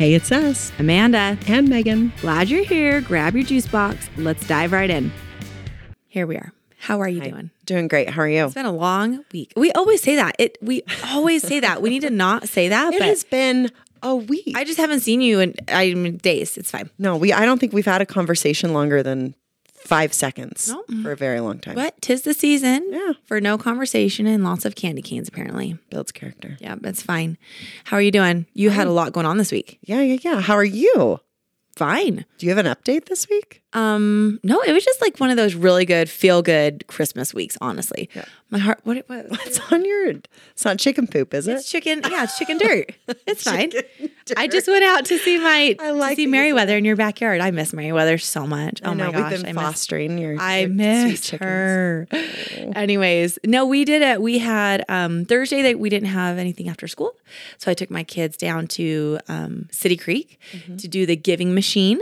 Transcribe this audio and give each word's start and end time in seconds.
Hey, 0.00 0.14
it's 0.14 0.32
us, 0.32 0.72
Amanda, 0.78 1.36
and 1.46 1.68
Megan. 1.68 2.10
glad 2.22 2.48
you're 2.48 2.64
here. 2.64 3.02
Grab 3.02 3.34
your 3.34 3.44
juice 3.44 3.66
box. 3.68 4.08
Let's 4.16 4.46
dive 4.48 4.72
right 4.72 4.88
in. 4.88 5.12
Here 6.08 6.26
we 6.26 6.36
are. 6.36 6.54
How 6.78 7.02
are 7.02 7.08
you 7.10 7.20
doing? 7.20 7.50
Doing 7.66 7.86
great. 7.86 8.08
How 8.08 8.22
are 8.22 8.28
you? 8.28 8.46
It's 8.46 8.54
been 8.54 8.64
a 8.64 8.72
long 8.72 9.26
week. 9.30 9.52
We 9.56 9.70
always 9.72 10.02
say 10.02 10.16
that. 10.16 10.36
It 10.38 10.56
we 10.62 10.84
always 11.04 11.42
say 11.46 11.60
that. 11.60 11.82
We 11.82 11.90
need 11.90 12.00
to 12.00 12.08
not 12.08 12.48
say 12.48 12.68
that, 12.68 12.92
but 12.92 13.02
It 13.02 13.08
has 13.08 13.24
been 13.24 13.70
a 14.02 14.16
week. 14.16 14.54
I 14.56 14.64
just 14.64 14.78
haven't 14.78 15.00
seen 15.00 15.20
you 15.20 15.38
in 15.38 15.54
I 15.68 15.92
mean, 15.92 16.16
days. 16.16 16.56
It's 16.56 16.70
fine. 16.70 16.88
no, 16.98 17.18
we. 17.18 17.34
I 17.34 17.44
don't 17.44 17.58
think 17.58 17.74
we've 17.74 17.84
had 17.84 18.00
a 18.00 18.06
conversation 18.06 18.72
longer 18.72 19.02
than 19.02 19.34
five 19.84 20.12
seconds 20.12 20.68
No. 20.68 20.84
for 21.02 21.12
a 21.12 21.16
very 21.16 21.40
long 21.40 21.58
time. 21.58 21.74
But 21.74 22.00
tis 22.00 22.22
the 22.22 22.34
season 22.34 22.86
Yeah. 22.90 23.12
for 23.24 23.40
no 23.40 23.58
conversation 23.58 24.26
and 24.26 24.44
lots 24.44 24.64
of 24.64 24.74
candy 24.74 25.02
canes, 25.02 25.28
apparently. 25.28 25.78
Builds 25.90 26.12
character. 26.12 26.56
Yeah, 26.60 26.76
that's 26.80 27.02
fine. 27.02 27.38
How 27.84 27.96
are 27.96 28.02
you 28.02 28.10
doing? 28.12 28.46
You 28.54 28.70
had 28.70 28.86
a 28.86 28.92
lot 28.92 29.12
going 29.12 29.26
on 29.26 29.38
this 29.38 29.50
week. 29.52 29.78
Yeah, 29.82 30.00
yeah, 30.02 30.18
yeah. 30.22 30.40
How 30.40 30.54
are 30.54 30.64
you? 30.64 31.20
Fine. 31.76 32.24
Do 32.38 32.46
you 32.46 32.54
have 32.54 32.64
an 32.64 32.72
update 32.72 33.06
this 33.06 33.28
week? 33.28 33.59
Um, 33.72 34.40
no, 34.42 34.60
it 34.62 34.72
was 34.72 34.84
just 34.84 35.00
like 35.00 35.18
one 35.18 35.30
of 35.30 35.36
those 35.36 35.54
really 35.54 35.84
good, 35.84 36.10
feel 36.10 36.42
good 36.42 36.84
Christmas 36.88 37.32
weeks, 37.32 37.56
honestly. 37.60 38.10
My 38.50 38.58
heart 38.58 38.80
what 38.82 39.04
what 39.08 39.26
It's 39.46 39.60
on 39.72 39.84
your. 39.84 40.10
It's 40.10 40.64
not 40.64 40.78
chicken 40.80 41.06
poop, 41.06 41.32
is 41.34 41.46
it? 41.46 41.52
It's 41.54 41.70
chicken. 41.70 42.00
Yeah, 42.10 42.24
it's 42.24 42.36
chicken 42.36 42.58
dirt. 42.58 42.92
It's 43.26 43.44
fine. 43.44 43.70
I 44.36 44.48
just 44.48 44.66
went 44.66 44.82
out 44.84 45.04
to 45.06 45.18
see 45.18 45.38
my 45.38 45.76
I 45.78 45.90
like 45.92 46.16
see 46.16 46.26
Merriweather 46.26 46.76
in 46.76 46.84
your 46.84 46.96
backyard. 46.96 47.40
I 47.40 47.52
miss 47.52 47.72
Merriweather 47.72 48.18
so 48.18 48.44
much. 48.46 48.80
Oh 48.84 48.92
know, 48.92 49.06
my 49.06 49.12
gosh, 49.12 49.30
we've 49.32 49.42
been 49.42 49.48
I 49.50 49.52
miss. 49.52 49.62
fostering 49.62 50.18
your. 50.18 50.36
I 50.40 50.66
miss 50.66 51.20
sweet 51.20 51.22
chickens. 51.38 51.48
her. 51.48 52.08
Anyways, 52.74 53.38
no, 53.44 53.66
we 53.66 53.84
did 53.84 54.02
it. 54.02 54.20
We 54.20 54.38
had 54.38 54.84
um, 54.88 55.24
Thursday 55.26 55.62
that 55.62 55.78
we 55.78 55.88
didn't 55.90 56.08
have 56.08 56.38
anything 56.38 56.68
after 56.68 56.88
school, 56.88 57.14
so 57.58 57.70
I 57.70 57.74
took 57.74 57.90
my 57.90 58.02
kids 58.04 58.36
down 58.36 58.66
to 58.68 59.18
um, 59.28 59.68
City 59.70 59.96
Creek 59.96 60.38
Mm-hmm. 60.52 60.76
to 60.78 60.88
do 60.88 61.06
the 61.06 61.14
giving 61.16 61.54
machine. 61.54 62.00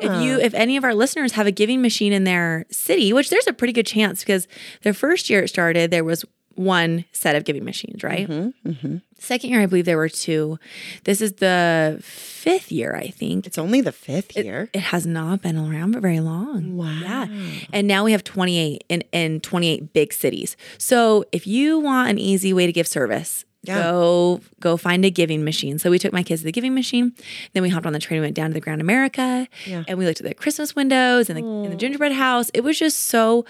If 0.00 0.22
you, 0.22 0.38
if 0.38 0.54
any 0.54 0.76
of 0.76 0.84
our 0.84 0.94
listeners 0.94 1.32
have 1.32 1.46
a 1.46 1.50
giving 1.52 1.82
machine 1.82 2.12
in 2.12 2.24
their 2.24 2.64
city, 2.70 3.12
which 3.12 3.30
there's 3.30 3.46
a 3.46 3.52
pretty 3.52 3.72
good 3.72 3.86
chance 3.86 4.20
because 4.20 4.46
the 4.82 4.92
first 4.94 5.30
year 5.30 5.42
it 5.44 5.48
started, 5.48 5.90
there 5.90 6.04
was 6.04 6.24
one 6.56 7.04
set 7.12 7.36
of 7.36 7.44
giving 7.44 7.64
machines, 7.64 8.02
right? 8.02 8.28
Mm-hmm, 8.28 8.96
Second 9.18 9.50
year, 9.50 9.60
I 9.62 9.66
believe 9.66 9.86
there 9.86 9.96
were 9.96 10.10
two. 10.10 10.58
This 11.04 11.22
is 11.22 11.34
the 11.34 11.98
fifth 12.02 12.70
year, 12.70 12.94
I 12.94 13.08
think. 13.08 13.46
It's 13.46 13.56
only 13.56 13.80
the 13.80 13.92
fifth 13.92 14.36
year. 14.36 14.68
It 14.74 14.80
has 14.80 15.06
not 15.06 15.40
been 15.40 15.56
around 15.56 15.94
for 15.94 16.00
very 16.00 16.20
long. 16.20 16.76
Wow. 16.76 17.00
Yeah. 17.00 17.26
And 17.72 17.88
now 17.88 18.04
we 18.04 18.12
have 18.12 18.24
28 18.24 18.84
in, 18.90 19.02
in 19.12 19.40
28 19.40 19.94
big 19.94 20.12
cities. 20.12 20.54
So 20.76 21.24
if 21.32 21.46
you 21.46 21.78
want 21.78 22.10
an 22.10 22.18
easy 22.18 22.52
way 22.52 22.66
to 22.66 22.72
give 22.72 22.86
service, 22.86 23.45
Yeah. 23.66 23.82
go 23.82 24.40
go 24.60 24.76
find 24.76 25.04
a 25.04 25.10
giving 25.10 25.44
machine. 25.44 25.78
So 25.78 25.90
we 25.90 25.98
took 25.98 26.12
my 26.12 26.22
kids 26.22 26.40
to 26.42 26.44
the 26.46 26.52
giving 26.52 26.74
machine. 26.74 27.12
Then 27.52 27.62
we 27.62 27.68
hopped 27.68 27.86
on 27.86 27.92
the 27.92 27.98
train 27.98 28.18
and 28.18 28.24
went 28.24 28.36
down 28.36 28.50
to 28.50 28.54
the 28.54 28.60
Grand 28.60 28.80
America. 28.80 29.48
Yeah. 29.66 29.84
And 29.88 29.98
we 29.98 30.06
looked 30.06 30.20
at 30.20 30.26
the 30.26 30.34
Christmas 30.34 30.74
windows 30.76 31.28
and 31.30 31.38
the, 31.38 31.44
and 31.44 31.72
the 31.72 31.76
gingerbread 31.76 32.12
house. 32.12 32.50
It 32.54 32.62
was 32.62 32.78
just 32.78 33.06
so 33.08 33.44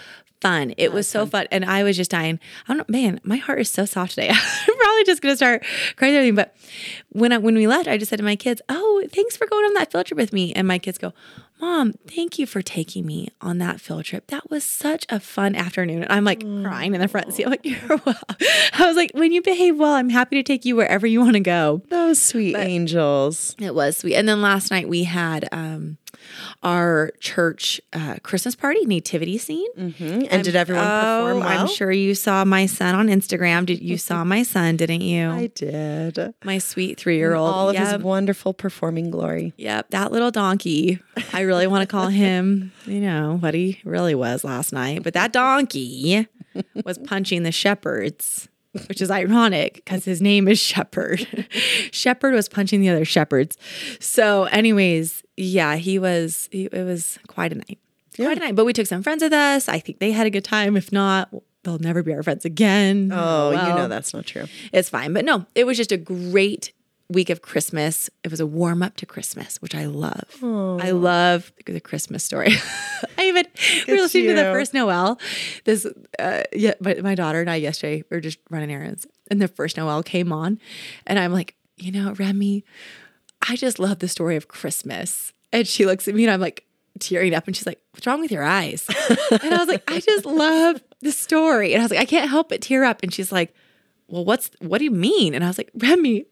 fun. 0.46 0.74
It 0.76 0.92
was 0.92 1.08
so 1.08 1.26
fun. 1.26 1.46
And 1.50 1.64
I 1.64 1.82
was 1.82 1.96
just 1.96 2.10
dying. 2.10 2.38
I 2.68 2.74
don't 2.74 2.78
know, 2.78 2.92
man, 2.98 3.20
my 3.24 3.36
heart 3.36 3.60
is 3.60 3.70
so 3.70 3.84
soft 3.84 4.14
today. 4.14 4.28
I'm 4.32 4.76
probably 4.78 5.04
just 5.04 5.22
gonna 5.22 5.36
start 5.36 5.64
crying 5.96 6.14
everything. 6.14 6.36
But 6.36 6.56
when 7.10 7.32
I, 7.32 7.38
when 7.38 7.54
we 7.54 7.66
left, 7.66 7.88
I 7.88 7.98
just 7.98 8.10
said 8.10 8.18
to 8.18 8.22
my 8.24 8.36
kids, 8.36 8.62
"Oh, 8.68 9.02
thanks 9.12 9.36
for 9.36 9.46
going 9.46 9.64
on 9.64 9.74
that 9.74 9.90
field 9.90 10.06
trip 10.06 10.18
with 10.18 10.32
me." 10.32 10.52
And 10.52 10.68
my 10.68 10.78
kids 10.78 10.98
go, 10.98 11.12
"Mom, 11.60 11.94
thank 12.06 12.38
you 12.38 12.46
for 12.46 12.62
taking 12.62 13.06
me 13.06 13.28
on 13.40 13.58
that 13.58 13.80
field 13.80 14.04
trip. 14.04 14.28
That 14.28 14.50
was 14.50 14.64
such 14.64 15.04
a 15.08 15.18
fun 15.18 15.54
afternoon." 15.56 16.02
And 16.04 16.12
I'm 16.12 16.24
like 16.24 16.40
crying 16.40 16.94
in 16.94 17.00
the 17.00 17.08
front 17.08 17.32
seat. 17.34 17.44
I'm 17.44 17.50
like, 17.56 17.64
"You're 17.64 17.80
welcome." 18.04 18.36
I 18.72 18.86
was 18.86 18.96
like, 18.96 19.10
"When 19.14 19.32
you 19.32 19.42
behave 19.42 19.76
well, 19.78 19.94
I'm 19.94 20.10
happy 20.10 20.36
to 20.36 20.42
take 20.42 20.64
you 20.64 20.76
wherever 20.76 21.06
you 21.06 21.20
want 21.20 21.34
to 21.34 21.40
go." 21.40 21.82
Those 21.88 22.20
sweet 22.20 22.56
angels. 22.56 23.56
It 23.58 23.74
was 23.74 23.96
sweet. 23.98 24.14
And 24.14 24.28
then 24.28 24.40
last 24.42 24.70
night 24.70 24.88
we 24.88 25.04
had 25.04 25.48
um, 25.50 25.98
our 26.62 27.10
church 27.20 27.80
uh, 27.92 28.16
Christmas 28.22 28.54
party 28.54 28.84
nativity 28.86 29.38
scene. 29.38 29.70
Mhm. 29.78 30.28
And 30.30 30.44
did 30.44 30.56
everyone 30.56 30.84
perform 30.84 31.36
Oh, 31.36 31.40
well? 31.40 31.48
I'm 31.48 31.68
sure 31.68 31.90
you 31.92 32.14
saw 32.14 32.44
my 32.44 32.66
son 32.66 32.94
on 32.94 33.08
Instagram. 33.08 33.66
Did 33.66 33.80
you 33.82 33.98
saw 33.98 34.24
my 34.24 34.42
son? 34.42 34.76
Didn't 34.76 35.02
you? 35.02 35.28
I 35.30 35.46
did. 35.48 36.34
my 36.44 36.58
sweet 36.58 36.98
three 36.98 37.16
year 37.16 37.34
old. 37.34 37.52
All 37.52 37.68
of 37.68 37.74
yep. 37.74 37.86
his 37.94 38.02
wonderful 38.02 38.54
performing 38.54 39.10
glory. 39.10 39.52
Yep, 39.56 39.90
that 39.90 40.12
little 40.12 40.30
donkey. 40.30 41.00
I 41.32 41.40
really 41.42 41.66
want 41.66 41.82
to 41.82 41.86
call 41.86 42.08
him, 42.08 42.72
you 42.86 43.00
know, 43.00 43.36
what 43.40 43.54
he 43.54 43.80
really 43.84 44.14
was 44.14 44.44
last 44.44 44.72
night. 44.72 45.02
But 45.02 45.14
that 45.14 45.32
donkey 45.32 46.26
was 46.84 46.98
punching 46.98 47.42
the 47.42 47.52
shepherds, 47.52 48.48
which 48.88 49.00
is 49.00 49.10
ironic 49.10 49.74
because 49.76 50.04
his 50.04 50.20
name 50.22 50.48
is 50.48 50.58
Shepherd. 50.58 51.26
Shepherd 51.92 52.34
was 52.34 52.48
punching 52.48 52.80
the 52.80 52.88
other 52.88 53.04
shepherds. 53.04 53.56
So, 54.00 54.44
anyways, 54.44 55.22
yeah, 55.36 55.76
he 55.76 55.98
was, 55.98 56.48
he, 56.52 56.66
it 56.66 56.84
was 56.84 57.18
quite 57.26 57.52
a 57.52 57.56
night. 57.56 57.78
Quite 58.16 58.38
a 58.38 58.40
night. 58.40 58.54
But 58.54 58.64
we 58.64 58.72
took 58.72 58.86
some 58.86 59.02
friends 59.02 59.22
with 59.22 59.32
us. 59.32 59.68
I 59.68 59.78
think 59.78 59.98
they 59.98 60.12
had 60.12 60.26
a 60.26 60.30
good 60.30 60.44
time. 60.44 60.76
If 60.76 60.90
not, 60.90 61.28
they'll 61.62 61.78
never 61.78 62.02
be 62.02 62.14
our 62.14 62.22
friends 62.22 62.44
again. 62.44 63.10
Oh, 63.12 63.50
you 63.50 63.56
know 63.56 63.88
that's 63.88 64.14
not 64.14 64.24
true. 64.24 64.46
It's 64.72 64.88
fine. 64.88 65.12
But 65.12 65.24
no, 65.24 65.44
it 65.54 65.64
was 65.64 65.76
just 65.76 65.92
a 65.92 65.98
great 65.98 66.72
week 67.08 67.30
of 67.30 67.42
Christmas. 67.42 68.10
It 68.24 68.30
was 68.30 68.40
a 68.40 68.46
warm 68.46 68.82
up 68.82 68.96
to 68.96 69.06
Christmas, 69.06 69.60
which 69.62 69.74
I 69.74 69.86
love. 69.86 70.24
I 70.42 70.90
love 70.90 71.52
the 71.64 71.80
Christmas 71.80 72.24
story. 72.24 72.52
I 73.18 73.26
even 73.26 73.46
we 73.86 73.94
were 73.94 74.00
listening 74.00 74.28
to 74.28 74.34
the 74.34 74.42
first 74.52 74.74
Noel. 74.74 75.18
This 75.64 75.86
uh 76.18 76.42
yeah, 76.52 76.74
my, 76.80 76.94
my 76.94 77.14
daughter 77.14 77.40
and 77.40 77.50
I 77.50 77.56
yesterday 77.56 78.04
we 78.10 78.16
were 78.16 78.20
just 78.20 78.38
running 78.50 78.70
errands 78.70 79.06
and 79.30 79.40
the 79.40 79.48
first 79.48 79.76
Noel 79.76 80.02
came 80.02 80.32
on 80.32 80.58
and 81.06 81.18
I'm 81.18 81.32
like, 81.32 81.54
you 81.76 81.92
know, 81.92 82.12
Remy, 82.12 82.64
I 83.48 83.56
just 83.56 83.78
love 83.78 83.98
the 84.00 84.08
story 84.08 84.36
of 84.36 84.48
Christmas. 84.48 85.32
And 85.52 85.66
she 85.66 85.86
looks 85.86 86.08
at 86.08 86.14
me 86.14 86.24
and 86.24 86.32
I'm 86.32 86.40
like 86.40 86.64
tearing 86.98 87.34
up 87.34 87.46
and 87.46 87.56
she's 87.56 87.66
like, 87.66 87.80
What's 87.92 88.06
wrong 88.06 88.20
with 88.20 88.32
your 88.32 88.42
eyes? 88.42 88.86
and 89.30 89.54
I 89.54 89.58
was 89.58 89.68
like, 89.68 89.88
I 89.90 90.00
just 90.00 90.26
love 90.26 90.82
the 91.00 91.12
story. 91.12 91.72
And 91.72 91.82
I 91.82 91.84
was 91.84 91.90
like, 91.90 92.00
I 92.00 92.04
can't 92.04 92.28
help 92.28 92.48
but 92.48 92.60
tear 92.62 92.84
up. 92.84 93.00
And 93.02 93.12
she's 93.12 93.30
like, 93.30 93.54
Well, 94.08 94.24
what's 94.24 94.50
what 94.60 94.78
do 94.78 94.84
you 94.84 94.90
mean? 94.90 95.34
And 95.34 95.44
I 95.44 95.46
was 95.48 95.58
like, 95.58 95.70
Remy, 95.74 96.26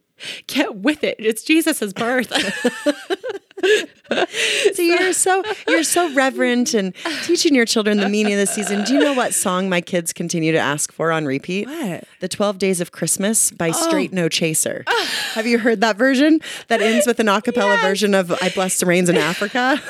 get 0.46 0.76
with 0.76 1.04
it. 1.04 1.16
It's 1.18 1.42
Jesus's 1.42 1.92
birth. 1.92 2.32
So 4.74 4.82
you're 4.82 5.12
so 5.12 5.42
you're 5.68 5.84
so 5.84 6.12
reverent 6.14 6.74
and 6.74 6.94
teaching 7.22 7.54
your 7.54 7.64
children 7.64 7.98
the 7.98 8.08
meaning 8.08 8.34
of 8.34 8.38
the 8.38 8.46
season. 8.46 8.84
Do 8.84 8.94
you 8.94 9.00
know 9.00 9.14
what 9.14 9.32
song 9.32 9.68
my 9.68 9.80
kids 9.80 10.12
continue 10.12 10.52
to 10.52 10.58
ask 10.58 10.92
for 10.92 11.10
on 11.10 11.24
repeat? 11.24 11.66
What? 11.66 12.04
The 12.20 12.28
12 12.28 12.58
Days 12.58 12.80
of 12.80 12.92
Christmas 12.92 13.50
by 13.50 13.70
oh. 13.70 13.72
Straight 13.72 14.12
No 14.12 14.28
Chaser. 14.28 14.84
Ah. 14.86 15.10
Have 15.34 15.46
you 15.46 15.58
heard 15.58 15.80
that 15.80 15.96
version 15.96 16.40
that 16.68 16.82
ends 16.82 17.06
with 17.06 17.20
an 17.20 17.28
a 17.28 17.40
cappella 17.40 17.78
version 17.78 18.14
of 18.14 18.32
I 18.42 18.50
Bless 18.50 18.80
the 18.80 18.86
Rains 18.86 19.08
in 19.08 19.16
Africa? 19.16 19.80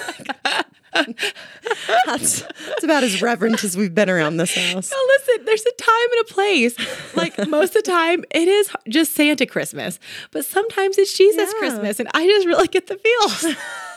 that's, 2.07 2.41
that's 2.43 2.85
about 2.85 3.03
as 3.03 3.21
reverent 3.23 3.65
as 3.65 3.77
we've 3.77 3.95
been 3.95 4.09
around 4.11 4.37
this 4.37 4.55
house. 4.55 4.91
Now 4.91 4.99
listen, 5.09 5.45
there's 5.45 5.65
a 5.67 5.73
time 5.73 6.13
and 6.13 6.21
a 6.21 6.33
place. 6.33 7.17
Like 7.17 7.49
most 7.49 7.75
of 7.77 7.83
the 7.85 7.91
time, 7.91 8.25
it 8.31 8.49
is 8.49 8.71
just 8.89 9.13
Santa 9.15 9.47
Christmas, 9.47 9.99
but 10.31 10.45
sometimes 10.45 10.99
it's 10.99 11.17
Jesus 11.17 11.53
Yeah. 11.53 11.59
Christmas, 11.59 12.01
and 12.01 12.09
I 12.15 12.27
just 12.27 12.47
really 12.47 12.69
get 12.69 12.87
the 12.87 12.97
feels. 12.97 13.57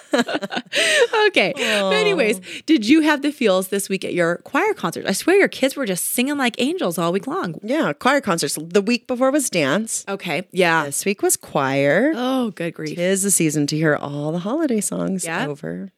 okay. 1.28 1.52
But 1.56 1.94
anyways, 1.94 2.40
did 2.66 2.88
you 2.88 3.02
have 3.02 3.22
the 3.22 3.32
feels 3.32 3.68
this 3.68 3.90
week 3.90 4.06
at 4.06 4.14
your 4.14 4.38
choir 4.38 4.74
concert? 4.74 5.06
I 5.06 5.12
swear 5.12 5.38
your 5.38 5.50
kids 5.50 5.76
were 5.76 5.86
just 5.86 6.06
singing 6.06 6.38
like 6.38 6.56
angels 6.60 6.98
all 6.98 7.12
week 7.12 7.28
long. 7.28 7.60
Yeah, 7.62 7.92
choir 7.94 8.22
concerts. 8.22 8.58
The 8.62 8.82
week 8.82 9.06
before 9.08 9.32
was 9.32 9.50
dance. 9.50 10.06
Okay. 10.08 10.48
Yeah. 10.52 10.86
This 10.86 11.04
week 11.06 11.22
was 11.22 11.36
choir. 11.36 12.14
Oh, 12.16 12.52
good 12.52 12.74
grief. 12.74 12.96
Tis 12.96 13.24
the 13.24 13.32
season 13.32 13.68
to 13.68 13.76
hear 13.76 13.96
all 13.96 14.32
the 14.32 14.40
holiday 14.40 14.80
songs 14.80 15.26
Yeah. 15.26 15.46
over 15.48 15.92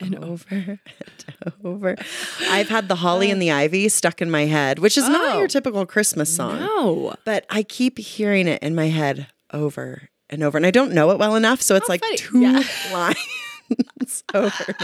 and, 0.00 0.16
oh. 0.18 0.32
over 0.32 0.46
and 0.80 1.52
over. 1.64 1.96
I've 2.48 2.68
had 2.68 2.88
the 2.88 2.96
holly 2.96 3.30
and 3.30 3.40
the 3.40 3.50
uh. 3.50 3.56
ivy 3.56 3.88
stuck 3.88 4.20
in 4.22 4.30
my 4.30 4.46
head, 4.46 4.78
which 4.78 4.96
is 4.98 5.08
not 5.08 5.34
Oh. 5.34 5.38
your 5.38 5.48
typical 5.48 5.86
Christmas 5.86 6.34
song. 6.34 6.60
No. 6.60 7.14
But 7.24 7.46
I 7.50 7.62
keep 7.62 7.98
hearing 7.98 8.48
it 8.48 8.62
in 8.62 8.74
my 8.74 8.88
head 8.88 9.26
over 9.52 10.08
and 10.30 10.42
over. 10.42 10.56
And 10.56 10.66
I 10.66 10.70
don't 10.70 10.92
know 10.92 11.10
it 11.10 11.18
well 11.18 11.36
enough. 11.36 11.60
So 11.62 11.76
it's 11.76 11.88
like 11.88 12.00
funny. 12.00 12.16
two 12.16 12.40
Yeah. 12.40 12.62
lines 12.92 13.16
over. 14.34 14.74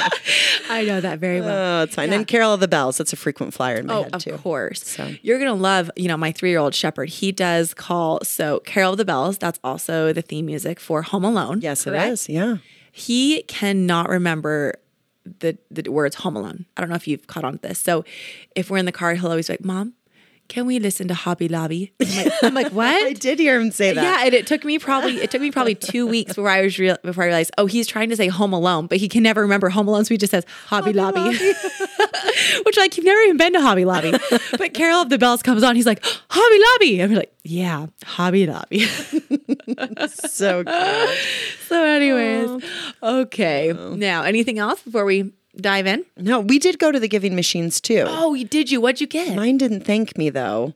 I 0.70 0.84
know 0.84 1.00
that 1.00 1.18
very 1.18 1.40
well. 1.40 1.80
Oh, 1.80 1.82
it's 1.84 1.94
fine. 1.94 2.12
And 2.12 2.26
Carol 2.26 2.54
of 2.54 2.60
the 2.60 2.68
Bells, 2.68 2.96
that's 2.98 3.12
a 3.12 3.16
frequent 3.16 3.52
flyer 3.52 3.76
in 3.76 3.86
my 3.86 3.94
Oh, 3.94 4.02
head 4.04 4.14
of 4.14 4.22
too. 4.24 4.36
course. 4.38 4.86
So- 4.86 5.14
You're 5.22 5.38
gonna 5.38 5.54
love, 5.54 5.90
you 5.96 6.08
know, 6.08 6.16
my 6.16 6.32
three 6.32 6.50
year 6.50 6.58
old 6.58 6.74
shepherd. 6.74 7.08
He 7.10 7.32
does 7.32 7.74
call 7.74 8.20
so 8.24 8.60
Carol 8.60 8.92
of 8.92 8.98
the 8.98 9.04
Bells. 9.04 9.36
That's 9.38 9.58
also 9.64 10.12
the 10.12 10.22
theme 10.22 10.46
music 10.46 10.80
for 10.80 11.02
Home 11.02 11.24
Alone. 11.24 11.60
Yes, 11.60 11.86
it 11.86 11.90
correct? 11.90 12.12
is. 12.12 12.28
Yeah. 12.28 12.56
He 12.98 13.42
cannot 13.42 14.08
remember 14.08 14.74
the 15.40 15.56
the 15.70 15.88
words 15.90 16.16
Home 16.16 16.36
Alone. 16.36 16.66
I 16.76 16.80
don't 16.80 16.90
know 16.90 16.96
if 16.96 17.06
you've 17.06 17.26
caught 17.26 17.44
on 17.44 17.58
to 17.58 17.68
this. 17.68 17.78
So 17.78 18.04
if 18.56 18.70
we're 18.70 18.78
in 18.78 18.86
the 18.86 18.92
car, 18.92 19.14
he'll 19.14 19.30
always 19.30 19.46
be 19.46 19.52
like, 19.54 19.64
"Mom, 19.64 19.94
can 20.48 20.66
we 20.66 20.78
listen 20.78 21.06
to 21.08 21.14
Hobby 21.14 21.48
Lobby?" 21.48 21.92
I'm 22.00 22.16
like, 22.16 22.42
I'm 22.42 22.54
like 22.54 22.74
I 22.76 23.12
did 23.12 23.38
hear 23.38 23.60
him 23.60 23.70
say 23.70 23.92
that. 23.92 24.02
Yeah, 24.02 24.24
and 24.24 24.34
it 24.34 24.46
took 24.46 24.64
me 24.64 24.78
probably 24.78 25.20
it 25.20 25.30
took 25.30 25.40
me 25.40 25.50
probably 25.50 25.74
two 25.76 26.06
weeks 26.06 26.30
before 26.34 26.50
I 26.50 26.62
was 26.62 26.78
real 26.78 26.96
before 27.04 27.24
I 27.24 27.26
realized 27.26 27.52
oh 27.56 27.66
he's 27.66 27.86
trying 27.86 28.08
to 28.10 28.16
say 28.16 28.28
Home 28.28 28.52
Alone, 28.52 28.86
but 28.86 28.98
he 28.98 29.08
can 29.08 29.22
never 29.22 29.42
remember 29.42 29.68
Home 29.68 29.86
Alone, 29.86 30.04
so 30.04 30.14
he 30.14 30.18
just 30.18 30.30
says 30.32 30.44
Hobby, 30.66 30.92
Lobby, 30.92 31.38
which 32.64 32.76
like 32.76 32.96
you've 32.96 33.06
never 33.06 33.20
even 33.20 33.36
been 33.36 33.52
to 33.52 33.60
Hobby 33.60 33.84
Lobby. 33.84 34.12
but 34.58 34.74
Carol 34.74 35.02
of 35.02 35.08
the 35.08 35.18
Bells 35.18 35.42
comes 35.42 35.62
on, 35.62 35.76
he's 35.76 35.86
like 35.86 36.04
Hobby 36.30 36.64
Lobby, 36.72 37.00
and 37.00 37.12
we're 37.12 37.18
like 37.18 37.34
yeah, 37.44 37.86
Hobby 38.04 38.46
Lobby. 38.46 38.80
so 40.08 40.64
cute. 40.64 41.18
So, 41.66 41.84
anyways, 41.84 42.62
okay. 43.02 43.72
Oh. 43.72 43.94
Now, 43.94 44.22
anything 44.22 44.58
else 44.58 44.82
before 44.82 45.04
we 45.04 45.32
dive 45.56 45.86
in? 45.86 46.04
No, 46.16 46.40
we 46.40 46.58
did 46.58 46.78
go 46.78 46.92
to 46.92 47.00
the 47.00 47.08
giving 47.08 47.34
machines 47.34 47.80
too. 47.80 48.04
Oh, 48.06 48.34
you 48.34 48.44
did 48.44 48.70
you? 48.70 48.80
What'd 48.80 49.00
you 49.00 49.06
get? 49.06 49.34
Mine 49.36 49.58
didn't 49.58 49.80
thank 49.80 50.16
me 50.18 50.30
though. 50.30 50.74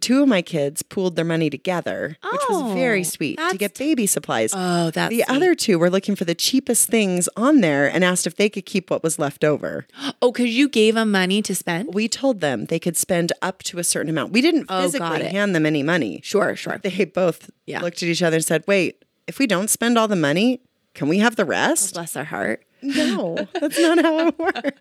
Two 0.00 0.22
of 0.22 0.28
my 0.28 0.40
kids 0.40 0.82
pooled 0.82 1.16
their 1.16 1.24
money 1.24 1.50
together, 1.50 2.16
which 2.32 2.40
was 2.48 2.62
Oh, 2.62 2.74
very 2.74 3.04
sweet 3.04 3.38
to 3.50 3.58
get 3.58 3.76
baby 3.78 4.06
supplies. 4.06 4.52
oh, 4.54 4.90
that's 4.90 5.10
the 5.10 5.22
other 5.24 5.54
two 5.54 5.78
were 5.78 5.90
looking 5.90 6.16
for 6.16 6.24
the 6.24 6.34
cheapest 6.34 6.88
things 6.88 7.28
on 7.36 7.60
there 7.60 7.86
and 7.88 8.02
asked 8.02 8.26
if 8.26 8.36
they 8.36 8.48
could 8.48 8.64
keep 8.64 8.90
what 8.90 9.02
was 9.02 9.18
left 9.18 9.44
over. 9.44 9.86
Oh, 10.22 10.30
because 10.32 10.50
you 10.56 10.68
gave 10.68 10.94
them 10.94 11.10
money 11.10 11.42
to 11.42 11.54
spend. 11.54 11.92
We 11.94 12.08
told 12.08 12.40
them 12.40 12.66
they 12.66 12.78
could 12.78 12.96
spend 12.96 13.32
up 13.42 13.62
to 13.64 13.78
a 13.78 13.84
certain 13.84 14.08
amount. 14.08 14.32
We 14.32 14.40
didn't 14.40 14.66
Oh, 14.68 14.82
physically 14.82 15.22
it. 15.22 15.32
hand 15.32 15.54
them 15.54 15.66
any 15.66 15.82
money. 15.82 16.20
Sure, 16.22 16.54
sure. 16.56 16.78
They 16.82 17.04
both 17.04 17.50
Yeah. 17.66 17.80
looked 17.82 18.02
at 18.02 18.08
each 18.08 18.22
other 18.22 18.36
and 18.36 18.44
said, 18.44 18.62
Wait, 18.66 19.04
if 19.26 19.38
we 19.38 19.46
don't 19.46 19.68
spend 19.68 19.98
all 19.98 20.06
the 20.08 20.16
money, 20.16 20.60
can 20.94 21.08
we 21.08 21.18
have 21.18 21.36
the 21.36 21.44
rest? 21.44 21.94
Oh, 21.94 21.98
bless 22.00 22.12
their 22.12 22.24
heart. 22.24 22.64
No, 22.82 23.36
that's 23.60 23.78
not 23.78 23.98
how 24.02 24.28
it 24.28 24.38
works. 24.38 24.80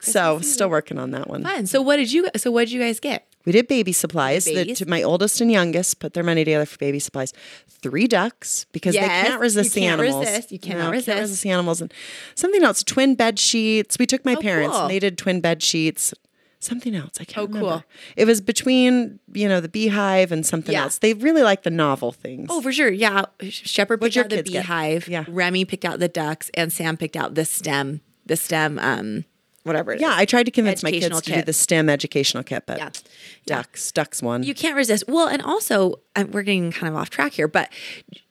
so, 0.00 0.40
still 0.40 0.68
working 0.68 0.98
on 0.98 1.10
that 1.12 1.28
one. 1.28 1.42
Fun. 1.42 1.66
So, 1.66 1.80
what 1.82 1.96
did 1.96 2.12
you? 2.12 2.28
So, 2.36 2.50
what 2.50 2.60
did 2.62 2.72
you 2.72 2.80
guys 2.80 3.00
get? 3.00 3.26
We 3.46 3.52
did 3.52 3.68
baby 3.68 3.92
supplies. 3.92 4.44
The, 4.44 4.74
to 4.74 4.86
my 4.86 5.02
oldest 5.02 5.40
and 5.40 5.50
youngest 5.50 6.00
put 6.00 6.12
their 6.14 6.24
money 6.24 6.44
together 6.44 6.66
for 6.66 6.76
baby 6.78 6.98
supplies. 6.98 7.32
Three 7.68 8.06
ducks 8.08 8.66
because 8.72 8.94
they 8.94 9.00
can't 9.00 9.40
resist 9.40 9.76
you 9.76 9.82
the 9.82 9.86
can't 9.86 10.00
animals. 10.00 10.26
resist. 10.26 10.52
You 10.52 10.58
cannot 10.58 10.84
No, 10.86 10.90
resist. 10.90 11.06
Can't 11.06 11.20
resist 11.20 11.42
the 11.44 11.50
animals 11.50 11.80
and 11.80 11.94
something 12.34 12.62
else. 12.64 12.82
Twin 12.82 13.14
bed 13.14 13.38
sheets. 13.38 13.98
We 13.98 14.06
took 14.06 14.24
my 14.24 14.34
Oh, 14.34 14.40
parents 14.40 14.72
cool. 14.74 14.82
and 14.82 14.90
they 14.90 14.98
did 14.98 15.16
twin 15.16 15.40
bed 15.40 15.62
sheets. 15.62 16.12
Something 16.58 16.94
else. 16.96 17.12
I 17.20 17.24
can't 17.24 17.44
Oh, 17.44 17.46
remember. 17.46 17.68
cool. 17.68 17.84
It 18.16 18.24
was 18.26 18.40
between 18.40 19.20
you 19.32 19.46
know 19.48 19.60
the 19.60 19.68
beehive 19.68 20.32
and 20.32 20.44
something 20.44 20.72
Yeah. 20.72 20.84
else. 20.84 20.98
They 20.98 21.14
really 21.14 21.42
like 21.42 21.62
the 21.62 21.70
novel 21.70 22.10
things. 22.10 22.48
Oh, 22.50 22.60
for 22.60 22.72
sure. 22.72 22.90
Yeah. 22.90 23.26
Shepherd 23.48 24.00
picked 24.00 24.16
out 24.16 24.28
the 24.30 24.36
kids 24.36 24.50
get? 24.50 24.62
beehive. 24.62 25.06
Yeah. 25.06 25.24
Remy 25.28 25.66
picked 25.66 25.84
out 25.84 26.00
the 26.00 26.08
ducks, 26.08 26.50
and 26.54 26.72
Sam 26.72 26.96
picked 26.96 27.14
out 27.14 27.36
the 27.36 27.44
stem. 27.44 28.00
The 28.24 28.36
stem. 28.36 28.78
Um, 28.80 29.24
whatever. 29.66 29.92
It 29.92 30.00
yeah. 30.00 30.12
is. 30.12 30.18
I 30.18 30.24
tried 30.24 30.44
to 30.44 30.50
convince 30.50 30.82
my 30.82 30.90
kids 30.90 31.04
Educational 31.06 31.20
to 31.36 31.40
do 31.40 31.42
the 31.46 31.52
STEM 31.52 31.88
educational 31.88 32.42
kit, 32.42 32.64
but 32.66 32.78
Yeah. 32.78 32.90
ducks, 33.46 33.92
ducks 33.92 34.22
won. 34.22 34.42
You 34.42 34.54
can't 34.54 34.76
resist. 34.76 35.04
Well, 35.08 35.26
and 35.28 35.42
also, 35.42 35.96
uh, 36.14 36.24
we're 36.30 36.42
getting 36.42 36.72
kind 36.72 36.88
of 36.92 36.96
off 36.96 37.10
track 37.10 37.32
here, 37.32 37.48
but 37.48 37.70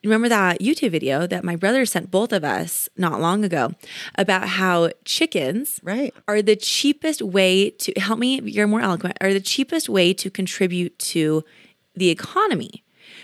remember 0.03 0.29
that 0.29 0.61
YouTube 0.61 0.91
video 0.91 1.27
that 1.27 1.43
my 1.43 1.55
brother 1.55 1.85
sent 1.85 2.09
both 2.11 2.31
of 2.33 2.43
us 2.43 2.89
not 2.97 3.19
long 3.21 3.43
ago 3.45 3.73
about 4.15 4.47
how 4.47 4.89
chickens 5.03 5.79
Right. 5.83 6.13
are 6.27 6.41
the 6.41 6.55
cheapest 6.55 7.21
way 7.21 7.69
to 7.69 7.93
help 7.99 8.17
me, 8.19 8.41
you're 8.41 8.67
more 8.67 8.81
eloquent, 8.81 9.17
are 9.21 9.33
the 9.33 9.39
cheapest 9.41 9.89
way 9.89 10.13
to 10.13 10.29
contribute 10.29 10.97
to 10.99 11.43
the 11.95 12.09
economy. 12.09 12.83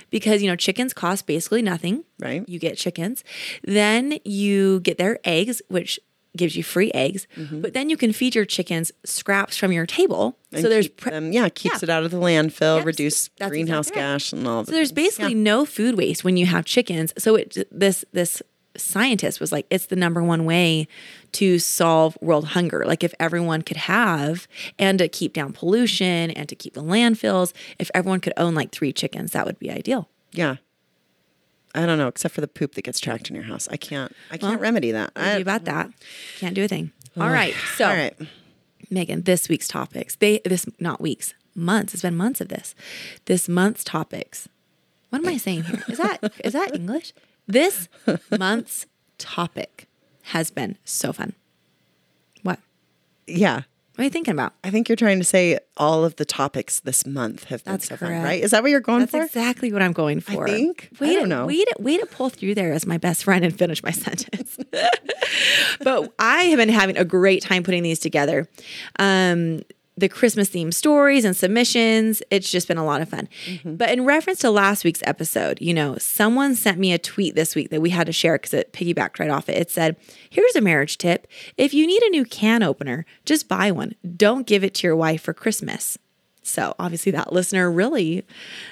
Because, 0.10 0.42
you 0.44 0.50
know, 0.50 0.56
chickens 0.56 0.94
cost 0.94 1.26
basically 1.26 1.62
nothing. 1.62 2.04
Right. 2.20 2.48
You 2.48 2.60
get 2.60 2.78
chickens. 2.78 3.24
Then 3.64 4.20
you 4.26 4.82
get 4.82 4.98
their 4.98 5.20
eggs, 5.24 5.62
which 5.70 6.00
gives 6.38 6.56
you 6.56 6.64
free 6.64 6.92
eggs. 6.94 7.28
Mm-hmm. 7.38 7.62
But 7.62 7.74
then 7.74 7.90
you 7.90 7.98
can 7.98 8.14
feed 8.14 8.36
your 8.36 8.46
chickens 8.46 8.92
scraps 9.04 9.58
from 9.58 9.72
your 9.72 9.86
table. 9.86 10.38
And 10.52 10.62
so 10.62 10.70
there's 10.70 10.88
pre- 10.88 11.12
them, 11.12 11.32
yeah, 11.34 11.50
keeps 11.50 11.82
Yeah. 11.82 11.88
it 11.88 11.90
out 11.90 12.04
of 12.04 12.12
the 12.12 12.18
landfill, 12.20 12.78
Yep, 12.78 12.86
reduce 12.86 13.30
that's 13.38 13.50
greenhouse 13.50 13.88
exactly 13.90 14.02
right. 14.02 14.14
gas 14.14 14.34
and 14.34 14.48
all. 14.48 14.66
So 14.66 14.72
there's 14.72 14.92
basically 14.92 15.34
no 15.36 15.66
food 15.66 15.96
waste 15.98 16.24
when 16.24 16.38
you 16.38 16.46
have 16.46 16.66
chickens. 16.66 17.14
So 17.18 17.36
it 17.36 17.58
this 17.72 18.06
this 18.14 18.42
scientist 18.78 19.42
was 19.42 19.52
like, 19.52 19.66
it's 19.70 19.88
the 19.88 19.98
number 19.98 20.24
one 20.24 20.46
way 20.46 20.88
to 21.34 21.60
solve 21.60 22.18
world 22.22 22.46
hunger. 22.46 22.86
Like 22.86 23.04
if 23.04 23.14
everyone 23.20 23.62
could 23.64 23.76
have 23.76 24.48
and 24.80 24.98
to 25.00 25.10
keep 25.10 25.34
down 25.34 25.52
pollution 25.52 26.32
and 26.32 26.48
to 26.48 26.56
keep 26.56 26.74
the 26.74 26.82
landfills, 26.84 27.52
if 27.80 27.92
everyone 27.94 28.22
could 28.22 28.32
own 28.38 28.56
like 28.56 28.72
three 28.72 28.94
chickens, 28.94 29.34
that 29.34 29.46
would 29.46 29.60
be 29.60 29.70
ideal. 29.70 30.08
Yeah. 30.32 30.56
I 31.74 31.86
don't 31.86 31.98
know, 31.98 32.08
except 32.08 32.36
for 32.36 32.42
the 32.42 32.48
poop 32.48 32.76
that 32.76 32.84
gets 32.84 33.00
tracked 33.00 33.30
in 33.30 33.36
your 33.36 33.46
house. 33.46 33.68
I 33.72 33.78
can't. 33.78 34.14
I 34.30 34.38
can't 34.38 34.60
remedy 34.60 34.92
that. 34.92 35.12
I, 35.16 35.38
about 35.38 35.66
that? 35.66 35.90
Can't 36.38 36.56
do 36.56 36.64
a 36.64 36.68
thing. 36.68 36.92
All 37.18 37.30
right. 37.30 37.54
So 37.76 37.86
all 37.86 37.96
right. 37.96 38.16
Megan, 38.90 39.22
this 39.24 39.48
week's 39.48 39.68
topics. 39.68 40.16
They 40.18 40.42
this 40.44 40.66
not 40.80 41.02
weeks, 41.02 41.34
months. 41.56 41.94
It's 41.94 42.04
been 42.04 42.16
months 42.16 42.42
of 42.42 42.50
this. 42.50 42.76
This 43.26 43.48
month's 43.48 43.84
topics. 43.84 44.50
What 45.10 45.20
am 45.20 45.28
I 45.28 45.38
saying 45.38 45.64
here? 45.64 45.84
Is 45.88 45.98
that 45.98 46.34
is 46.44 46.54
that 46.54 46.76
English? 46.76 47.14
This 47.48 47.90
month's 48.38 48.86
topic 49.18 49.88
has 50.24 50.52
been 50.52 50.78
so 50.86 51.14
fun. 51.14 51.34
What? 52.44 52.60
Yeah. 53.28 53.64
What 53.96 54.04
are 54.04 54.06
you 54.06 54.10
thinking 54.10 54.32
about? 54.32 54.54
I 54.64 54.70
think 54.70 54.88
you're 54.88 54.96
trying 54.96 55.20
to 55.20 55.26
say 55.26 55.60
all 55.76 56.06
of 56.06 56.16
the 56.16 56.24
topics 56.26 56.80
this 56.80 57.06
month 57.06 57.44
have 57.46 57.64
been 57.66 57.74
That's 57.74 57.88
so 57.90 57.98
fun, 57.98 58.10
right? 58.24 58.42
Is 58.42 58.52
that 58.52 58.64
what 58.64 58.72
you're 58.72 58.80
going 58.80 59.02
That's 59.02 59.12
for? 59.12 59.24
exactly 59.24 59.72
what 59.74 59.82
I'm 59.82 59.92
going 59.92 60.22
for. 60.22 60.48
think. 60.48 60.90
I 61.00 61.04
Way 61.06 61.14
don't 61.16 61.24
to, 61.24 61.30
know. 61.30 61.46
Way 61.46 61.64
to, 61.66 61.76
way 61.80 61.98
to 61.98 62.06
pull 62.06 62.30
through 62.30 62.56
there 62.56 62.72
as 62.72 62.86
my 62.86 62.98
best 62.98 63.26
friend 63.26 63.44
and 63.44 63.56
finish 63.58 63.84
my 63.84 63.92
sentence. 63.92 64.58
but 65.82 66.14
I 66.20 66.44
have 66.46 66.58
been 66.58 66.70
having 66.70 66.98
a 66.98 67.06
great 67.06 67.44
time 67.44 67.64
putting 67.64 67.84
these 67.84 68.00
together. 68.00 68.48
Um, 68.98 69.62
the 69.98 70.08
Christmas 70.10 70.50
themed 70.50 70.74
stories 70.74 71.26
and 71.26 71.36
submissions. 71.36 72.24
It's 72.32 72.50
just 72.50 72.68
been 72.68 72.78
a 72.78 72.86
lot 72.86 73.02
of 73.02 73.10
fun. 73.10 73.28
Mm-hmm. 73.46 73.76
But 73.76 73.92
in 73.92 74.06
reference 74.06 74.40
to 74.40 74.50
last 74.50 74.84
week's 74.84 75.04
episode, 75.06 75.60
you 75.62 75.74
know, 75.74 75.98
someone 75.98 76.56
sent 76.56 76.80
me 76.80 76.94
a 76.94 76.98
tweet 76.98 77.36
this 77.36 77.56
week 77.56 77.70
that 77.70 77.82
we 77.82 77.90
had 77.90 78.08
to 78.08 78.14
share 78.14 78.36
because 78.36 78.54
it 78.54 78.74
piggybacked 78.74 79.20
right 79.20 79.30
off 79.30 79.50
it. 79.50 79.58
It 79.58 79.70
said, 79.70 79.98
Here's 80.30 80.56
a 80.56 80.62
marriage 80.62 80.98
tip. 80.98 81.28
If 81.58 81.74
you 81.74 81.86
need 81.86 82.02
a 82.04 82.10
new 82.10 82.26
can 82.26 82.64
opener, 82.64 83.06
just 83.26 83.48
buy 83.48 83.70
one. 83.72 83.94
Don't 84.16 84.48
give 84.48 84.64
it 84.64 84.74
to 84.76 84.88
your 84.88 84.96
wife 84.96 85.22
for 85.22 85.34
Christmas. 85.34 85.98
So 86.42 86.74
obviously, 86.80 87.12
that 87.12 87.32
listener 87.32 87.70
really 87.70 88.26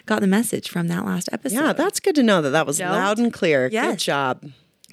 got 0.06 0.22
the 0.22 0.28
message 0.28 0.70
from 0.70 0.88
that 0.88 1.06
last 1.06 1.30
episode. 1.32 1.56
yeah, 1.56 1.74
that's 1.74 2.00
good 2.00 2.16
to 2.16 2.24
know 2.24 2.42
that 2.42 2.50
that 2.52 2.66
was 2.66 2.80
Don't- 2.80 2.92
loud 2.92 3.20
and 3.20 3.32
clear. 3.32 3.70
Good 3.70 4.00
job. 4.00 4.44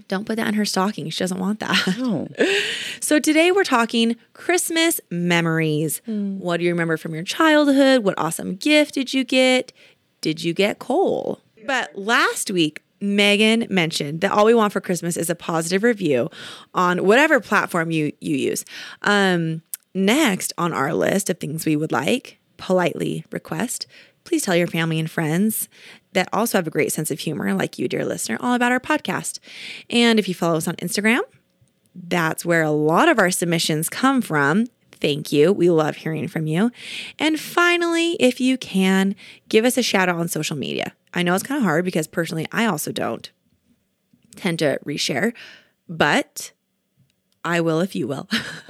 Don't 0.09 0.25
put 0.27 0.37
that 0.37 0.47
in 0.49 0.55
her 0.55 0.65
stocking. 0.65 1.09
She 1.11 1.19
doesn't 1.21 1.39
want 1.39 1.61
that. 1.61 1.77
Oh, 1.99 2.29
So 3.01 3.19
today 3.19 3.53
we're 3.53 3.65
talking 3.65 4.17
Christmas 4.33 5.01
memories. 5.11 6.01
What 6.07 6.59
do 6.59 6.65
you 6.65 6.71
remember 6.71 6.97
from 6.97 7.15
your 7.15 7.23
childhood? 7.25 8.05
What 8.05 8.15
awesome 8.19 8.57
gift 8.57 8.95
did 8.95 9.13
you 9.15 9.25
get? 9.25 9.73
Did 10.21 10.43
you 10.43 10.53
get 10.55 10.79
coal? 10.79 11.41
But 11.67 11.97
last 11.97 12.51
week, 12.51 12.83
Megan 13.01 13.67
mentioned 13.69 14.21
that 14.23 14.33
all 14.33 14.45
we 14.47 14.55
want 14.55 14.73
for 14.73 14.81
Christmas 14.81 15.17
is 15.17 15.29
a 15.29 15.35
positive 15.35 15.83
review 15.83 16.31
on 16.75 17.05
whatever 17.05 17.41
platform 17.41 17.91
you 17.91 18.13
you 18.21 18.37
use. 18.37 18.65
Um, 19.03 19.63
next 19.95 20.53
on 20.57 20.73
our 20.73 20.95
list 20.95 21.29
of 21.31 21.39
things 21.39 21.67
we 21.67 21.77
would 21.77 21.93
like, 21.93 22.39
politely 22.57 23.25
request, 23.31 23.87
please 24.25 24.43
tell 24.43 24.57
your 24.57 24.67
family 24.67 24.99
and 24.99 25.11
friends 25.11 25.69
that 26.17 26.31
also 26.33 26.57
have 26.57 26.67
a 26.67 26.71
great 26.71 26.93
sense 26.93 27.11
of 27.11 27.21
humor, 27.21 27.53
like 27.53 27.79
you, 27.79 27.89
dear 27.89 28.05
listener, 28.05 28.39
all 28.41 28.55
about 28.55 28.73
our 28.73 28.81
podcast. 28.81 29.39
And 29.91 30.19
if 30.19 30.29
you 30.29 30.35
follow 30.35 30.57
us 30.57 30.67
on 30.67 30.75
Instagram, 30.77 31.21
that's 31.95 32.45
where 32.45 32.63
a 32.63 32.71
lot 32.71 33.09
of 33.11 33.19
our 33.19 33.31
submissions 33.31 33.91
come 33.91 34.23
from. 34.23 34.67
Thank 34.93 35.31
you. 35.31 35.53
We 35.53 35.69
love 35.69 35.97
hearing 35.97 36.27
from 36.27 36.47
you. 36.47 36.71
And 37.19 37.39
finally, 37.39 38.13
if 38.15 38.41
you 38.41 38.57
can, 38.57 39.15
give 39.51 39.67
us 39.67 39.77
a 39.77 39.83
shout 39.83 40.09
out 40.09 40.17
on 40.17 40.29
social 40.29 40.57
media. 40.57 40.95
I 41.13 41.23
know 41.23 41.35
it's 41.35 41.45
kind 41.45 41.59
of 41.59 41.65
hard 41.65 41.85
because 41.85 42.07
personally, 42.07 42.47
I 42.51 42.65
also 42.65 42.93
don't 42.93 43.31
tend 44.37 44.59
to 44.61 44.79
reshare, 44.87 45.35
but 45.87 46.53
I 47.45 47.61
will 47.61 47.81
if 47.81 47.95
you 47.95 48.09
will. 48.09 48.27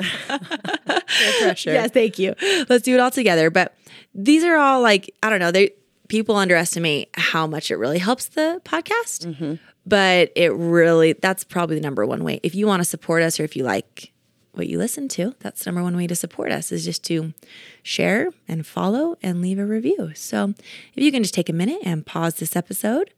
pressure. 1.40 1.72
Yes, 1.72 1.92
thank 1.92 2.18
you. 2.18 2.34
Let's 2.68 2.82
do 2.82 2.94
it 2.94 3.00
all 3.00 3.12
together. 3.12 3.50
But 3.50 3.76
these 4.14 4.42
are 4.42 4.56
all 4.56 4.82
like, 4.82 5.14
I 5.22 5.30
don't 5.30 5.38
know, 5.38 5.52
they 5.52 5.70
people 6.08 6.36
underestimate 6.36 7.10
how 7.14 7.46
much 7.46 7.70
it 7.70 7.76
really 7.76 7.98
helps 7.98 8.26
the 8.26 8.60
podcast. 8.64 9.26
Mm-hmm. 9.26 9.54
But 9.86 10.32
it 10.34 10.52
really 10.52 11.12
that's 11.14 11.44
probably 11.44 11.76
the 11.76 11.82
number 11.82 12.04
one 12.06 12.24
way. 12.24 12.40
If 12.42 12.54
you 12.54 12.66
want 12.66 12.80
to 12.80 12.84
support 12.84 13.22
us 13.22 13.38
or 13.38 13.44
if 13.44 13.56
you 13.56 13.64
like 13.64 14.12
what 14.52 14.68
you 14.68 14.78
listen 14.78 15.06
to, 15.08 15.34
that's 15.40 15.64
the 15.64 15.70
number 15.70 15.82
one 15.82 15.96
way 15.96 16.06
to 16.06 16.14
support 16.16 16.50
us 16.50 16.72
is 16.72 16.84
just 16.84 17.04
to 17.04 17.34
share 17.82 18.30
and 18.48 18.66
follow 18.66 19.16
and 19.22 19.40
leave 19.40 19.58
a 19.58 19.66
review. 19.66 20.12
So 20.14 20.54
if 20.94 21.02
you 21.02 21.12
can 21.12 21.22
just 21.22 21.34
take 21.34 21.48
a 21.48 21.52
minute 21.52 21.80
and 21.82 22.06
pause 22.06 22.36
this 22.36 22.56
episode, 22.56 23.12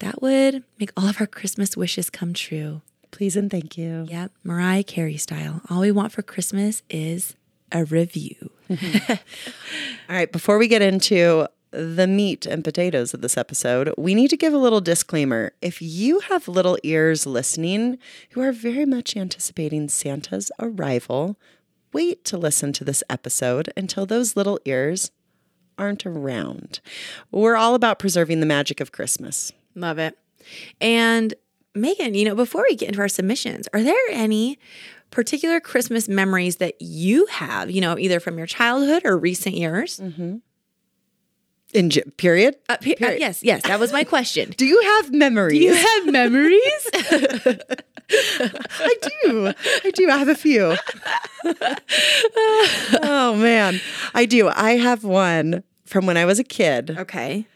that 0.00 0.20
would 0.22 0.64
make 0.80 0.90
all 0.96 1.08
of 1.08 1.20
our 1.20 1.26
Christmas 1.26 1.76
wishes 1.76 2.10
come 2.10 2.32
true. 2.32 2.82
Please 3.10 3.36
and 3.36 3.50
thank 3.50 3.78
you. 3.78 4.06
Yep, 4.08 4.32
Mariah 4.42 4.82
Carey 4.82 5.16
style. 5.16 5.60
All 5.70 5.80
we 5.80 5.92
want 5.92 6.10
for 6.10 6.22
Christmas 6.22 6.82
is 6.90 7.36
a 7.70 7.84
review. 7.84 8.50
All 8.70 9.16
right, 10.08 10.30
before 10.32 10.58
we 10.58 10.66
get 10.66 10.82
into 10.82 11.46
the 11.74 12.06
meat 12.06 12.46
and 12.46 12.64
potatoes 12.64 13.12
of 13.14 13.20
this 13.20 13.36
episode, 13.36 13.92
we 13.98 14.14
need 14.14 14.28
to 14.28 14.36
give 14.36 14.52
a 14.52 14.58
little 14.58 14.80
disclaimer. 14.80 15.52
If 15.60 15.82
you 15.82 16.20
have 16.20 16.48
little 16.48 16.78
ears 16.82 17.26
listening 17.26 17.98
who 18.30 18.40
are 18.40 18.52
very 18.52 18.86
much 18.86 19.16
anticipating 19.16 19.88
Santa's 19.88 20.50
arrival, 20.58 21.36
wait 21.92 22.24
to 22.26 22.38
listen 22.38 22.72
to 22.74 22.84
this 22.84 23.02
episode 23.10 23.72
until 23.76 24.06
those 24.06 24.36
little 24.36 24.58
ears 24.64 25.10
aren't 25.76 26.06
around. 26.06 26.80
We're 27.30 27.56
all 27.56 27.74
about 27.74 27.98
preserving 27.98 28.40
the 28.40 28.46
magic 28.46 28.80
of 28.80 28.92
Christmas. 28.92 29.52
Love 29.74 29.98
it. 29.98 30.16
And 30.80 31.34
Megan, 31.74 32.14
you 32.14 32.24
know, 32.24 32.34
before 32.34 32.64
we 32.68 32.76
get 32.76 32.88
into 32.88 33.00
our 33.00 33.08
submissions, 33.08 33.68
are 33.72 33.82
there 33.82 33.96
any 34.10 34.58
particular 35.10 35.60
Christmas 35.60 36.08
memories 36.08 36.56
that 36.56 36.80
you 36.80 37.26
have, 37.26 37.70
you 37.70 37.80
know, 37.80 37.98
either 37.98 38.20
from 38.20 38.38
your 38.38 38.46
childhood 38.46 39.02
or 39.04 39.18
recent 39.18 39.56
years? 39.56 39.98
Mm-hmm. 40.00 40.36
In 41.74 41.90
j- 41.90 42.02
period. 42.16 42.56
Uh, 42.68 42.76
pe- 42.80 42.94
uh, 42.94 43.10
yes, 43.12 43.42
yes, 43.42 43.62
that 43.64 43.78
was 43.80 43.92
my 43.92 44.04
question. 44.14 44.54
Do 44.56 44.64
you 44.64 44.80
have 44.82 45.12
memories? 45.12 45.58
Do 45.58 45.64
you 45.64 45.74
have 45.74 46.12
memories? 46.12 46.88
I 48.10 48.94
do. 49.24 49.52
I 49.84 49.90
do. 49.90 50.10
I 50.10 50.16
have 50.18 50.28
a 50.28 50.34
few. 50.34 50.76
oh 53.02 53.34
man, 53.36 53.80
I 54.14 54.26
do. 54.26 54.48
I 54.48 54.72
have 54.76 55.04
one 55.04 55.62
from 55.84 56.06
when 56.06 56.16
I 56.16 56.24
was 56.24 56.38
a 56.38 56.44
kid. 56.44 56.96
okay. 56.98 57.46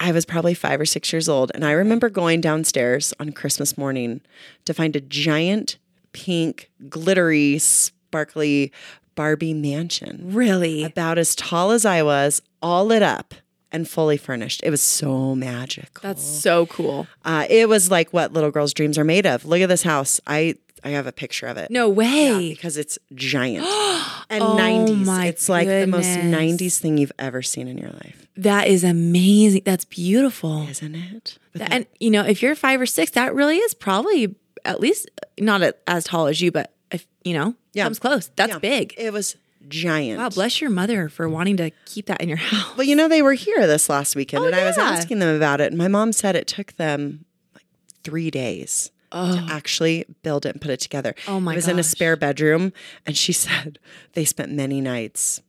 I 0.00 0.12
was 0.12 0.24
probably 0.24 0.54
five 0.54 0.80
or 0.80 0.86
six 0.86 1.12
years 1.12 1.28
old, 1.28 1.50
and 1.56 1.64
I 1.64 1.72
remember 1.72 2.08
going 2.08 2.40
downstairs 2.40 3.12
on 3.18 3.32
Christmas 3.32 3.76
morning 3.76 4.20
to 4.64 4.72
find 4.72 4.94
a 4.94 5.00
giant 5.00 5.76
pink, 6.12 6.70
glittery, 6.88 7.58
sparkly 7.58 8.72
Barbie 9.16 9.54
mansion, 9.54 10.20
Really? 10.32 10.84
about 10.84 11.18
as 11.18 11.34
tall 11.34 11.72
as 11.72 11.84
I 11.84 12.04
was, 12.04 12.40
all 12.62 12.84
lit 12.84 13.02
up 13.02 13.34
and 13.72 13.88
fully 13.88 14.16
furnished. 14.16 14.60
It 14.64 14.70
was 14.70 14.80
so 14.82 15.34
magical. 15.34 16.00
That's 16.02 16.22
so 16.22 16.66
cool. 16.66 17.06
Uh, 17.24 17.46
it 17.50 17.68
was 17.68 17.90
like 17.90 18.10
what 18.12 18.32
little 18.32 18.50
girls' 18.50 18.72
dreams 18.74 18.96
are 18.98 19.04
made 19.04 19.26
of. 19.26 19.44
Look 19.44 19.60
at 19.60 19.68
this 19.68 19.82
house. 19.82 20.20
I 20.26 20.56
I 20.84 20.90
have 20.90 21.06
a 21.08 21.12
picture 21.12 21.46
of 21.48 21.56
it. 21.56 21.70
No 21.72 21.88
way. 21.88 22.50
because 22.50 22.76
it's 22.76 22.98
giant 23.14 23.64
and 24.30 24.42
Oh 24.42 24.56
90s. 24.56 25.04
my 25.04 25.26
it's 25.26 25.48
like 25.48 25.66
the 25.66 25.86
most 25.88 26.06
90s 26.06 26.78
thing 26.78 26.98
you've 26.98 27.10
ever 27.18 27.42
seen 27.42 27.66
in 27.66 27.78
your 27.78 27.90
life, 27.90 28.28
That 28.36 28.68
is 28.68 28.84
amazing. 28.84 29.62
That's 29.64 29.84
beautiful. 29.84 30.68
isn't 30.68 30.94
it? 30.94 31.36
But 31.52 31.72
And 31.72 31.86
you 31.98 32.10
know, 32.10 32.24
if 32.24 32.42
you're 32.42 32.54
five 32.54 32.80
or 32.80 32.86
six, 32.86 33.10
that 33.12 33.34
really 33.34 33.56
is 33.56 33.74
probably 33.74 34.36
at 34.64 34.78
least 34.80 35.10
not 35.40 35.62
as 35.88 36.04
tall 36.04 36.28
as 36.28 36.40
you, 36.40 36.52
but 36.52 36.72
if 36.92 37.06
you 37.24 37.34
know, 37.34 37.54
Yeah. 37.74 37.82
comes 37.84 37.98
close. 37.98 38.30
That's 38.36 38.52
yeah, 38.52 38.58
big. 38.60 38.94
It 38.96 39.12
was 39.12 39.34
giant. 39.68 40.18
Wow, 40.18 40.28
bless 40.30 40.60
your 40.60 40.70
mother 40.70 41.08
for 41.08 41.28
wanting 41.28 41.56
to 41.58 41.70
keep 41.86 42.06
that 42.06 42.20
in 42.20 42.28
your 42.28 42.38
house. 42.38 42.76
Well, 42.76 42.86
you 42.86 42.96
know, 42.96 43.08
they 43.08 43.22
were 43.22 43.34
here 43.34 43.66
this 43.66 43.88
last 43.88 44.16
weekend, 44.16 44.44
Oh, 44.44 44.46
and 44.46 44.56
I 44.56 44.64
was 44.64 44.78
asking 44.78 45.18
them 45.18 45.34
about 45.36 45.60
it. 45.60 45.68
And 45.68 45.78
my 45.78 45.88
mom 45.88 46.12
said 46.12 46.36
it 46.36 46.46
took 46.46 46.72
them 46.76 47.24
like 47.54 47.64
three 48.04 48.30
days 48.30 48.90
to 49.12 49.46
actually 49.50 50.04
build 50.22 50.44
it 50.44 50.50
and 50.50 50.60
put 50.60 50.70
it 50.70 50.80
together. 50.80 51.14
Oh, 51.26 51.40
my 51.40 51.52
It 51.52 51.56
was 51.56 51.68
in 51.68 51.78
a 51.78 51.82
spare 51.82 52.14
bedroom, 52.16 52.72
and 53.06 53.16
she 53.16 53.32
said 53.44 53.78
they 54.12 54.24
spent 54.24 54.52
many 54.52 54.80
nights 54.80 55.40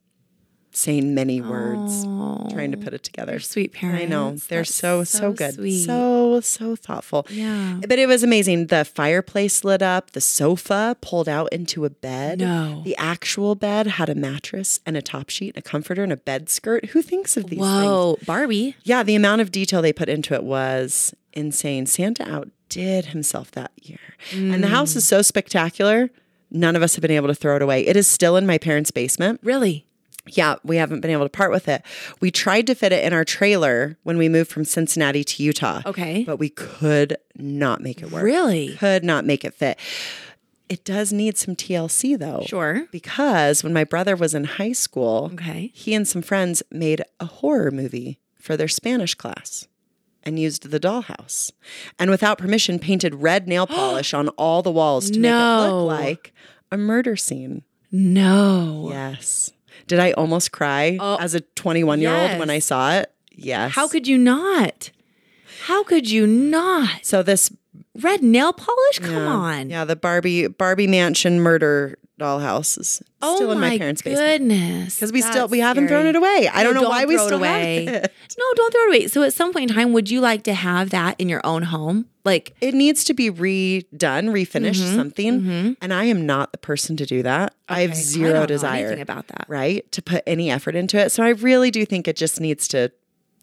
saying 0.72 1.14
many 1.14 1.40
words 1.40 2.04
trying 2.52 2.70
to 2.70 2.76
put 2.76 2.94
it 2.94 3.02
together. 3.02 3.38
sweet 3.40 3.72
parents. 3.72 4.02
I 4.02 4.06
know 4.06 4.36
they're 4.36 4.64
so 4.64 5.04
so, 5.04 5.18
so 5.18 5.32
good, 5.32 5.54
sweet. 5.54 5.84
so 5.84 6.40
so 6.40 6.76
thoughtful. 6.76 7.26
Yeah. 7.30 7.80
but 7.86 7.98
it 7.98 8.06
was 8.06 8.22
amazing. 8.22 8.68
The 8.68 8.84
fireplace 8.84 9.64
lit 9.64 9.82
up. 9.82 10.10
The 10.12 10.20
sofa 10.20 10.96
pulled 11.00 11.28
out 11.28 11.52
into 11.52 11.84
a 11.84 11.90
bed. 11.90 12.40
No. 12.40 12.82
the 12.84 12.96
actual 12.96 13.54
bed 13.54 13.86
had 13.86 14.08
a 14.08 14.14
mattress 14.14 14.80
and 14.86 14.96
a 14.96 15.02
top 15.02 15.30
sheet, 15.30 15.54
and 15.56 15.64
a 15.64 15.68
comforter, 15.68 16.02
and 16.02 16.12
a 16.12 16.16
bed 16.16 16.48
skirt. 16.48 16.86
Who 16.86 17.02
thinks 17.02 17.36
of 17.36 17.44
these 17.44 17.58
things? 17.58 17.60
Whoa, 17.60 18.18
Barbie. 18.26 18.76
Yeah, 18.82 19.02
the 19.02 19.14
amount 19.14 19.40
of 19.40 19.50
detail 19.50 19.82
they 19.82 19.92
put 19.92 20.08
into 20.08 20.34
it 20.34 20.44
was 20.44 21.14
insane. 21.32 21.86
Santa 21.86 22.28
outdid 22.28 23.06
himself 23.06 23.50
that 23.52 23.72
year. 23.82 23.98
And 24.32 24.62
the 24.62 24.68
hmm. 24.68 24.74
house 24.74 24.96
is 24.96 25.06
so 25.06 25.22
spectacular, 25.22 26.10
none 26.50 26.76
of 26.76 26.82
us 26.82 26.94
have 26.94 27.02
been 27.02 27.10
able 27.10 27.28
to 27.28 27.34
throw 27.34 27.56
it 27.56 27.62
away. 27.62 27.86
It 27.86 27.96
is 27.96 28.06
still 28.06 28.36
in 28.36 28.46
my 28.46 28.58
parents' 28.58 28.90
basement. 28.90 29.40
Really? 29.42 29.86
Yeah, 30.26 30.56
we 30.64 30.76
haven't 30.76 31.00
been 31.00 31.10
able 31.10 31.24
to 31.24 31.30
part 31.30 31.50
with 31.50 31.66
it. 31.68 31.82
We 32.20 32.30
tried 32.30 32.66
to 32.66 32.74
fit 32.74 32.92
it 32.92 33.04
in 33.04 33.12
our 33.12 33.24
trailer 33.24 33.96
when 34.02 34.18
we 34.18 34.28
moved 34.28 34.50
from 34.50 34.64
Cincinnati 34.64 35.24
to 35.24 35.42
Utah. 35.42 35.80
Okay. 35.86 36.24
But 36.24 36.36
we 36.36 36.50
could 36.50 37.16
not 37.36 37.80
make 37.80 38.02
it 38.02 38.10
work. 38.10 38.22
Really? 38.22 38.76
Could 38.76 39.02
not 39.02 39.24
make 39.24 39.44
it 39.44 39.54
fit. 39.54 39.78
It 40.68 40.84
does 40.84 41.12
need 41.12 41.36
some 41.36 41.56
TLC 41.56 42.16
though. 42.18 42.44
Sure. 42.46 42.86
Because 42.92 43.64
when 43.64 43.72
my 43.72 43.82
brother 43.82 44.14
was 44.14 44.34
in 44.34 44.44
high 44.44 44.72
school, 44.72 45.30
Okay. 45.34 45.72
he 45.74 45.94
and 45.94 46.06
some 46.06 46.22
friends 46.22 46.62
made 46.70 47.02
a 47.18 47.24
horror 47.24 47.70
movie 47.70 48.20
for 48.38 48.56
their 48.56 48.68
Spanish 48.68 49.14
class 49.14 49.66
and 50.22 50.38
used 50.38 50.70
the 50.70 50.78
dollhouse. 50.78 51.50
And 51.98 52.10
without 52.10 52.38
permission, 52.38 52.78
painted 52.78 53.16
red 53.16 53.48
nail 53.48 53.66
polish 53.66 54.14
on 54.14 54.28
all 54.30 54.62
the 54.62 54.70
walls 54.70 55.10
to 55.10 55.18
make 55.18 55.30
it 55.32 55.34
look 55.72 55.88
like 55.88 56.32
a 56.70 56.76
murder 56.76 57.16
scene. 57.16 57.64
No. 57.90 58.88
Yes. 58.92 59.50
Did 59.86 59.98
I 59.98 60.12
almost 60.12 60.52
cry 60.52 60.96
oh. 61.00 61.16
as 61.16 61.34
a 61.34 61.40
21 61.40 62.00
year 62.00 62.14
old 62.14 62.38
when 62.38 62.50
I 62.50 62.56
Oh, 62.56 62.60
saw 62.60 62.92
it? 62.92 63.12
Yes. 63.32 63.72
How 63.72 63.88
could 63.88 64.06
you 64.06 64.18
not? 64.18 64.90
How 65.64 65.82
could 65.82 66.10
you 66.10 66.26
not? 66.26 67.04
so 67.04 67.22
this 67.22 67.50
Red 68.00 68.22
nail 68.22 68.52
polish? 68.52 68.98
Come 69.00 69.26
on. 69.26 69.70
yeah, 69.70 69.84
the 69.84 69.96
Barbie 69.96 70.46
Barbie 70.46 70.86
mansion 70.86 71.40
murder 71.40 71.98
dollhouse 72.20 72.78
is 72.78 73.02
Oh 73.22 73.34
still 73.36 73.50
in 73.52 73.58
my 73.60 73.70
my 73.70 73.78
parents' 73.78 74.02
basement. 74.02 74.28
goodness. 74.48 74.94
Because 74.96 75.12
we 75.12 75.20
still 75.22 75.48
we 75.48 75.58
haven't 75.58 75.88
thrown 75.88 76.06
it 76.06 76.14
away. 76.16 76.48
I 76.52 76.62
don't 76.62 76.74
No, 76.74 76.82
know 76.82 76.88
why 76.88 77.04
we 77.06 77.16
throw 77.16 77.26
still 77.26 77.38
it 77.38 77.40
away. 77.40 77.84
have 77.86 78.04
it. 78.04 78.12
No, 78.38 78.44
don't 78.54 78.72
throw 78.72 78.82
it 78.82 78.88
away. 78.88 79.06
So 79.08 79.22
at 79.22 79.32
some 79.34 79.52
point 79.52 79.70
in 79.70 79.76
time, 79.76 79.92
would 79.92 80.10
you 80.10 80.20
like 80.20 80.42
to 80.44 80.54
have 80.54 80.90
that 80.90 81.16
in 81.18 81.28
your 81.28 81.40
own 81.44 81.62
home? 81.64 82.06
Like, 82.24 82.54
It 82.60 82.74
needs 82.74 83.02
to 83.04 83.14
be 83.14 83.30
redone, 83.30 84.28
refinished, 84.30 84.94
something. 84.94 85.76
And 85.80 85.92
I 85.92 86.04
am 86.04 86.26
not 86.26 86.52
the 86.52 86.58
person 86.58 86.96
to 86.98 87.06
do 87.06 87.22
that. 87.22 87.54
I 87.68 87.80
have 87.80 87.90
Mm-hmm. 87.92 87.98
I 87.98 88.02
zero 88.02 88.32
don't 88.34 88.46
desire 88.46 88.92
about 89.00 89.26
that. 89.28 89.46
right? 89.48 89.90
To 89.92 90.02
put 90.02 90.22
any 90.26 90.50
effort 90.50 90.76
into 90.76 90.98
it. 90.98 91.10
So 91.12 91.22
I 91.22 91.30
really 91.30 91.70
do 91.70 91.84
think 91.86 92.06
it 92.06 92.16
just 92.16 92.40
needs 92.40 92.68
to 92.68 92.92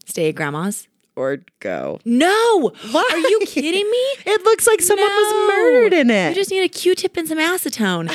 stay 0.06 0.30
at 0.30 0.36
grandma's? 0.36 0.88
Or 1.18 1.40
go. 1.60 2.00
No. 2.06 2.72
Why? 2.92 3.10
Are 3.12 3.18
you 3.18 3.42
kidding 3.46 3.90
me? 3.90 3.98
It 4.30 4.44
looks 4.44 4.68
like 4.68 4.82
someone 4.82 5.08
was 5.08 5.48
murdered 5.50 5.94
in 5.94 6.10
it. 6.10 6.30
You 6.30 6.36
just 6.36 6.52
need 6.52 6.64
a 6.64 6.68
Q-tip 6.68 7.16
and 7.18 7.28
some 7.28 7.38
acetone. 7.38 8.08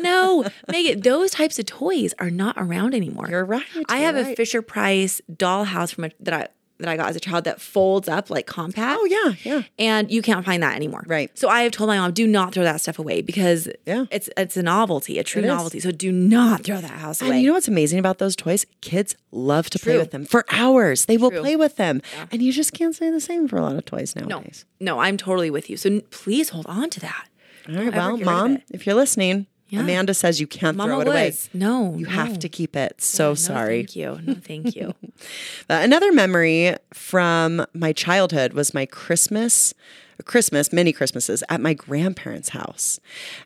no, 0.02 0.44
Megan, 0.68 1.00
those 1.00 1.30
types 1.30 1.58
of 1.58 1.66
toys 1.66 2.12
are 2.18 2.30
not 2.30 2.56
around 2.58 2.94
anymore. 2.94 3.28
You're 3.30 3.44
right. 3.44 3.64
I 3.88 3.98
have 3.98 4.16
a. 4.16 4.34
Fisher 4.34 4.60
Price 4.60 5.20
dollhouse 5.30 5.94
from 5.94 6.04
a, 6.04 6.10
that 6.20 6.34
I 6.34 6.48
that 6.82 6.90
I 6.90 6.96
got 6.96 7.08
as 7.08 7.16
a 7.16 7.20
child 7.20 7.44
that 7.44 7.60
folds 7.60 8.08
up 8.08 8.28
like 8.30 8.46
compact. 8.46 8.98
Oh 9.00 9.04
yeah, 9.06 9.34
yeah. 9.44 9.62
And 9.78 10.10
you 10.10 10.20
can't 10.22 10.44
find 10.44 10.62
that 10.62 10.76
anymore. 10.76 11.02
Right. 11.06 11.36
So 11.38 11.48
I 11.48 11.62
have 11.62 11.72
told 11.72 11.88
my 11.88 11.96
mom, 11.98 12.12
do 12.12 12.26
not 12.26 12.52
throw 12.52 12.62
that 12.64 12.80
stuff 12.80 12.98
away 12.98 13.22
because 13.22 13.68
Yeah. 13.86 14.04
it's 14.10 14.28
it's 14.36 14.56
a 14.56 14.62
novelty, 14.62 15.18
a 15.18 15.24
true 15.24 15.40
It 15.40 15.46
is. 15.46 15.48
novelty. 15.48 15.80
So 15.80 15.90
do 15.90 16.12
not 16.12 16.64
throw 16.64 16.80
that 16.80 16.90
house 16.90 17.20
away. 17.22 17.30
And 17.32 17.40
you 17.40 17.46
know 17.48 17.54
what's 17.54 17.68
amazing 17.68 17.98
about 17.98 18.18
those 18.18 18.36
toys? 18.36 18.66
Kids 18.82 19.16
love 19.30 19.70
to 19.70 19.78
play 19.78 19.96
with 19.96 20.10
them 20.10 20.24
for 20.24 20.44
hours. 20.50 21.06
They 21.06 21.16
will 21.16 21.30
True. 21.30 21.40
play 21.40 21.56
with 21.56 21.76
them. 21.76 22.02
And 22.30 22.42
you 22.42 22.52
just 22.52 22.72
can't 22.74 22.94
say 22.94 23.10
the 23.10 23.20
same 23.20 23.48
for 23.48 23.56
a 23.56 23.62
lot 23.62 23.76
of 23.76 23.84
toys 23.84 24.14
no, 24.14 24.26
nowadays. 24.26 24.64
no, 24.80 24.98
I'm 24.98 25.16
totally 25.16 25.50
with 25.50 25.70
you. 25.70 25.76
So 25.76 26.00
please 26.10 26.50
hold 26.50 26.66
on 26.66 26.90
to 26.90 27.00
that. 27.00 27.28
All 27.68 27.76
right, 27.76 27.94
well, 27.94 28.16
get 28.16 28.18
rid 28.18 28.20
of 28.22 28.26
mom, 28.26 28.58
if 28.72 28.86
you're 28.86 28.96
listening, 28.96 29.46
Amanda 29.80 30.14
says 30.14 30.40
you 30.40 30.46
can't 30.46 30.76
Mama 30.76 30.92
throw 30.92 31.00
it 31.00 31.08
away. 31.08 31.34
No, 31.54 31.94
You 31.96 32.06
no. 32.06 32.12
have 32.12 32.38
to 32.40 32.48
keep 32.48 32.76
it. 32.76 33.00
So 33.00 33.30
No, 33.30 33.34
sorry. 33.34 33.80
Thank 33.84 33.96
you. 33.96 34.18
No, 34.22 34.34
thank 34.34 34.76
you. 34.76 34.94
Another 35.68 36.12
memory 36.12 36.76
from 36.92 37.64
my 37.72 37.92
childhood 37.92 38.52
was 38.52 38.74
my 38.74 38.86
Christmas, 38.86 39.74
Christmas, 40.24 40.72
many 40.72 40.92
Christmases 40.92 41.42
at 41.48 41.60
my 41.60 41.74
grandparents' 41.74 42.50
house. 42.50 43.00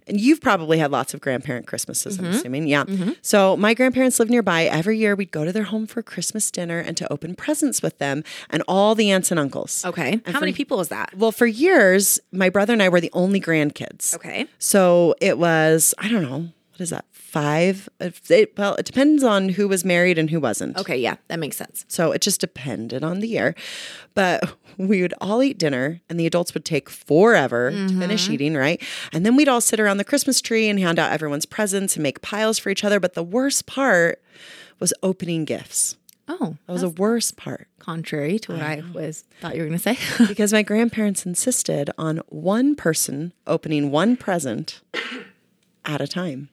And 0.06 0.20
you've 0.20 0.40
probably 0.40 0.78
had 0.78 0.90
lots 0.90 1.14
of 1.14 1.20
grandparent 1.20 1.66
Christmases, 1.66 2.16
Mm-hmm. 2.16 2.26
I'm 2.26 2.32
assuming. 2.32 2.66
Yeah. 2.68 2.84
So 3.22 3.56
my 3.56 3.74
grandparents 3.74 4.18
lived 4.18 4.30
nearby. 4.30 4.64
Every 4.64 4.98
year 4.98 5.14
we'd 5.14 5.30
go 5.30 5.44
to 5.44 5.52
their 5.52 5.64
home 5.64 5.86
for 5.86 6.02
Christmas 6.02 6.50
dinner 6.50 6.78
and 6.78 6.96
to 6.96 7.12
open 7.12 7.34
presents 7.34 7.82
with 7.82 7.98
them 7.98 8.22
and 8.50 8.62
all 8.68 8.94
the 8.94 9.10
aunts 9.10 9.30
and 9.30 9.38
uncles. 9.40 9.84
Okay. 9.84 10.20
How 10.26 10.40
many 10.40 10.52
people 10.52 10.80
is 10.80 10.88
that? 10.88 11.14
Well, 11.16 11.32
for 11.32 11.46
years, 11.46 12.20
my 12.32 12.48
brother 12.50 12.72
and 12.72 12.82
I 12.82 12.88
were 12.88 13.00
the 13.00 13.10
only 13.12 13.40
grandkids. 13.40 14.14
Okay. 14.14 14.46
So 14.58 15.14
it 15.20 15.38
was, 15.38 15.94
I 15.98 16.08
don't 16.08 16.22
know, 16.22 16.38
what 16.38 16.80
is 16.80 16.90
that? 16.90 17.04
Five? 17.26 17.88
Uh, 18.00 18.10
it, 18.30 18.56
well, 18.56 18.76
it 18.76 18.86
depends 18.86 19.24
on 19.24 19.48
who 19.48 19.66
was 19.66 19.84
married 19.84 20.16
and 20.16 20.30
who 20.30 20.38
wasn't. 20.38 20.76
Okay. 20.76 20.96
Yeah, 20.96 21.16
that 21.26 21.40
makes 21.40 21.56
sense. 21.56 21.84
So 21.88 22.12
it 22.12 22.20
just 22.20 22.40
depended 22.40 23.02
on 23.02 23.18
the 23.18 23.26
year. 23.26 23.56
But 24.14 24.56
we 24.78 25.02
would 25.02 25.12
all 25.20 25.42
eat 25.42 25.58
dinner 25.58 26.00
and 26.08 26.20
the 26.20 26.26
adults 26.26 26.54
would 26.54 26.64
take 26.64 26.88
forever 26.88 27.72
to 27.72 27.76
mm-hmm. 27.76 28.00
finish 28.00 28.28
eating, 28.30 28.54
right? 28.54 28.80
And 29.12 29.26
then 29.26 29.34
we'd 29.34 29.48
all 29.48 29.60
sit 29.60 29.80
around 29.80 29.96
the 29.96 30.04
Christmas 30.04 30.40
tree 30.40 30.68
and 30.68 30.78
hand 30.78 31.00
out 31.00 31.10
everyone's 31.10 31.46
presents 31.46 31.96
and 31.96 32.02
make 32.04 32.22
piles 32.22 32.60
for 32.60 32.70
each 32.70 32.84
other. 32.84 33.00
But 33.00 33.14
the 33.14 33.24
worst 33.24 33.66
part 33.66 34.22
was 34.78 34.94
opening 35.02 35.44
gifts. 35.44 35.96
Oh, 36.28 36.56
That 36.66 36.72
was 36.72 36.82
the 36.82 36.90
worst 36.90 37.36
part 37.36 37.68
contrary 37.80 38.38
to 38.40 38.52
what 38.52 38.62
I 38.62 38.82
was 38.92 39.24
thought 39.40 39.56
you 39.56 39.62
were 39.62 39.68
going 39.68 39.78
to 39.78 39.82
say. 39.82 39.98
because 40.26 40.52
my 40.52 40.62
grandparents 40.62 41.26
insisted 41.26 41.90
on 41.98 42.18
one 42.28 42.76
person 42.76 43.32
opening 43.46 43.90
one 43.90 44.16
present 44.16 44.80
at 45.84 46.00
a 46.00 46.06
time. 46.06 46.50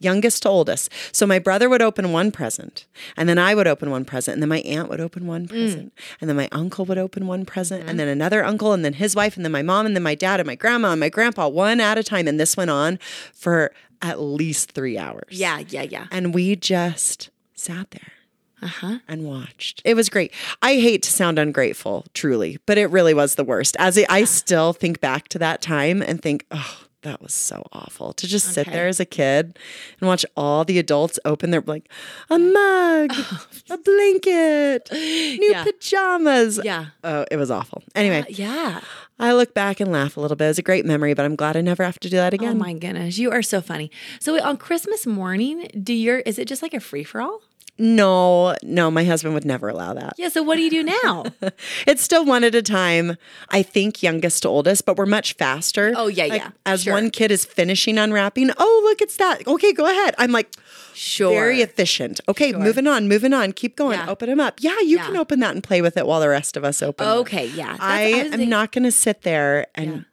Youngest 0.00 0.42
to 0.42 0.48
oldest. 0.48 0.90
So 1.12 1.26
my 1.26 1.38
brother 1.38 1.68
would 1.68 1.80
open 1.80 2.12
one 2.12 2.30
present, 2.30 2.86
and 3.16 3.28
then 3.28 3.38
I 3.38 3.54
would 3.54 3.66
open 3.66 3.90
one 3.90 4.04
present, 4.04 4.34
and 4.34 4.42
then 4.42 4.48
my 4.50 4.60
aunt 4.60 4.88
would 4.90 5.00
open 5.00 5.26
one 5.26 5.46
present, 5.48 5.92
and 6.20 6.28
then 6.28 6.36
my 6.36 6.48
uncle 6.52 6.84
would 6.84 6.98
open 6.98 7.26
one 7.26 7.44
present, 7.46 7.88
and 7.88 7.98
then 7.98 8.08
another 8.08 8.44
uncle, 8.44 8.72
and 8.72 8.84
then 8.84 8.94
his 8.94 9.16
wife, 9.16 9.36
and 9.36 9.44
then 9.44 9.52
my 9.52 9.62
mom, 9.62 9.86
and 9.86 9.96
then 9.96 10.02
my 10.02 10.14
dad, 10.14 10.40
and 10.40 10.46
my 10.46 10.56
grandma, 10.56 10.90
and 10.90 11.00
my 11.00 11.08
grandpa, 11.08 11.48
one 11.48 11.80
at 11.80 11.96
a 11.96 12.02
time. 12.02 12.28
And 12.28 12.38
this 12.38 12.56
went 12.56 12.70
on 12.70 12.98
for 13.32 13.72
at 14.02 14.20
least 14.20 14.72
three 14.72 14.98
hours. 14.98 15.24
yeah, 15.30 15.60
yeah, 15.68 15.82
yeah. 15.82 16.06
And 16.10 16.34
we 16.34 16.56
just 16.56 17.30
sat 17.54 17.90
there 17.92 18.12
Uh 18.60 18.66
huh. 18.66 18.98
and 19.08 19.24
watched. 19.24 19.80
It 19.84 19.94
was 19.94 20.10
great. 20.10 20.32
I 20.60 20.74
hate 20.74 21.02
to 21.04 21.10
sound 21.12 21.38
ungrateful, 21.38 22.04
truly, 22.12 22.58
but 22.66 22.76
it 22.76 22.90
really 22.90 23.14
was 23.14 23.36
the 23.36 23.44
worst. 23.44 23.76
As 23.78 23.96
I, 23.96 24.04
I 24.10 24.24
still 24.24 24.72
think 24.74 25.00
back 25.00 25.28
to 25.28 25.38
that 25.38 25.62
time 25.62 26.02
and 26.02 26.20
think, 26.20 26.44
oh, 26.50 26.83
that 27.04 27.22
was 27.22 27.32
so 27.32 27.66
awful 27.72 28.12
to 28.14 28.26
just 28.26 28.52
sit 28.52 28.66
there 28.70 28.88
as 28.88 28.98
a 29.00 29.04
kid 29.04 29.58
and 30.00 30.08
watch 30.08 30.26
all 30.36 30.64
the 30.64 30.78
adults 30.78 31.18
open 31.24 31.50
their 31.50 31.60
like 31.62 31.88
a 32.28 32.38
mug, 32.38 33.12
a 33.70 33.78
blanket, 33.78 34.88
new 34.92 35.50
Yeah. 35.50 35.64
pajamas. 35.64 36.60
Yeah. 36.62 36.86
Oh, 37.02 37.24
it 37.30 37.36
was 37.36 37.50
awful. 37.50 37.82
Anyway, 37.94 38.20
uh, 38.22 38.24
Yeah. 38.28 38.80
I 39.18 39.32
look 39.32 39.54
back 39.54 39.78
and 39.80 39.92
laugh 39.92 40.16
a 40.16 40.20
little 40.20 40.36
bit. 40.36 40.46
It 40.46 40.48
was 40.48 40.58
a 40.58 40.62
great 40.62 40.84
memory, 40.84 41.14
but 41.14 41.24
I'm 41.24 41.36
glad 41.36 41.56
I 41.56 41.60
never 41.60 41.84
have 41.84 42.00
to 42.00 42.10
do 42.10 42.16
that 42.16 42.34
again. 42.34 42.48
Oh 42.48 42.50
again. 42.50 42.58
my 42.58 42.72
goodness, 42.74 43.16
you 43.18 43.30
are 43.30 43.42
so 43.42 43.60
funny. 43.60 43.90
So 44.18 44.42
on 44.42 44.56
Christmas 44.56 45.06
morning, 45.06 45.68
do 45.82 45.92
your 45.94 46.18
is 46.20 46.38
it 46.38 46.48
just 46.48 46.62
like 46.62 46.74
a 46.74 46.80
free 46.80 47.04
for 47.04 47.20
all? 47.20 47.40
No, 47.78 48.54
no, 48.62 48.90
my 48.90 49.04
husband 49.04 49.34
would 49.34 49.44
never 49.44 49.68
allow 49.68 49.94
that. 49.94 50.14
Yeah. 50.16 50.28
So 50.28 50.42
what 50.42 50.56
do 50.56 50.62
you 50.62 50.70
do 50.70 50.82
now? 50.84 51.24
It's 51.86 52.02
still 52.02 52.24
one 52.24 52.44
at 52.44 52.54
a 52.54 52.62
time. 52.62 53.16
I 53.50 53.62
think 53.62 54.02
youngest 54.02 54.42
to 54.42 54.48
oldest, 54.48 54.86
but 54.86 54.96
we're 54.96 55.06
much 55.06 55.34
faster. 55.34 55.92
Oh, 55.96 56.06
yeah, 56.06 56.24
Like, 56.26 56.42
yeah, 56.42 56.50
As 56.66 56.84
sure. 56.84 56.92
one 56.94 57.10
kid 57.10 57.30
is 57.30 57.44
finishing 57.44 57.98
unwrapping, 57.98 58.50
oh 58.58 58.80
look, 58.84 59.00
it's 59.02 59.16
that. 59.16 59.46
Okay, 59.46 59.72
go 59.72 59.84
ahead. 59.86 60.14
I'm 60.18 60.30
like 60.32 60.52
sure. 60.94 61.30
very 61.32 61.60
efficient. 61.60 62.20
Okay, 62.28 62.52
moving 62.52 62.86
on, 62.86 63.08
moving 63.08 63.32
on. 63.32 63.52
Keep 63.52 63.76
going. 63.76 63.98
Yeah. 63.98 64.08
Open 64.10 64.28
them 64.28 64.40
up. 64.40 64.54
Yeah, 64.60 64.78
you 64.80 64.96
Yeah. 64.96 65.06
can 65.06 65.16
open 65.16 65.40
that 65.40 65.54
and 65.54 65.62
play 65.62 65.82
with 65.82 65.96
it 65.96 66.06
while 66.06 66.20
the 66.20 66.28
rest 66.28 66.56
of 66.56 66.64
us 66.64 66.82
open. 66.82 67.06
okay. 67.06 67.46
Yeah. 67.48 67.72
That's- 67.72 67.80
I, 67.80 68.04
was 68.10 68.14
am 68.20 68.30
thinking- 68.30 68.48
not 68.50 68.72
going 68.72 68.84
to 68.84 68.92
sit 68.92 69.22
there 69.22 69.66
and 69.74 70.04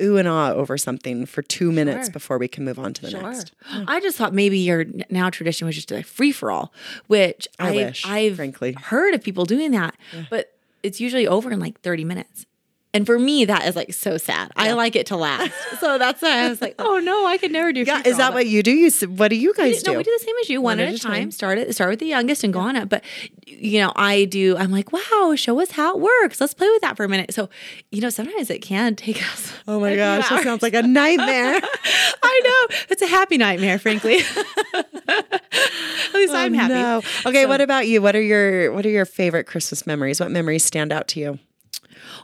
ooh 0.00 0.16
and 0.16 0.26
ah 0.28 0.50
over 0.52 0.76
something 0.76 1.26
for 1.26 1.42
two 1.42 1.70
minutes 1.72 2.06
Sure. 2.08 2.12
before 2.12 2.38
we 2.38 2.48
can 2.48 2.64
move 2.64 2.78
on 2.78 2.92
to 2.94 3.02
the 3.02 3.10
Sure. 3.10 3.22
next. 3.22 3.52
I 3.86 4.00
just 4.00 4.16
thought 4.18 4.34
maybe 4.34 4.58
your 4.58 4.84
now 5.10 5.30
tradition 5.30 5.66
was 5.66 5.74
just 5.76 5.90
a 5.92 6.02
free 6.02 6.32
for 6.32 6.50
all, 6.50 6.72
which 7.06 7.46
I 7.58 7.68
I 7.68 7.72
wish, 7.72 8.04
I've 8.06 8.36
frankly. 8.36 8.72
heard 8.72 9.14
of 9.14 9.22
people 9.22 9.44
doing 9.44 9.70
that, 9.72 9.96
but 10.30 10.52
it's 10.82 11.00
usually 11.00 11.26
over 11.26 11.50
in 11.50 11.60
like 11.60 11.80
30 11.80 12.04
minutes. 12.04 12.46
And 12.96 13.04
for 13.04 13.18
me, 13.18 13.44
that 13.44 13.66
is 13.66 13.76
like 13.76 13.92
so 13.92 14.16
sad. 14.16 14.50
I 14.56 14.72
like 14.72 14.96
it 14.96 15.04
to 15.08 15.16
last. 15.16 15.52
so 15.80 15.98
that's 15.98 16.22
why 16.22 16.46
I 16.46 16.48
was 16.48 16.62
like, 16.62 16.76
oh 16.78 16.98
no, 16.98 17.26
I 17.26 17.36
could 17.36 17.52
never 17.52 17.70
do 17.70 17.82
Yeah, 17.82 18.00
is 18.06 18.16
that 18.16 18.32
what 18.32 18.46
you 18.46 18.62
do? 18.62 18.70
You 18.70 18.90
what 19.08 19.28
do 19.28 19.36
you 19.36 19.52
guys 19.52 19.82
do? 19.82 19.92
no, 19.92 19.98
we 19.98 20.02
do 20.02 20.16
the 20.18 20.24
same 20.24 20.34
as 20.40 20.48
you, 20.48 20.62
one, 20.62 20.80
at 20.80 20.94
a 20.94 20.98
time. 20.98 21.30
Start 21.30 21.58
it, 21.58 21.74
start 21.74 21.90
with 21.90 21.98
the 21.98 22.06
youngest 22.06 22.42
and 22.42 22.54
go 22.54 22.60
on 22.60 22.74
up. 22.74 22.88
But 22.88 23.04
you 23.46 23.80
know, 23.80 23.92
I 23.96 24.24
do. 24.24 24.56
I'm 24.56 24.70
like, 24.70 24.94
wow, 24.94 25.34
show 25.36 25.60
us 25.60 25.72
how 25.72 25.94
it 25.94 26.00
works. 26.00 26.40
Let's 26.40 26.54
play 26.54 26.70
with 26.70 26.80
that 26.80 26.96
for 26.96 27.04
a 27.04 27.08
minute. 27.08 27.34
So, 27.34 27.50
you 27.90 28.00
know, 28.00 28.08
sometimes 28.08 28.48
it 28.48 28.62
can 28.62 28.96
take 28.96 29.22
us. 29.30 29.52
Oh 29.68 29.80
my 29.80 29.96
gosh, 29.96 30.28
that 30.28 30.44
sounds 30.44 30.62
like 30.62 30.74
a 30.74 30.82
nightmare. 30.82 31.60
I 32.22 32.40
know 32.44 32.76
it's 32.88 33.02
a 33.02 33.06
happy 33.08 33.36
nightmare, 33.36 33.80
frankly. 33.80 34.18
At 34.18 36.14
least 36.14 36.32
oh, 36.32 36.36
I'm 36.36 36.54
happy. 36.54 36.74
Oh, 36.74 37.00
No. 37.24 37.30
Okay, 37.30 37.46
what 37.46 37.60
about 37.60 37.88
you? 37.88 38.00
What 38.00 38.14
are 38.14 38.22
your 38.22 38.72
what 38.72 38.86
are 38.86 38.90
your 38.90 39.04
favorite 39.04 39.44
Christmas 39.48 39.84
memories? 39.84 40.20
What 40.20 40.30
memories 40.30 40.64
stand 40.64 40.92
out 40.92 41.08
to 41.08 41.20
you? 41.20 41.38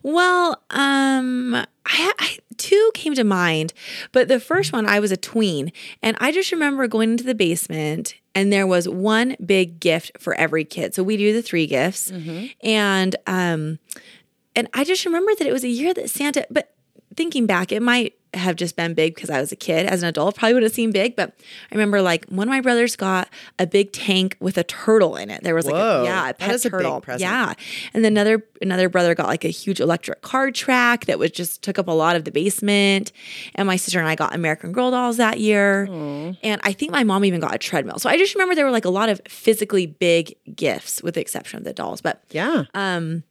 Well, 0.03 0.63
um, 0.71 1.55
I, 1.55 1.67
I 2.19 2.39
two 2.57 2.91
came 2.95 3.15
to 3.15 3.25
mind, 3.25 3.73
but 4.13 4.29
the 4.29 4.41
first 4.41 4.73
one 4.73 4.87
I 4.87 5.01
was 5.01 5.13
a 5.13 5.17
tween, 5.17 5.73
and 6.03 6.17
I 6.21 6.33
just 6.33 6.53
remember 6.53 6.87
going 6.87 7.13
into 7.13 7.25
the 7.25 7.35
basement, 7.35 8.15
and 8.35 8.53
there 8.53 8.67
was 8.67 8.89
one 8.89 9.37
big 9.45 9.81
gift 9.81 10.13
for 10.19 10.35
every 10.35 10.65
kid. 10.65 10.95
So 10.95 11.03
we 11.03 11.17
do 11.17 11.33
the 11.33 11.43
three 11.43 11.67
gifts, 11.67 12.11
and 12.63 13.17
um, 13.27 13.79
and 14.57 14.69
I 14.75 14.85
just 14.85 15.05
remember 15.05 15.33
that 15.39 15.47
it 15.47 15.53
was 15.53 15.65
a 15.65 15.69
year 15.69 15.95
that 15.95 16.11
Santa. 16.11 16.47
But 16.51 16.75
thinking 17.17 17.47
back, 17.47 17.73
it 17.73 17.83
might 17.83 18.15
have 18.35 18.57
just 18.57 18.77
been 18.77 18.95
big 18.95 19.15
because 19.15 19.31
I 19.31 19.41
was 19.41 19.53
a 19.53 19.57
kid. 19.57 19.87
As 19.87 20.03
an 20.03 20.09
adult, 20.09 20.37
probably 20.37 20.55
would 20.55 20.63
have 20.63 20.73
seemed 20.73 20.93
big. 20.93 21.17
But 21.17 21.35
I 21.71 21.75
remember 21.75 22.01
like 22.01 22.25
one 22.29 22.49
of 22.49 22.51
my 22.53 22.61
brothers 22.61 22.97
got 22.97 23.29
a 23.59 23.67
big 23.67 23.93
tank 23.93 24.37
with 24.41 24.57
a 24.59 24.65
turtle 24.65 25.17
in 25.17 25.29
it. 25.31 25.43
There 25.43 25.55
was 25.55 25.67
like 25.67 25.75
Whoa, 25.75 26.03
a, 26.03 26.05
yeah, 26.05 26.29
a 26.31 26.35
pet 26.35 26.65
a 26.65 26.71
turtle. 26.71 27.01
present. 27.01 27.21
Yeah, 27.23 27.55
and 27.93 28.05
then 28.05 28.13
another 28.13 28.45
another 28.63 28.89
brother 28.89 29.15
got 29.15 29.27
like 29.27 29.45
a 29.45 29.49
huge 29.49 29.81
electric 29.81 30.23
car 30.23 30.51
track 30.51 31.07
that 31.07 31.19
was 31.19 31.31
just 31.31 31.63
took 31.63 31.79
up 31.79 31.89
a 31.89 31.93
lot 31.93 32.17
of 32.17 32.25
the 32.25 32.31
basement. 32.31 33.13
And 33.55 33.67
my 33.67 33.77
sister 33.77 33.99
and 33.99 34.09
I 34.09 34.15
got 34.15 34.35
American 34.35 34.73
Girl 34.73 34.91
dolls 34.91 35.17
that 35.19 35.39
year. 35.41 35.85
And 35.91 36.61
I 36.63 36.73
think 36.73 36.93
my 36.93 37.05
mom 37.05 37.25
even 37.25 37.41
got 37.41 37.55
a 37.55 37.59
treadmill. 37.59 37.99
So 37.99 38.09
I 38.09 38.17
just 38.17 38.35
remember 38.35 38.55
there 38.55 38.65
were 38.65 38.71
like 38.71 38.85
a 38.85 38.91
lot 38.91 39.09
of 39.09 39.21
physically 39.29 39.87
big 39.87 40.35
gifts, 40.55 41.03
with 41.03 41.15
the 41.15 41.21
exception 41.21 41.59
of 41.59 41.65
the 41.65 41.73
dolls. 41.73 42.01
But 42.01 42.23
Yeah. 42.31 42.65
Um, 42.75 43.25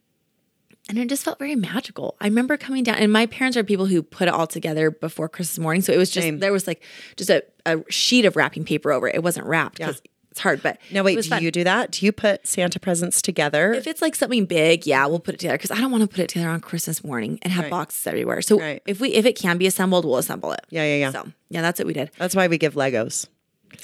and 0.92 1.00
it 1.00 1.08
just 1.08 1.24
felt 1.24 1.38
very 1.38 1.56
magical. 1.56 2.16
I 2.20 2.26
remember 2.26 2.56
coming 2.58 2.84
down, 2.84 2.96
and 2.96 3.10
my 3.10 3.24
parents 3.26 3.56
are 3.56 3.64
people 3.64 3.86
who 3.86 4.02
put 4.02 4.28
it 4.28 4.34
all 4.34 4.46
together 4.46 4.90
before 4.90 5.28
Christmas 5.28 5.58
morning. 5.58 5.80
So 5.80 5.92
it 5.92 5.96
was 5.96 6.10
just 6.10 6.24
Same. 6.26 6.38
there 6.38 6.52
was 6.52 6.66
like 6.66 6.82
just 7.16 7.30
a, 7.30 7.42
a 7.64 7.82
sheet 7.90 8.26
of 8.26 8.36
wrapping 8.36 8.64
paper 8.64 8.92
over 8.92 9.08
it. 9.08 9.14
It 9.14 9.22
wasn't 9.22 9.46
wrapped 9.46 9.78
because 9.78 10.02
it's 10.30 10.40
hard. 10.40 10.62
But 10.62 10.78
now 10.90 11.00
it 11.00 11.04
wait, 11.04 11.14
do 11.22 11.22
fun. 11.22 11.42
you 11.42 11.50
do 11.50 11.64
that? 11.64 11.92
Do 11.92 12.04
you 12.04 12.12
put 12.12 12.46
Santa 12.46 12.78
presents 12.78 13.22
together? 13.22 13.72
If 13.72 13.86
it's 13.86 14.02
like 14.02 14.14
something 14.14 14.44
big, 14.44 14.86
yeah, 14.86 15.06
we'll 15.06 15.18
put 15.18 15.34
it 15.34 15.38
together 15.40 15.56
because 15.56 15.70
I 15.70 15.80
don't 15.80 15.90
want 15.90 16.02
to 16.02 16.08
put 16.08 16.20
it 16.20 16.28
together 16.28 16.50
on 16.50 16.60
Christmas 16.60 17.02
morning 17.02 17.38
and 17.42 17.52
have 17.54 17.64
Right. 17.64 17.70
boxes 17.70 18.06
everywhere. 18.06 18.42
So 18.42 18.60
Right. 18.60 18.82
if 18.86 19.00
we 19.00 19.08
if 19.14 19.24
it 19.24 19.32
can 19.36 19.56
be 19.58 19.66
assembled, 19.66 20.04
we'll 20.04 20.18
assemble 20.18 20.52
it. 20.52 20.60
Yeah, 20.70 20.84
yeah, 20.84 20.96
yeah. 20.96 21.10
So 21.12 21.28
yeah, 21.50 21.62
that's 21.62 21.80
what 21.80 21.86
we 21.86 21.94
did. 21.94 22.10
That's 22.18 22.36
why 22.36 22.48
we 22.48 22.58
give 22.58 22.74
Legos. 22.74 23.26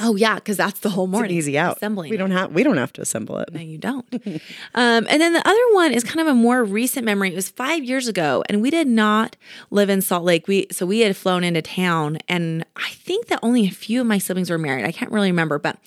Oh 0.01 0.17
yeah, 0.17 0.37
because 0.37 0.57
that's 0.57 0.81
the 0.81 0.91
whole 0.91 1.07
morning. 1.07 1.37
Easy 1.37 1.59
out. 1.59 1.77
assembling. 1.77 2.11
We 2.11 2.17
don't 2.17 2.31
have 2.31 2.53
we 2.53 2.63
don't 2.63 2.77
have 2.77 2.93
to 2.95 3.03
assemble 3.03 3.39
it. 3.39 3.53
No, 3.53 3.61
you 3.61 3.79
don't. 3.79 4.07
um, 4.75 5.07
and 5.09 5.21
then 5.21 5.33
the 5.33 5.47
other 5.47 5.73
one 5.73 5.93
is 5.93 6.05
kind 6.05 6.21
of 6.21 6.27
a 6.27 6.35
more 6.35 6.65
recent 6.65 7.05
memory. 7.05 7.33
It 7.33 7.37
was 7.37 7.49
five 7.49 7.85
years 7.85 8.09
ago, 8.09 8.43
and 8.49 8.63
we 8.63 8.71
did 8.71 8.87
not 8.87 9.37
live 9.71 9.91
in 9.91 10.01
Salt 10.01 10.25
Lake. 10.25 10.49
We 10.49 10.67
so 10.71 10.87
we 10.87 11.01
had 11.01 11.17
flown 11.17 11.45
into 11.45 11.63
town, 11.63 12.19
and 12.29 12.65
I 12.77 12.91
think 12.91 13.27
that 13.27 13.39
only 13.43 13.67
a 13.67 13.71
few 13.71 14.01
of 14.01 14.07
my 14.07 14.19
siblings 14.19 14.51
were 14.51 14.59
married. 14.59 14.85
I 14.85 14.93
can't 14.93 15.11
really 15.13 15.31
remember, 15.31 15.59
but 15.59 15.79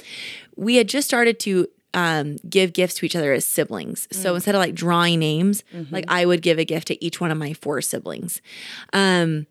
we 0.56 0.76
had 0.76 0.88
just 0.88 1.08
started 1.08 1.40
to 1.42 1.68
um, 1.94 2.38
give 2.50 2.74
gifts 2.74 2.96
to 2.96 3.06
each 3.06 3.16
other 3.16 3.34
as 3.34 3.46
siblings. 3.46 4.08
So 4.12 4.34
instead 4.36 4.56
of 4.56 4.60
like 4.60 4.74
drawing 4.74 5.20
names, 5.20 5.64
like 5.90 6.06
I 6.08 6.26
would 6.26 6.42
give 6.42 6.58
a 6.58 6.66
gift 6.66 6.88
to 6.88 7.04
each 7.04 7.20
one 7.20 7.32
of 7.32 7.38
my 7.38 7.54
four 7.54 7.82
siblings. 7.82 8.42
Um, 8.94 9.48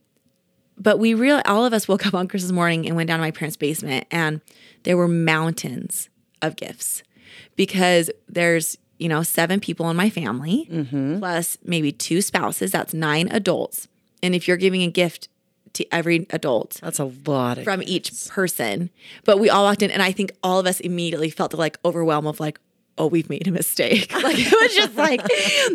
but 0.81 0.99
we 0.99 1.15
real 1.15 1.43
all 1.45 1.65
of 1.65 1.73
us 1.73 1.87
woke 1.87 2.07
up 2.07 2.15
on 2.15 2.27
Christmas 2.27 2.51
morning 2.51 2.87
and 2.87 2.97
went 2.97 3.09
down 3.09 3.19
to 3.19 3.23
my 3.23 3.31
parents' 3.31 3.57
basement, 3.57 4.07
and 4.11 4.41
there 4.83 4.97
were 4.97 5.07
mountains 5.07 6.09
of 6.43 6.57
gifts 6.57 7.03
because 7.55 8.11
there's 8.29 8.79
you 8.99 9.09
know 9.09 9.23
seven 9.23 9.61
people 9.61 9.89
in 9.91 9.97
my 9.97 10.09
family 10.09 10.67
mm-hmm. 10.71 11.19
plus 11.19 11.59
maybe 11.63 11.93
two 11.93 12.23
spouses. 12.23 12.73
That's 12.73 12.95
nine 12.95 13.29
adults, 13.31 13.87
and 14.23 14.35
if 14.35 14.49
you're 14.49 14.57
giving 14.57 14.83
a 14.83 14.91
gift 14.91 15.29
to 15.75 15.95
every 15.95 16.27
adult 16.31 16.81
That's 16.83 16.99
a 16.99 17.13
lot 17.27 17.59
from 17.63 17.83
each 17.85 18.29
person, 18.29 18.91
but 19.25 19.39
we 19.39 19.51
all 19.51 19.65
walked 19.65 19.83
in, 19.83 19.91
and 19.91 20.03
I 20.03 20.13
think 20.13 20.33
all 20.43 20.59
of 20.59 20.67
us 20.67 20.81
immediately 20.81 21.31
felt 21.31 21.51
the 21.53 21.59
like 21.59 21.79
overwhelm 21.85 22.27
of 22.27 22.41
like. 22.41 22.59
Oh, 23.01 23.07
we've 23.07 23.31
made 23.31 23.49
a 23.49 23.51
mistake. 23.51 24.13
Like 24.23 24.37
it 24.39 24.53
was 24.53 24.75
just 24.75 24.95
like, 24.97 25.21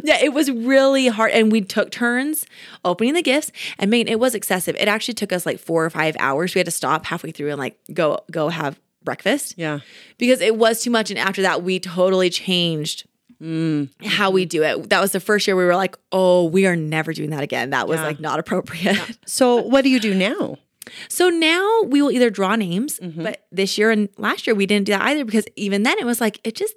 yeah, 0.04 0.20
it 0.24 0.32
was 0.34 0.52
really 0.52 1.08
hard. 1.08 1.32
And 1.32 1.52
we 1.52 1.62
took 1.62 1.90
turns 1.92 2.46
opening 2.84 3.14
the 3.16 3.24
gifts. 3.24 3.52
And 3.80 3.90
man, 3.90 4.08
it 4.08 4.20
was 4.20 4.36
excessive. 4.36 4.76
It 4.80 4.88
actually 4.88 5.16
took 5.16 5.32
us 5.34 5.46
like 5.46 5.60
four 5.60 5.84
or 5.84 5.90
five 5.90 6.16
hours. 6.20 6.54
We 6.54 6.60
had 6.60 6.66
to 6.66 6.72
stop 6.72 7.06
halfway 7.06 7.32
through 7.32 7.50
and 7.50 7.58
like 7.60 7.78
go 7.94 8.20
go 8.32 8.50
have 8.50 8.80
breakfast 9.04 9.56
Yeah. 9.58 9.80
because 10.18 10.40
it 10.42 10.56
was 10.56 10.82
too 10.82 10.92
much. 10.92 11.10
And 11.10 11.18
after 11.20 11.42
that, 11.42 11.64
we 11.64 11.80
totally 11.80 12.30
changed 12.30 13.08
how 14.04 14.32
we 14.32 14.46
do 14.46 14.64
it. 14.64 14.90
That 14.90 15.02
was 15.02 15.12
the 15.12 15.20
first 15.20 15.46
year 15.48 15.56
we 15.56 15.66
were 15.66 15.76
like, 15.76 15.96
oh, 16.12 16.46
we 16.46 16.66
are 16.68 16.76
never 16.76 17.14
doing 17.14 17.30
that 17.32 17.44
again. 17.44 17.70
That 17.72 17.88
was 17.88 18.00
Yeah. 18.00 18.06
like 18.08 18.20
not 18.20 18.40
appropriate. 18.40 18.98
So 19.26 19.58
what 19.62 19.84
do 19.84 19.90
you 19.90 20.00
do 20.00 20.14
now? 20.14 20.58
So 21.10 21.30
now 21.30 21.82
we 21.88 22.02
will 22.02 22.12
either 22.12 22.30
draw 22.30 22.56
names, 22.56 23.00
Mm-hmm. 23.00 23.24
but 23.24 23.46
this 23.52 23.78
year 23.78 23.90
and 23.92 24.10
last 24.18 24.46
year 24.48 24.56
we 24.56 24.66
didn't 24.66 24.86
do 24.86 24.92
that 24.94 25.02
either 25.02 25.26
because 25.26 25.46
even 25.56 25.84
then 25.84 25.98
it 26.00 26.06
was 26.06 26.22
like 26.22 26.40
it 26.44 26.56
just 26.56 26.76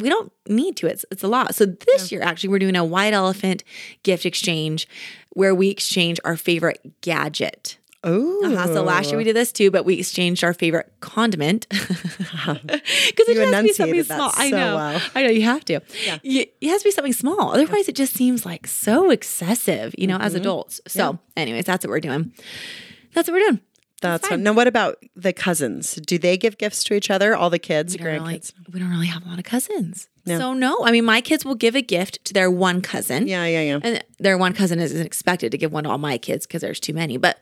we 0.00 0.08
don't 0.08 0.32
need 0.48 0.76
to. 0.78 0.86
It's 0.86 1.04
it's 1.10 1.22
a 1.22 1.28
lot. 1.28 1.54
So 1.54 1.66
this 1.66 2.10
year 2.12 2.22
actually 2.22 2.50
we're 2.50 2.58
doing 2.58 2.76
a 2.76 2.84
white 2.84 3.12
elephant 3.14 3.62
gift 4.02 4.24
exchange 4.26 4.88
where 5.30 5.54
we 5.54 5.68
exchange 5.68 6.18
our 6.24 6.36
favorite 6.36 7.00
gadget. 7.02 7.76
Oh. 8.02 8.40
Uh-huh. 8.44 8.66
So 8.68 8.82
last 8.82 9.10
year 9.10 9.18
we 9.18 9.24
did 9.24 9.36
this 9.36 9.52
too, 9.52 9.70
but 9.70 9.84
we 9.84 9.98
exchanged 9.98 10.42
our 10.42 10.54
favorite 10.54 10.90
condiment 11.00 11.66
because 11.70 13.28
it 13.28 13.36
has 13.36 13.52
to 13.56 13.62
be 13.62 13.72
something 13.72 14.04
small. 14.04 14.32
I 14.34 14.50
know, 14.50 14.74
well. 14.76 15.02
I 15.14 15.22
know 15.22 15.28
you 15.28 15.42
have 15.42 15.64
to. 15.66 15.80
You- 16.22 16.46
it 16.60 16.68
has 16.68 16.82
to 16.82 16.88
be 16.88 16.92
something 16.92 17.12
small. 17.12 17.52
Otherwise, 17.52 17.88
it 17.88 17.94
just 17.94 18.14
seems 18.14 18.46
like 18.46 18.66
so 18.66 19.10
excessive, 19.10 19.94
you 19.98 20.06
know, 20.06 20.16
as 20.16 20.32
Mm-hmm. 20.32 20.40
adults. 20.42 20.80
So, 20.88 21.18
anyways, 21.36 21.64
that's 21.66 21.84
what 21.84 21.90
we're 21.90 22.00
doing. 22.00 22.32
That's 23.12 23.28
what 23.28 23.34
we're 23.34 23.48
doing. 23.50 23.60
That's 24.00 24.26
fun. 24.28 24.42
Now 24.42 24.52
what 24.52 24.66
about 24.66 24.96
the 25.14 25.32
cousins? 25.32 25.94
Do 25.94 26.18
they 26.18 26.36
give 26.36 26.56
gifts 26.58 26.82
to 26.84 26.94
each 26.94 27.10
other? 27.10 27.34
All 27.36 27.50
the 27.50 27.58
kids, 27.58 27.94
We 27.94 27.98
don't, 27.98 28.06
really, 28.14 28.38
grandkids? 28.38 28.52
we 28.72 28.80
don't 28.80 28.90
really 28.90 29.06
have 29.08 29.24
a 29.24 29.28
lot 29.28 29.38
of 29.38 29.44
cousins. 29.44 30.08
no. 30.26 30.38
So 30.38 30.52
no, 30.54 30.78
I 30.84 30.90
mean 30.90 31.04
my 31.04 31.20
kids 31.20 31.44
will 31.44 31.54
give 31.54 31.74
a 31.74 31.82
gift 31.82 32.24
to 32.26 32.32
their 32.32 32.50
one 32.50 32.80
cousin. 32.80 33.28
Yeah, 33.28 33.44
yeah, 33.46 33.60
yeah. 33.62 33.78
And 33.82 34.04
their 34.18 34.38
one 34.38 34.52
cousin 34.54 34.80
isn't 34.80 35.04
expected 35.06 35.52
to 35.52 35.58
give 35.58 35.72
one 35.72 35.84
to 35.84 35.90
all 35.90 35.98
my 35.98 36.18
kids 36.18 36.46
because 36.46 36.62
there's 36.62 36.80
too 36.80 36.92
many. 36.94 37.16
But 37.18 37.40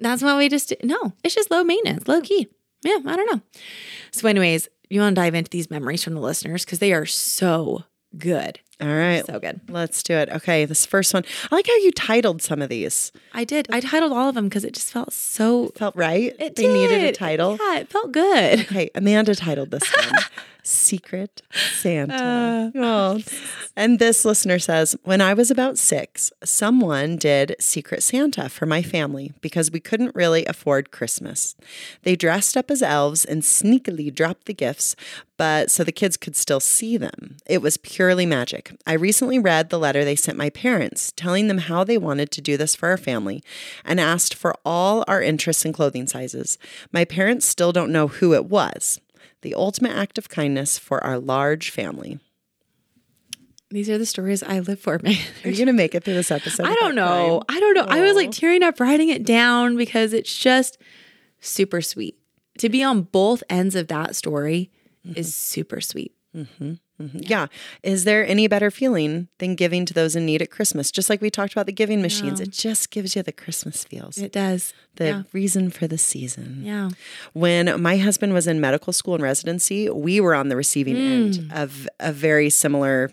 that's 0.00 0.22
why 0.22 0.36
we 0.36 0.48
just 0.48 0.72
no, 0.82 1.12
it's 1.24 1.34
just 1.34 1.50
low 1.50 1.64
maintenance, 1.64 2.06
low 2.06 2.20
key. 2.20 2.48
Yeah, 2.84 2.98
I 3.06 3.16
don't 3.16 3.32
know. 3.34 3.40
So, 4.12 4.28
anyways, 4.28 4.68
you 4.90 5.00
want 5.00 5.16
to 5.16 5.20
dive 5.20 5.34
into 5.34 5.50
these 5.50 5.70
memories 5.70 6.04
from 6.04 6.14
the 6.14 6.20
listeners 6.20 6.64
because 6.64 6.78
they 6.78 6.92
are 6.92 7.06
so 7.06 7.84
good. 8.16 8.60
All 8.80 8.88
right. 8.88 9.24
So 9.24 9.38
good. 9.40 9.60
Let's 9.68 10.02
do 10.02 10.14
it. 10.14 10.28
Okay, 10.28 10.66
this 10.66 10.84
first 10.84 11.14
one. 11.14 11.24
I 11.50 11.54
like 11.54 11.66
how 11.66 11.76
you 11.76 11.92
titled 11.92 12.42
some 12.42 12.60
of 12.60 12.68
these. 12.68 13.10
I 13.32 13.44
did. 13.44 13.68
I 13.70 13.80
titled 13.80 14.12
all 14.12 14.28
of 14.28 14.34
them 14.34 14.48
because 14.48 14.64
it 14.64 14.74
just 14.74 14.92
felt 14.92 15.12
so. 15.14 15.68
Felt 15.76 15.96
right? 15.96 16.36
It 16.38 16.56
they 16.56 16.70
needed 16.70 17.02
a 17.02 17.12
title. 17.12 17.58
Yeah, 17.58 17.78
it 17.78 17.88
felt 17.88 18.12
good. 18.12 18.60
Okay, 18.60 18.90
Amanda 18.94 19.34
titled 19.34 19.70
this 19.70 19.90
one 19.96 20.12
Secret 20.66 21.42
Santa. 21.52 22.72
Oh. 22.74 23.20
And 23.76 23.98
this 23.98 24.24
listener 24.24 24.58
says 24.58 24.96
When 25.04 25.20
I 25.20 25.32
was 25.32 25.50
about 25.50 25.78
six, 25.78 26.32
someone 26.44 27.16
did 27.16 27.54
Secret 27.60 28.02
Santa 28.02 28.48
for 28.48 28.66
my 28.66 28.82
family 28.82 29.32
because 29.40 29.70
we 29.70 29.80
couldn't 29.80 30.14
really 30.14 30.44
afford 30.46 30.90
Christmas. 30.90 31.54
They 32.02 32.16
dressed 32.16 32.56
up 32.56 32.70
as 32.70 32.82
elves 32.82 33.24
and 33.24 33.42
sneakily 33.42 34.12
dropped 34.12 34.46
the 34.46 34.54
gifts, 34.54 34.96
but 35.36 35.70
so 35.70 35.84
the 35.84 35.92
kids 35.92 36.16
could 36.16 36.34
still 36.34 36.60
see 36.60 36.96
them. 36.96 37.36
It 37.46 37.62
was 37.62 37.76
purely 37.76 38.26
magic. 38.26 38.72
I 38.86 38.94
recently 38.94 39.38
read 39.38 39.70
the 39.70 39.78
letter 39.78 40.04
they 40.04 40.16
sent 40.16 40.38
my 40.38 40.50
parents, 40.50 41.12
telling 41.14 41.48
them 41.48 41.58
how 41.58 41.84
they 41.84 41.98
wanted 41.98 42.30
to 42.32 42.40
do 42.40 42.56
this 42.56 42.74
for 42.74 42.88
our 42.88 42.96
family 42.96 43.42
and 43.84 44.00
asked 44.00 44.34
for 44.34 44.54
all 44.64 45.04
our 45.06 45.22
interests 45.22 45.64
and 45.64 45.74
clothing 45.74 46.06
sizes. 46.06 46.58
My 46.92 47.04
parents 47.04 47.46
still 47.46 47.72
don't 47.72 47.92
know 47.92 48.08
who 48.08 48.34
it 48.34 48.46
was. 48.46 49.00
The 49.42 49.54
ultimate 49.54 49.92
act 49.92 50.18
of 50.18 50.28
kindness 50.28 50.78
for 50.78 51.02
our 51.02 51.18
large 51.18 51.70
family. 51.70 52.18
These 53.70 53.90
are 53.90 53.98
the 53.98 54.06
stories 54.06 54.42
I 54.42 54.60
live 54.60 54.78
for, 54.78 55.00
man. 55.02 55.16
Are 55.44 55.50
you 55.50 55.56
going 55.56 55.66
to 55.66 55.72
make 55.72 55.94
it 55.94 56.04
through 56.04 56.14
this 56.14 56.30
episode? 56.30 56.66
I 56.66 56.74
don't 56.74 56.94
know. 56.94 57.42
I 57.48 57.58
don't 57.58 57.74
know. 57.74 57.84
I 57.88 58.00
was 58.00 58.14
like 58.14 58.30
tearing 58.30 58.62
up 58.62 58.78
writing 58.78 59.08
it 59.08 59.24
down 59.24 59.76
because 59.76 60.12
it's 60.12 60.36
just 60.36 60.78
super 61.40 61.80
sweet. 61.80 62.16
To 62.58 62.68
be 62.68 62.82
on 62.84 63.02
both 63.02 63.42
ends 63.50 63.74
of 63.74 63.88
that 63.88 64.14
story 64.14 64.70
mm-hmm. 65.04 65.18
is 65.18 65.34
super 65.34 65.80
sweet. 65.80 66.14
Mm-hmm. 66.36 66.74
Mm-hmm. 67.00 67.18
Yeah. 67.22 67.46
Is 67.82 68.04
there 68.04 68.26
any 68.26 68.46
better 68.46 68.70
feeling 68.70 69.28
than 69.38 69.54
giving 69.54 69.84
to 69.86 69.94
those 69.94 70.16
in 70.16 70.26
need 70.26 70.42
at 70.42 70.50
Christmas? 70.50 70.90
Just 70.90 71.10
like 71.10 71.20
we 71.20 71.30
talked 71.30 71.52
about 71.52 71.66
the 71.66 71.72
giving 71.72 72.00
machines, 72.02 72.40
it 72.40 72.50
just 72.50 72.90
gives 72.90 73.14
you 73.14 73.22
the 73.22 73.32
Christmas 73.32 73.84
feels. 73.84 74.18
It 74.18 74.32
does. 74.32 74.72
The 74.96 75.04
yeah. 75.04 75.22
reason 75.32 75.70
for 75.70 75.86
the 75.86 75.98
season. 75.98 76.62
Yeah. 76.64 76.90
When 77.32 77.80
my 77.80 77.98
husband 77.98 78.32
was 78.32 78.46
in 78.46 78.60
medical 78.60 78.92
school 78.92 79.14
and 79.14 79.22
residency, 79.22 79.90
we 79.90 80.20
were 80.20 80.34
on 80.34 80.48
the 80.48 80.56
receiving 80.56 80.96
mm. 80.96 81.10
end 81.10 81.52
of 81.52 81.88
a 82.00 82.12
very 82.12 82.50
similar 82.50 83.10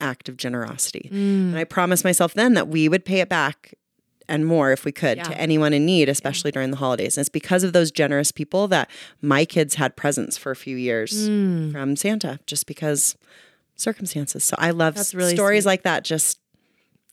act 0.00 0.28
of 0.28 0.36
generosity. 0.36 1.08
Mm. 1.12 1.50
And 1.50 1.58
I 1.58 1.64
promised 1.64 2.04
myself 2.04 2.34
then 2.34 2.54
that 2.54 2.68
we 2.68 2.88
would 2.88 3.04
pay 3.04 3.20
it 3.20 3.28
back 3.28 3.74
and 4.28 4.46
more 4.46 4.72
if 4.72 4.84
we 4.84 4.92
could 4.92 5.18
yeah. 5.18 5.24
to 5.24 5.38
anyone 5.38 5.72
in 5.72 5.84
need, 5.84 6.08
especially 6.08 6.50
during 6.50 6.70
the 6.70 6.76
holidays. 6.76 7.16
And 7.16 7.22
it's 7.22 7.28
because 7.28 7.64
of 7.64 7.72
those 7.72 7.90
generous 7.90 8.32
people 8.32 8.68
that 8.68 8.90
my 9.20 9.44
kids 9.44 9.74
had 9.74 9.96
presents 9.96 10.36
for 10.36 10.50
a 10.50 10.56
few 10.56 10.76
years 10.76 11.28
mm. 11.28 11.72
from 11.72 11.96
Santa, 11.96 12.40
just 12.46 12.66
because 12.66 13.16
circumstances. 13.76 14.44
So 14.44 14.56
I 14.58 14.70
love 14.70 14.96
really 15.14 15.34
stories 15.34 15.64
sweet. 15.64 15.70
like 15.70 15.82
that. 15.82 16.04
Just 16.04 16.38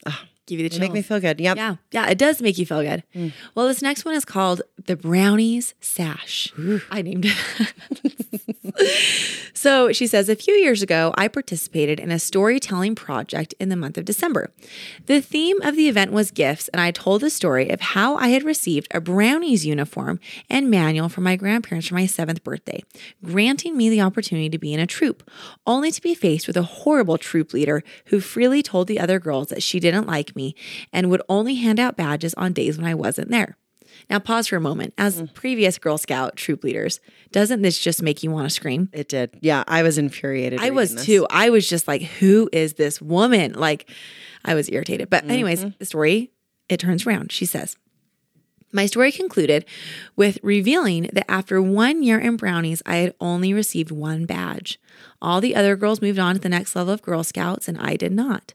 uh, 0.06 0.12
give 0.46 0.60
you 0.60 0.64
the 0.64 0.70
chills. 0.70 0.82
Make 0.82 0.94
me 0.94 1.02
feel 1.02 1.20
good. 1.20 1.40
Yep. 1.40 1.58
Yeah. 1.58 1.76
Yeah. 1.92 2.10
It 2.10 2.18
does 2.18 2.42
make 2.42 2.58
you 2.58 2.66
feel 2.66 2.82
good. 2.82 3.04
Mm. 3.16 3.34
Well, 3.56 3.68
this 3.68 3.82
next 3.82 4.06
one 4.06 4.16
is 4.16 4.26
called 4.26 4.62
the 4.86 4.96
Brownies 4.96 5.74
Sash. 5.80 6.52
Ooh. 6.60 6.82
I 6.90 7.02
named 7.02 7.26
it. 7.28 8.52
so 9.54 9.92
she 9.92 10.08
says, 10.08 10.30
a 10.30 10.36
few 10.36 10.54
years 10.54 10.82
ago, 10.82 11.14
I 11.18 11.28
participated 11.28 12.00
in 12.00 12.12
a 12.12 12.20
storytelling 12.20 12.96
project 12.96 13.54
in 13.60 13.70
the 13.70 13.76
month 13.76 13.98
of 13.98 14.06
December. 14.06 14.52
The 15.06 15.22
theme 15.22 15.62
of 15.62 15.76
the 15.76 15.88
event 15.88 16.12
was 16.12 16.32
gifts, 16.32 16.68
and 16.70 16.82
I 16.82 16.92
told 16.92 17.22
the 17.22 17.30
story 17.30 17.70
of 17.70 17.82
how 17.82 18.16
I 18.16 18.30
had 18.30 18.44
received 18.44 18.88
a 18.92 19.02
Brownies 19.02 19.66
uniform 19.66 20.20
and 20.50 20.70
manual 20.70 21.10
from 21.10 21.24
my 21.24 21.36
grandparents 21.36 21.88
for 21.88 21.96
my 21.96 22.06
seventh 22.06 22.44
birthday, 22.44 22.84
granting 23.24 23.78
me 23.78 23.90
the 23.90 24.02
opportunity 24.02 24.50
to 24.50 24.58
be 24.58 24.74
in 24.74 24.80
a 24.80 24.88
troop, 24.88 25.30
only 25.68 25.92
to 25.92 26.02
be 26.02 26.16
faced 26.16 26.48
with 26.48 26.58
a 26.58 26.64
horrible 26.64 27.18
troop 27.18 27.54
leader 27.54 27.84
who 28.06 28.20
freely 28.20 28.64
told 28.64 28.88
the 28.88 29.00
other 29.00 29.20
girls 29.20 29.50
that 29.50 29.64
she 29.64 29.80
didn't 29.80 30.08
like 30.08 30.31
me 30.36 30.56
and 30.92 31.10
would 31.10 31.22
only 31.30 31.56
hand 31.56 31.80
out 31.80 31.98
badges 31.98 32.34
on 32.36 32.54
days 32.54 32.78
when 32.78 32.88
I 32.88 32.96
wasn't 32.96 33.32
there. 33.32 33.58
Now, 34.10 34.20
pause 34.20 34.48
for 34.48 34.56
a 34.56 34.62
moment. 34.62 34.94
As 34.98 35.22
mm. 35.22 35.34
previous 35.34 35.78
Girl 35.78 35.98
Scout 35.98 36.36
troop 36.36 36.64
leaders, 36.64 37.00
doesn't 37.32 37.62
this 37.62 37.78
just 37.80 38.02
make 38.02 38.24
you 38.24 38.32
want 38.32 38.46
to 38.46 38.50
scream? 38.50 38.90
It 38.94 39.10
did. 39.10 39.38
Yeah, 39.42 39.64
I 39.68 39.84
was 39.84 39.98
infuriated. 39.98 40.60
I 40.60 40.70
was 40.70 40.96
this. 40.96 41.06
too. 41.06 41.28
I 41.30 41.50
was 41.50 41.68
just 41.68 41.88
like, 41.88 42.02
who 42.02 42.50
is 42.52 42.76
this 42.76 43.02
woman? 43.02 43.54
Like, 43.54 43.90
I 44.44 44.56
was 44.56 44.70
irritated. 44.70 45.10
But, 45.10 45.26
anyways, 45.30 45.60
mm-hmm. 45.60 45.78
the 45.78 45.86
story, 45.86 46.32
it 46.70 46.80
turns 46.80 47.06
around. 47.06 47.32
She 47.32 47.46
says, 47.46 47.78
my 48.74 48.86
story 48.86 49.12
concluded 49.12 49.66
with 50.16 50.40
revealing 50.42 51.10
that 51.14 51.30
after 51.30 51.62
one 51.62 52.04
year 52.04 52.20
in 52.20 52.38
Brownies, 52.38 52.82
I 52.86 52.98
had 52.98 53.14
only 53.20 53.54
received 53.54 53.92
one 53.92 54.26
badge. 54.26 54.80
All 55.22 55.42
the 55.42 55.56
other 55.56 55.76
girls 55.76 56.02
moved 56.02 56.20
on 56.20 56.36
to 56.36 56.42
the 56.42 56.50
next 56.50 56.76
level 56.76 56.94
of 56.94 57.02
Girl 57.02 57.24
Scouts, 57.24 57.68
and 57.68 57.78
I 57.78 57.96
did 57.98 58.14
not. 58.14 58.54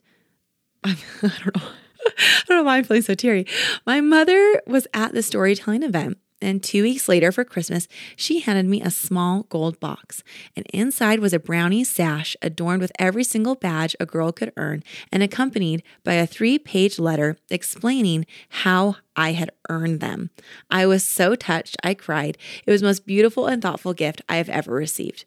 I 1.23 1.33
don't 1.45 1.57
know. 1.57 1.63
I 2.07 2.43
don't 2.49 2.59
know 2.59 2.63
why 2.65 2.77
I'm 2.77 2.85
feeling 2.85 3.03
so 3.03 3.15
teary. 3.15 3.47
My 3.85 4.01
mother 4.01 4.63
was 4.67 4.87
at 4.95 5.13
the 5.13 5.23
storytelling 5.23 5.83
event. 5.83 6.19
And 6.43 6.63
two 6.63 6.83
weeks 6.83 7.09
later 7.09 7.33
for 7.33 7.45
Christmas, 7.45 7.89
she 8.15 8.41
handed 8.41 8.67
me 8.67 8.83
a 8.83 8.91
small 8.91 9.45
gold 9.45 9.81
box. 9.81 10.23
And 10.55 10.67
inside 10.67 11.19
was 11.19 11.33
a 11.33 11.39
brownie 11.39 11.83
sash 11.83 12.37
adorned 12.43 12.83
with 12.83 12.93
every 12.99 13.25
single 13.25 13.55
badge 13.55 13.97
a 13.99 14.07
girl 14.07 14.33
could 14.33 14.53
earn 14.57 14.85
and 15.11 15.23
accompanied 15.23 15.83
by 16.05 16.15
a 16.15 16.27
three 16.27 16.59
page 16.59 16.99
letter 16.99 17.39
explaining 17.51 18.27
how 18.51 18.97
I 19.17 19.33
had 19.33 19.51
earned 19.71 20.01
them. 20.01 20.29
I 20.71 20.85
was 20.85 21.03
so 21.03 21.37
touched, 21.37 21.79
I 21.83 21.95
cried. 21.95 22.37
It 22.67 22.71
was 22.71 22.83
the 22.83 22.89
most 22.89 23.07
beautiful 23.07 23.47
and 23.47 23.63
thoughtful 23.63 23.95
gift 23.95 24.21
I 24.29 24.37
have 24.37 24.51
ever 24.51 24.73
received. 24.73 25.25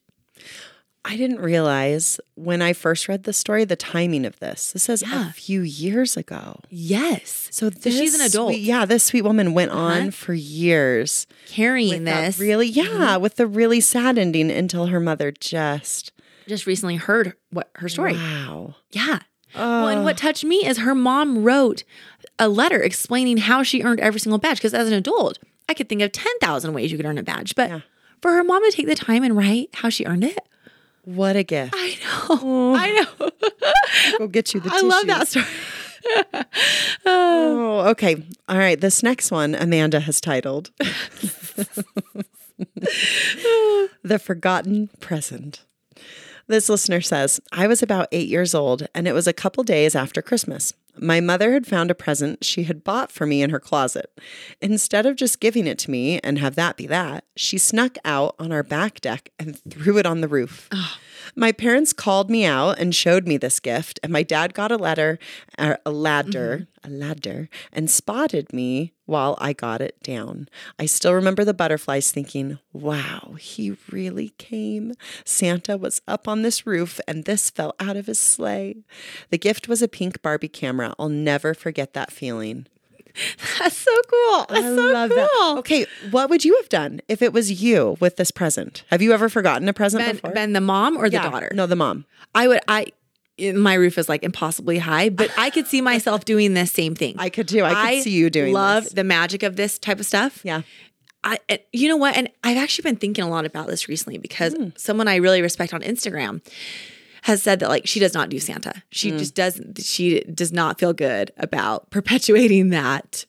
I 1.05 1.15
didn't 1.15 1.39
realize 1.39 2.19
when 2.35 2.62
I 2.62 2.73
first 2.73 3.07
read 3.07 3.23
the 3.23 3.31
story 3.31 3.63
the 3.63 3.75
timing 3.75 4.25
of 4.25 4.38
this. 4.39 4.73
This 4.73 4.89
is 4.89 5.01
yeah. 5.01 5.29
a 5.29 5.33
few 5.33 5.62
years 5.62 6.17
ago. 6.17 6.59
Yes. 6.69 7.47
So, 7.51 7.69
so 7.69 7.89
she's 7.89 8.15
an 8.15 8.21
adult. 8.21 8.51
Sweet, 8.51 8.62
yeah, 8.62 8.85
this 8.85 9.05
sweet 9.05 9.23
woman 9.23 9.53
went 9.53 9.71
uh-huh. 9.71 9.79
on 9.79 10.12
for 10.12 10.33
years 10.33 11.25
carrying 11.47 12.03
this. 12.03 12.38
Really, 12.38 12.67
yeah, 12.67 12.83
mm-hmm. 12.83 13.21
with 13.21 13.35
the 13.35 13.47
really 13.47 13.79
sad 13.79 14.17
ending 14.17 14.51
until 14.51 14.88
her 14.88 14.99
mother 14.99 15.31
just 15.31 16.12
just 16.47 16.65
recently 16.65 16.97
heard 16.97 17.33
what 17.51 17.69
her 17.75 17.88
story. 17.88 18.13
Wow. 18.13 18.75
Yeah. 18.91 19.19
Well, 19.55 19.88
and 19.88 20.03
what 20.03 20.17
touched 20.17 20.43
me 20.43 20.65
is 20.65 20.79
her 20.79 20.93
mom 20.93 21.43
wrote 21.43 21.83
a 22.38 22.47
letter 22.47 22.81
explaining 22.81 23.38
how 23.38 23.63
she 23.63 23.81
earned 23.81 23.99
every 23.99 24.19
single 24.19 24.38
badge. 24.38 24.57
Because 24.57 24.73
as 24.73 24.88
an 24.88 24.93
adult, 24.93 25.39
I 25.67 25.73
could 25.73 25.89
think 25.89 26.01
of 26.01 26.12
ten 26.12 26.38
thousand 26.39 26.73
ways 26.73 26.91
you 26.91 26.97
could 26.97 27.05
earn 27.05 27.17
a 27.17 27.23
badge, 27.23 27.55
but 27.55 27.69
yeah. 27.69 27.79
for 28.21 28.31
her 28.33 28.43
mom 28.43 28.63
to 28.63 28.71
take 28.71 28.88
the 28.88 28.95
time 28.95 29.23
and 29.23 29.38
write 29.38 29.69
how 29.75 29.89
she 29.89 30.05
earned 30.05 30.23
it 30.23 30.39
what 31.03 31.35
a 31.35 31.43
gift. 31.43 31.73
I 31.75 31.97
know. 32.01 32.27
Oh. 32.29 32.75
I 32.75 32.91
know. 32.91 33.29
we'll 34.19 34.27
get 34.27 34.53
you 34.53 34.59
the 34.59 34.69
I 34.73 34.81
love 34.81 35.07
that 35.07 35.27
story. 35.27 35.45
oh, 37.05 37.89
okay. 37.89 38.23
All 38.47 38.57
right. 38.57 38.79
This 38.79 39.03
next 39.03 39.31
one, 39.31 39.55
Amanda 39.55 39.99
has 40.01 40.21
titled 40.21 40.71
The 44.03 44.19
Forgotten 44.19 44.89
Present. 44.99 45.65
This 46.47 46.67
listener 46.67 47.01
says, 47.01 47.39
I 47.51 47.67
was 47.67 47.83
about 47.83 48.07
eight 48.12 48.27
years 48.27 48.55
old, 48.55 48.88
and 48.95 49.07
it 49.07 49.13
was 49.13 49.27
a 49.27 49.33
couple 49.33 49.63
days 49.63 49.95
after 49.95 50.21
Christmas. 50.21 50.73
My 51.01 51.21
mother 51.21 51.53
had 51.53 51.65
found 51.65 51.89
a 51.89 51.95
present 51.95 52.43
she 52.43 52.63
had 52.63 52.83
bought 52.83 53.12
for 53.12 53.25
me 53.25 53.41
in 53.41 53.49
her 53.51 53.59
closet. 53.59 54.19
Instead 54.62 55.05
of 55.05 55.15
just 55.15 55.39
giving 55.39 55.65
it 55.65 55.77
to 55.79 55.91
me 55.91 56.19
and 56.19 56.38
have 56.39 56.55
that 56.55 56.75
be 56.75 56.88
that, 56.88 57.23
she 57.35 57.57
snuck 57.57 57.97
out 58.03 58.35
on 58.38 58.51
our 58.51 58.63
back 58.63 58.99
deck 58.99 59.29
and 59.39 59.57
threw 59.69 59.97
it 59.97 60.05
on 60.05 60.21
the 60.21 60.27
roof. 60.27 60.67
Oh. 60.71 60.97
My 61.35 61.51
parents 61.51 61.93
called 61.93 62.29
me 62.29 62.45
out 62.45 62.79
and 62.79 62.93
showed 62.93 63.27
me 63.27 63.38
this 63.38 63.59
gift, 63.59 63.99
and 64.03 64.12
my 64.12 64.23
dad 64.23 64.53
got 64.53 64.71
a 64.71 64.77
letter, 64.77 65.19
uh, 65.57 65.75
a 65.85 65.91
ladder, 65.91 66.67
mm-hmm. 66.83 66.93
a 66.93 66.97
ladder, 66.97 67.49
and 67.71 67.89
spotted 67.89 68.51
me 68.51 68.93
while 69.10 69.38
I 69.41 69.54
got 69.54 69.82
it 69.82 70.02
down. 70.04 70.48
I 70.78 70.86
still 70.86 71.13
remember 71.13 71.43
the 71.43 71.54
butterflies 71.54 72.12
thinking, 72.12 72.60
wow, 72.72 73.36
he 73.39 73.76
really 73.91 74.30
came. 74.38 74.93
Santa 75.26 75.78
was 75.78 76.02
up 76.08 76.28
on 76.28 76.43
this 76.43 76.67
roof, 76.67 77.00
and 77.08 77.26
this 77.26 77.50
fell 77.50 77.74
out 77.80 77.98
of 77.98 78.06
his 78.06 78.19
sleigh. 78.19 78.84
The 79.32 79.39
gift 79.39 79.67
was 79.67 79.82
a 79.82 79.88
pink 79.88 80.22
Barbie 80.22 80.48
camera. 80.48 80.93
I'll 81.00 81.10
never 81.10 81.54
forget 81.56 81.93
that 81.93 82.12
feeling. 82.12 82.67
That's 83.60 83.78
so 83.78 83.91
cool. 84.08 84.45
That's 84.50 84.65
I 84.65 84.76
so 84.76 84.93
love 84.93 85.10
cool. 85.10 85.17
That. 85.17 85.56
Okay, 85.60 85.86
what 86.12 86.30
would 86.30 86.45
you 86.45 86.56
have 86.58 86.69
done 86.69 87.02
if 87.08 87.24
it 87.24 87.34
was 87.34 87.62
you 87.62 87.98
with 88.00 88.17
this 88.17 88.30
present? 88.30 88.84
Have 88.91 89.02
you 89.02 89.12
ever 89.12 89.28
forgotten 89.28 89.67
a 89.67 89.74
present 89.74 90.04
ben, 90.04 90.15
before? 90.15 90.32
Ben, 90.32 90.54
the 90.54 90.62
mom 90.62 90.95
or 90.98 91.10
the 91.10 91.15
yeah, 91.15 91.30
daughter? 91.30 91.52
No, 91.54 91.65
the 91.65 91.76
mom. 91.76 92.06
I 92.36 92.48
would. 92.48 92.60
I 92.67 92.88
my 93.39 93.73
roof 93.73 93.97
is 93.97 94.10
like 94.10 94.23
impossibly 94.23 94.78
high, 94.78 95.10
but 95.10 95.32
I 95.38 95.49
could 95.49 95.67
see 95.67 95.82
myself 95.82 96.25
doing 96.25 96.54
this 96.54 96.71
same 96.71 96.95
thing. 96.95 97.15
I 97.17 97.30
could 97.30 97.47
too. 97.47 97.63
I 97.63 97.69
could 97.69 97.78
I 97.78 97.99
see 98.02 98.12
you 98.12 98.30
doing. 98.30 98.54
Love 98.54 98.86
this. 98.86 98.93
the 98.93 99.04
magic 99.04 99.43
of 99.43 99.56
this 99.56 99.80
type 99.80 99.99
of 99.99 100.06
stuff. 100.06 100.41
Yeah. 100.43 100.62
I, 101.21 101.38
you 101.73 101.89
know 101.89 101.97
what? 101.97 102.15
And 102.15 102.30
I've 102.45 102.58
actually 102.58 102.84
been 102.84 102.95
thinking 102.95 103.25
a 103.25 103.30
lot 103.30 103.45
about 103.45 103.67
this 103.67 103.89
recently 103.89 104.17
because 104.17 104.54
mm. 104.54 104.78
someone 104.80 105.10
I 105.10 105.17
really 105.17 105.41
respect 105.41 105.73
on 105.73 105.82
Instagram 105.82 106.41
has 107.23 107.43
said 107.43 107.60
that 107.60 107.67
like 107.67 107.86
she 107.86 107.99
does 107.99 108.13
not 108.13 108.30
do 108.30 108.39
Santa. 108.39 108.84
She 108.91 109.12
mm. 109.12 109.17
just 109.17 109.36
doesn't. 109.36 109.82
She 109.82 110.21
does 110.21 110.54
not 110.54 110.80
feel 110.80 110.93
good 110.93 111.32
about 111.38 111.89
perpetuating 111.89 112.69
that 112.69 113.25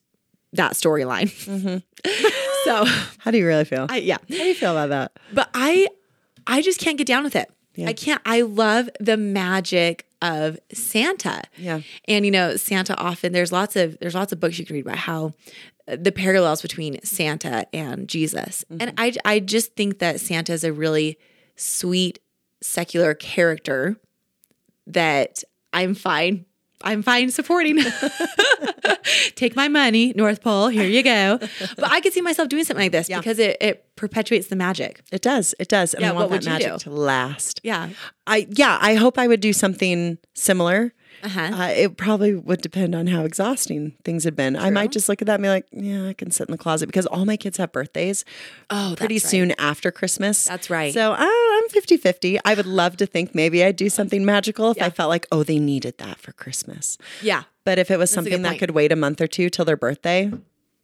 that 0.53 0.73
storyline. 0.73 1.31
Mm-hmm. 1.46 1.79
so, 2.64 2.85
how 3.18 3.31
do 3.31 3.38
you 3.38 3.46
really 3.46 3.64
feel? 3.64 3.87
I, 3.88 3.99
yeah, 3.99 4.18
how 4.18 4.27
do 4.27 4.44
you 4.44 4.55
feel 4.55 4.73
about 4.73 4.90
that? 4.90 5.12
But 5.33 5.51
I, 5.55 5.88
I 6.46 6.62
just 6.62 6.81
can't 6.81 6.99
get 6.99 7.07
down 7.07 7.25
with 7.25 7.37
it. 7.37 7.51
Yeah. 7.81 7.88
I 7.88 7.93
can't. 7.95 8.21
I 8.27 8.43
love 8.43 8.90
the 9.01 9.16
magic 9.16 10.07
of 10.21 10.59
Santa. 10.73 11.43
Yeah. 11.57 11.81
And 12.07 12.25
you 12.25 12.31
know, 12.31 12.57
Santa 12.57 12.97
often 12.99 13.33
there's 13.33 13.53
lots 13.53 13.75
of 13.75 13.99
there's 14.01 14.14
lots 14.14 14.33
of 14.33 14.40
books 14.40 14.59
you 14.59 14.66
can 14.66 14.75
read 14.75 14.87
about 14.87 14.99
how 14.99 15.33
uh, 15.88 15.97
the 15.99 16.12
parallels 16.12 16.61
between 16.61 17.03
Santa 17.03 17.66
and 17.75 18.07
Jesus. 18.07 18.64
Mm-hmm. 18.71 18.83
And 18.83 18.95
I 18.99 19.14
I 19.25 19.40
just 19.40 19.75
think 19.77 19.99
that 20.01 20.21
Santa 20.21 20.53
is 20.53 20.62
a 20.62 20.73
really 20.73 21.19
sweet 21.57 22.19
secular 22.62 23.14
character 23.14 23.97
that 24.87 25.43
I'm 25.73 25.95
fine 25.95 26.45
I'm 26.83 27.03
fine 27.03 27.31
supporting. 27.31 27.79
Take 29.40 29.57
my 29.57 29.68
money, 29.68 30.12
North 30.14 30.42
Pole. 30.42 30.68
Here 30.68 30.85
you 30.87 31.03
go. 31.03 31.38
But 31.76 31.90
I 31.90 32.00
could 32.03 32.12
see 32.12 32.20
myself 32.20 32.48
doing 32.50 32.64
something 32.64 32.85
like 32.85 32.92
this 32.92 33.09
because 33.09 33.38
it, 33.38 33.57
it 33.61 33.96
perpetuates 33.96 34.48
the 34.48 34.57
magic. 34.57 35.00
It 35.11 35.22
does. 35.22 35.55
It 35.59 35.68
does. 35.68 35.94
And 35.94 36.03
Yeah, 36.03 36.11
I 36.11 36.12
want 36.12 36.31
that 36.31 36.44
magic 36.44 36.72
do? 36.72 36.79
to 36.81 36.90
last. 36.90 37.59
Yeah. 37.64 37.88
I 38.26 38.46
yeah, 38.50 38.76
I 38.83 38.96
hope 38.96 39.16
I 39.18 39.26
would 39.26 39.40
do 39.40 39.55
something 39.55 40.18
similar. 40.35 40.92
Uh-huh. 41.22 41.40
Uh, 41.40 41.68
it 41.68 41.96
probably 41.96 42.35
would 42.35 42.61
depend 42.62 42.94
on 42.94 43.07
how 43.07 43.24
exhausting 43.24 43.94
things 44.05 44.24
had 44.24 44.35
been. 44.37 44.57
I 44.57 44.70
might 44.70 44.90
just 44.92 45.07
look 45.09 45.20
at 45.22 45.26
that 45.26 45.35
and 45.35 45.42
be 45.42 45.48
like, 45.50 45.66
yeah, 45.72 46.07
I 46.09 46.12
can 46.14 46.31
sit 46.31 46.48
in 46.48 46.53
the 46.53 46.59
closet 46.59 46.87
because 46.87 47.05
all 47.07 47.24
my 47.26 47.37
kids 47.37 47.57
have 47.59 47.72
birthdays 47.72 48.24
Oh, 48.70 48.94
pretty 48.96 49.14
right. 49.16 49.22
soon 49.22 49.53
after 49.59 49.90
Christmas. 49.90 50.44
That's 50.46 50.70
right. 50.70 50.94
So 50.94 51.12
uh, 51.12 51.16
I'm 51.20 51.68
50 51.68 51.96
50. 51.98 52.38
I 52.44 52.55
would 52.55 52.66
love 52.66 52.96
to 52.98 53.07
think 53.07 53.35
maybe 53.35 53.62
I'd 53.64 53.76
do 53.76 53.88
something 53.90 54.24
magical 54.24 54.70
if 54.70 54.81
I 54.83 54.88
felt 54.90 55.09
like, 55.11 55.26
oh, 55.33 55.42
they 55.42 55.59
needed 55.59 55.96
that 55.98 56.18
for 56.20 56.33
Christmas. 56.33 56.96
Yeah. 57.22 57.42
But 57.64 57.79
if 57.79 57.90
it 57.90 57.99
was 57.99 58.11
good 58.11 58.14
something 58.14 58.42
that 58.42 58.59
could 58.59 58.70
wait 58.73 58.90
a 58.92 58.96
month 58.96 59.20
or 59.20 59.27
two 59.27 59.51
till 59.51 59.64
their 59.64 59.77
birthday, 59.77 60.33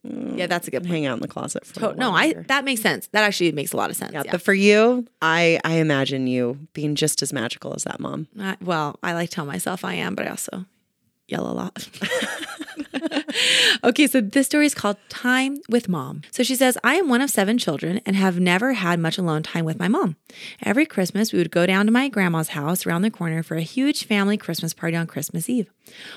Yeah, 0.05 0.47
that's 0.47 0.69
a 0.69 0.71
good 0.71 0.83
mm, 0.83 0.87
point. 0.87 0.93
hang 0.93 1.07
out 1.07 1.15
in 1.15 1.21
the 1.23 1.29
closet 1.29 1.65
for 1.67 1.81
little 1.81 1.97
no, 1.97 2.13
I 2.13 2.35
that 2.49 2.65
makes 2.65 2.81
sense. 2.83 3.09
That 3.13 3.25
actually 3.25 3.53
makes 3.53 3.73
a 3.73 3.77
lot 3.77 3.91
of 3.91 3.97
sense. 3.97 4.13
Yeah, 4.13 4.23
Yeah. 4.25 4.33
but 4.33 4.43
for 4.43 4.55
you, 4.55 5.07
I 5.23 5.59
I 5.65 5.75
imagine 5.75 6.27
you 6.27 6.59
being 6.75 6.95
just 6.95 7.23
as 7.23 7.33
magical 7.33 7.75
as 7.75 7.85
that 7.85 7.99
mom. 7.99 8.29
I- 8.39 8.57
well, 8.61 8.99
I 9.03 9.15
like 9.15 9.31
to 9.31 9.35
tell 9.37 9.47
myself 9.47 9.85
I 9.85 9.95
am, 9.95 10.15
but 10.15 10.27
I 10.27 10.31
also 10.31 10.67
yell 11.29 11.51
a 11.51 11.55
lot. 11.55 11.89
okay, 13.85 14.07
so 14.07 14.21
this 14.21 14.47
story 14.47 14.67
is 14.67 14.75
called 14.75 14.97
Time 15.09 15.59
with 15.69 15.89
Mom. 15.89 16.23
So 16.31 16.43
she 16.43 16.55
says, 16.55 16.79
I 16.85 16.95
am 16.95 17.09
one 17.09 17.21
of 17.21 17.31
seven 17.31 17.59
children 17.59 18.01
and 18.07 18.15
have 18.17 18.39
never 18.39 18.75
had 18.75 19.01
much 19.01 19.19
alone 19.19 19.43
time 19.43 19.65
with 19.65 19.79
my 19.79 19.89
mom. 19.89 20.17
Every 20.63 20.87
Christmas, 20.87 21.33
we 21.33 21.39
would 21.39 21.51
go 21.51 21.67
down 21.67 21.87
to 21.87 21.93
my 21.93 22.09
grandma's 22.09 22.51
house 22.51 22.87
around 22.87 23.03
the 23.03 23.11
corner 23.11 23.43
for 23.43 23.57
a 23.57 23.63
huge 23.63 24.05
family 24.05 24.37
Christmas 24.37 24.73
party 24.75 24.97
on 24.97 25.07
Christmas 25.07 25.49
Eve. 25.49 25.69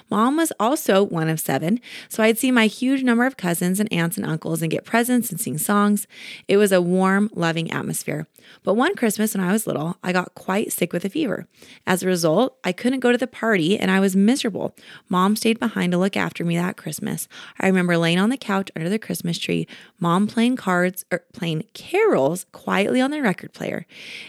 Mom 0.09 0.37
was 0.37 0.51
also 0.59 1.03
one 1.03 1.29
of 1.29 1.39
seven, 1.39 1.79
so 2.07 2.23
I'd 2.23 2.37
see 2.37 2.51
my 2.51 2.67
huge 2.67 3.03
number 3.03 3.25
of 3.25 3.37
cousins 3.37 3.79
and 3.79 3.91
aunts 3.91 4.17
and 4.17 4.25
uncles 4.25 4.61
and 4.61 4.71
get 4.71 4.85
presents 4.85 5.31
and 5.31 5.39
sing 5.39 5.57
songs. 5.57 6.07
It 6.47 6.57
was 6.57 6.71
a 6.71 6.81
warm, 6.81 7.29
loving 7.33 7.71
atmosphere. 7.71 8.27
But 8.63 8.75
one 8.75 8.95
Christmas 8.95 9.35
when 9.35 9.43
I 9.43 9.51
was 9.51 9.67
little, 9.67 9.97
I 10.03 10.11
got 10.11 10.35
quite 10.35 10.71
sick 10.71 10.93
with 10.93 11.05
a 11.05 11.09
fever. 11.09 11.47
As 11.85 12.03
a 12.03 12.07
result, 12.07 12.57
I 12.63 12.71
couldn't 12.71 12.99
go 12.99 13.11
to 13.11 13.17
the 13.17 13.27
party 13.27 13.77
and 13.77 13.91
I 13.91 13.99
was 13.99 14.15
miserable. 14.15 14.75
Mom 15.07 15.35
stayed 15.35 15.59
behind 15.59 15.91
to 15.91 15.97
look 15.97 16.17
after 16.17 16.43
me 16.43 16.57
that 16.57 16.77
Christmas. 16.77 17.27
I 17.59 17.67
remember 17.67 17.97
laying 17.97 18.19
on 18.19 18.29
the 18.29 18.37
couch 18.37 18.71
under 18.75 18.89
the 18.89 18.99
Christmas 18.99 19.37
tree, 19.37 19.67
mom 19.99 20.27
playing 20.27 20.55
cards 20.55 21.05
or 21.11 21.23
playing 21.33 21.63
carols 21.73 22.45
quietly 22.51 23.01
on 23.01 23.11
the 23.11 23.21
record 23.21 23.53
player. 23.53 23.85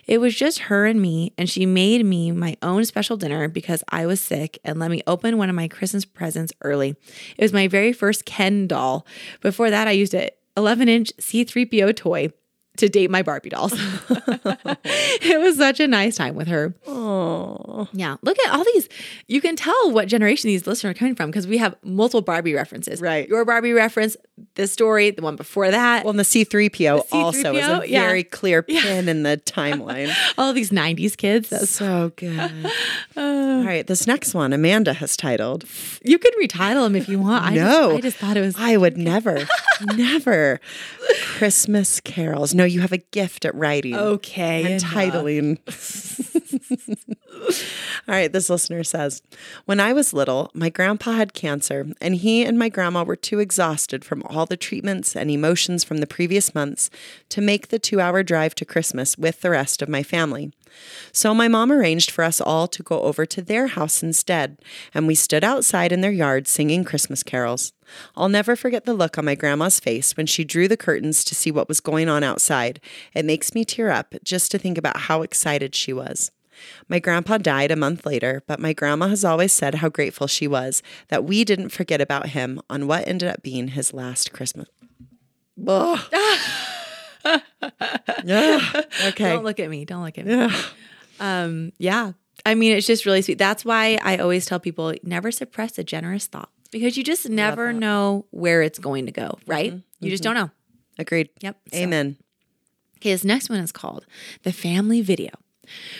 It 0.07 0.19
was 0.19 0.35
just 0.35 0.61
her 0.61 0.87
and 0.87 1.01
me, 1.01 1.33
and 1.39 1.49
she 1.49 1.67
made 1.67 2.05
me 2.05 2.33
my 2.33 2.57
own 2.63 2.85
special 2.85 3.17
dinner 3.17 3.49
because 3.49 3.83
I 3.89 4.07
was 4.07 4.21
sick 4.21 4.59
and 4.65 4.79
let 4.79 4.91
me 4.91 5.03
open 5.07 5.30
one 5.39 5.49
of 5.49 5.57
my 5.57 5.69
Christmas 5.69 6.05
presents 6.05 6.53
early. 6.63 6.97
It 7.37 7.43
was 7.43 7.53
my 7.53 7.69
very 7.69 7.93
first 7.93 8.25
Ken 8.25 8.67
doll. 8.67 9.07
Before 9.41 9.71
that, 9.71 9.89
I 9.89 9.93
used 9.93 10.15
a 10.15 10.31
11 10.57 10.89
inch 10.89 11.13
C3PO 11.19 11.97
toy 11.97 12.31
to 12.77 12.89
date 12.89 13.11
my 13.11 13.23
Barbie 13.23 13.51
dolls. 13.51 13.73
it 14.05 15.41
was 15.41 15.57
such 15.57 15.81
a 15.81 15.87
nice 15.87 16.17
time 16.17 16.35
with 16.35 16.49
her. 16.49 16.75
Oh, 16.87 17.89
Yeah. 17.93 18.17
Look 18.23 18.39
at 18.47 18.55
all 18.55 18.65
these. 18.65 18.89
You 19.27 19.41
can 19.41 19.57
tell 19.57 19.91
what 19.91 20.09
generation 20.09 20.49
these 20.49 20.67
listeners 20.67 20.93
are 20.93 20.95
coming 20.95 21.15
from 21.15 21.31
because 21.31 21.47
we 21.47 21.59
have 21.59 21.77
multiple 21.83 22.23
Barbie 22.23 22.55
references. 22.55 23.01
Right. 23.01 23.29
Your 23.29 23.45
Barbie 23.45 23.73
reference, 23.73 24.17
this 24.55 24.73
story, 24.73 25.11
the 25.11 25.23
one 25.23 25.37
before 25.37 25.71
that. 25.71 26.05
well, 26.05 26.11
and 26.11 26.19
the 26.19 26.25
C3PO, 26.25 27.07
also 27.13 27.55
is 27.55 27.67
a 27.67 27.81
C-3PO, 27.81 27.89
yeah. 27.89 28.01
very 28.03 28.25
clear 28.25 28.63
pin 28.63 29.09
in 29.09 29.23
the 29.25 29.41
timeline. 29.45 30.15
all 30.39 30.53
these 30.53 30.71
90s 30.71 31.17
kids. 31.17 31.51
That's, 31.51 31.71
so 31.71 32.13
good. 32.17 32.51
Uh. 33.17 33.21
All 33.61 33.65
right, 33.65 33.87
this 33.87 34.07
next 34.07 34.35
one, 34.35 34.53
Amanda 34.53 34.93
has 34.95 35.17
titled. 35.17 35.65
you 36.03 36.19
could 36.19 36.33
retitle 36.41 36.85
them 36.85 36.95
if 36.95 37.09
you 37.09 37.19
want. 37.19 37.45
I 37.45 37.55
No. 37.55 37.91
Just, 37.91 37.97
I 37.97 38.01
just 38.01 38.17
thought 38.19 38.37
it 38.37 38.41
was. 38.41 38.55
I 38.57 38.77
would 38.77 38.97
never, 38.97 39.47
never. 39.97 40.61
Christmas 41.23 42.01
carols. 42.01 42.55
No, 42.61 42.67
you 42.67 42.83
have 42.83 42.93
a 42.93 42.99
gift 42.99 43.47
at 43.47 43.55
writing. 43.55 43.97
okay. 43.97 44.75
and 44.75 44.83
enough. 44.83 44.93
titling. 44.93 45.57
All 48.09 48.15
right, 48.15 48.33
this 48.33 48.51
listener 48.51 48.83
says 48.83 49.23
When 49.67 49.81
I 49.81 49.93
was 49.93 50.13
little, 50.13 50.51
my 50.55 50.69
grandpa 50.69 51.13
had 51.13 51.35
cancer, 51.35 51.89
and 52.01 52.17
he 52.17 52.45
and 52.45 52.59
my 52.59 52.69
grandma 52.69 53.05
were 53.05 53.17
too 53.17 53.39
exhausted 53.39 54.05
from 54.05 54.23
all 54.25 54.47
the 54.47 54.57
treatments 54.57 55.15
and 55.15 55.31
emotions 55.31 55.85
from 55.85 55.99
the 55.99 56.07
previous 56.07 56.55
months 56.55 56.91
to 57.29 57.41
make 57.41 57.69
the 57.69 57.79
two 57.79 58.01
hour 58.01 58.23
drive 58.23 58.55
to 58.57 58.65
Christmas 58.65 59.17
with 59.19 59.41
the 59.41 59.51
rest 59.51 59.83
of 59.83 59.89
my 59.89 60.03
family. 60.03 60.53
So 61.13 61.35
my 61.35 61.49
mom 61.49 61.73
arranged 61.73 62.11
for 62.11 62.25
us 62.25 62.41
all 62.41 62.69
to 62.69 62.83
go 62.83 63.03
over 63.03 63.27
to 63.27 63.43
their 63.43 63.69
house 63.69 64.03
instead, 64.03 64.59
and 64.95 65.07
we 65.07 65.15
stood 65.15 65.45
outside 65.45 65.93
in 65.93 66.01
their 66.01 66.13
yard 66.13 66.47
singing 66.47 66.85
Christmas 66.85 67.23
carols. 67.23 67.73
I'll 68.17 68.29
never 68.29 68.55
forget 68.55 68.85
the 68.85 68.95
look 68.95 69.19
on 69.19 69.25
my 69.25 69.35
grandma's 69.35 69.81
face 69.81 70.17
when 70.17 70.27
she 70.27 70.45
drew 70.45 70.69
the 70.69 70.77
curtains 70.77 71.25
to 71.25 71.35
see 71.35 71.51
what 71.51 71.69
was 71.69 71.81
going 71.81 72.09
on 72.09 72.23
outside. 72.23 72.81
It 73.15 73.25
makes 73.25 73.55
me 73.55 73.65
tear 73.65 73.91
up 73.91 74.15
just 74.23 74.51
to 74.53 74.59
think 74.59 74.79
about 74.79 74.97
how 75.03 75.23
excited 75.23 75.75
she 75.75 75.93
was. 75.93 76.31
My 76.89 76.99
grandpa 76.99 77.39
died 77.39 77.71
a 77.71 77.77
month 77.77 78.05
later, 78.07 78.43
but 78.47 78.61
my 78.61 78.73
grandma 78.73 79.09
has 79.09 79.25
always 79.25 79.53
said 79.53 79.77
how 79.77 79.89
grateful 79.89 80.27
she 80.27 80.47
was 80.49 80.83
that 81.09 81.25
we 81.25 81.45
didn't 81.45 81.71
forget 81.71 82.01
about 82.01 82.31
him 82.31 82.61
on 82.71 82.87
what 82.87 83.07
ended 83.09 83.29
up 83.29 83.43
being 83.43 83.69
his 83.69 83.93
last 83.95 84.33
Christmas. 84.33 84.69
Yeah. 88.25 88.61
Okay. 89.09 89.31
Don't 89.33 89.45
look 89.45 89.61
at 89.61 89.71
me. 89.71 89.85
Don't 89.85 90.03
look 90.05 90.19
at 90.19 90.27
me. 90.27 90.35
Yeah. 90.35 90.63
Um, 91.21 91.73
yeah. 91.79 92.13
I 92.45 92.55
mean, 92.55 92.77
it's 92.77 92.87
just 92.87 93.07
really 93.07 93.23
sweet. 93.23 93.39
That's 93.39 93.65
why 93.65 93.99
I 94.03 94.19
always 94.19 94.47
tell 94.47 94.61
people 94.61 94.95
never 95.03 95.31
suppress 95.31 95.79
a 95.79 95.85
generous 95.85 96.27
thought 96.27 96.51
because 96.71 96.97
you 96.97 97.05
just 97.05 97.29
never 97.29 97.73
know 97.73 98.27
where 98.31 98.63
it's 98.63 98.79
going 98.79 99.07
to 99.07 99.13
go, 99.13 99.39
right? 99.47 99.75
You 100.01 100.11
just 100.11 100.23
don't 100.23 100.35
know. 100.35 100.51
Agreed. 100.99 101.31
Yep. 101.41 101.57
So- 101.73 101.79
Amen. 101.79 102.17
Okay, 102.99 103.13
this 103.13 103.25
next 103.25 103.49
one 103.49 103.59
is 103.61 103.73
called 103.73 104.05
The 104.43 104.53
Family 104.53 105.01
Video. 105.01 105.31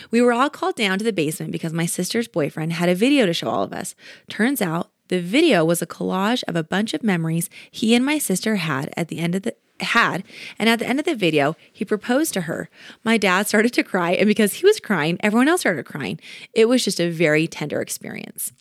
We 0.09 0.21
were 0.21 0.33
all 0.33 0.49
called 0.49 0.75
down 0.75 0.97
to 0.99 1.03
the 1.03 1.13
basement 1.13 1.51
because 1.51 1.73
my 1.73 1.85
sister's 1.85 2.27
boyfriend 2.27 2.73
had 2.73 2.89
a 2.89 2.95
video 2.95 3.25
to 3.25 3.33
show 3.33 3.49
all 3.49 3.63
of 3.63 3.73
us. 3.73 3.95
Turns 4.29 4.61
out 4.61 4.91
the 5.07 5.19
video 5.19 5.65
was 5.65 5.81
a 5.81 5.87
collage 5.87 6.43
of 6.47 6.55
a 6.55 6.63
bunch 6.63 6.93
of 6.93 7.03
memories 7.03 7.49
he 7.69 7.93
and 7.95 8.05
my 8.05 8.17
sister 8.17 8.57
had 8.57 8.93
at 8.95 9.09
the 9.09 9.19
end 9.19 9.35
of 9.35 9.43
the 9.43 9.55
had 9.81 10.23
and 10.59 10.69
at 10.69 10.77
the 10.77 10.87
end 10.87 10.99
of 10.99 11.05
the 11.05 11.15
video 11.15 11.55
he 11.71 11.83
proposed 11.83 12.33
to 12.33 12.41
her. 12.41 12.69
My 13.03 13.17
dad 13.17 13.47
started 13.47 13.73
to 13.73 13.83
cry 13.83 14.11
and 14.11 14.27
because 14.27 14.53
he 14.53 14.65
was 14.65 14.79
crying 14.79 15.17
everyone 15.21 15.47
else 15.47 15.61
started 15.61 15.85
crying. 15.85 16.19
It 16.53 16.65
was 16.65 16.85
just 16.85 16.99
a 16.99 17.09
very 17.09 17.47
tender 17.47 17.81
experience. 17.81 18.53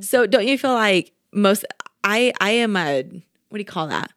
So 0.00 0.26
don't 0.26 0.46
you 0.46 0.58
feel 0.58 0.74
like 0.74 1.12
most 1.32 1.64
i 2.04 2.32
i 2.40 2.50
am 2.50 2.76
a 2.76 3.04
what 3.52 3.58
do 3.58 3.60
you 3.60 3.66
call 3.66 3.88
that? 3.88 4.10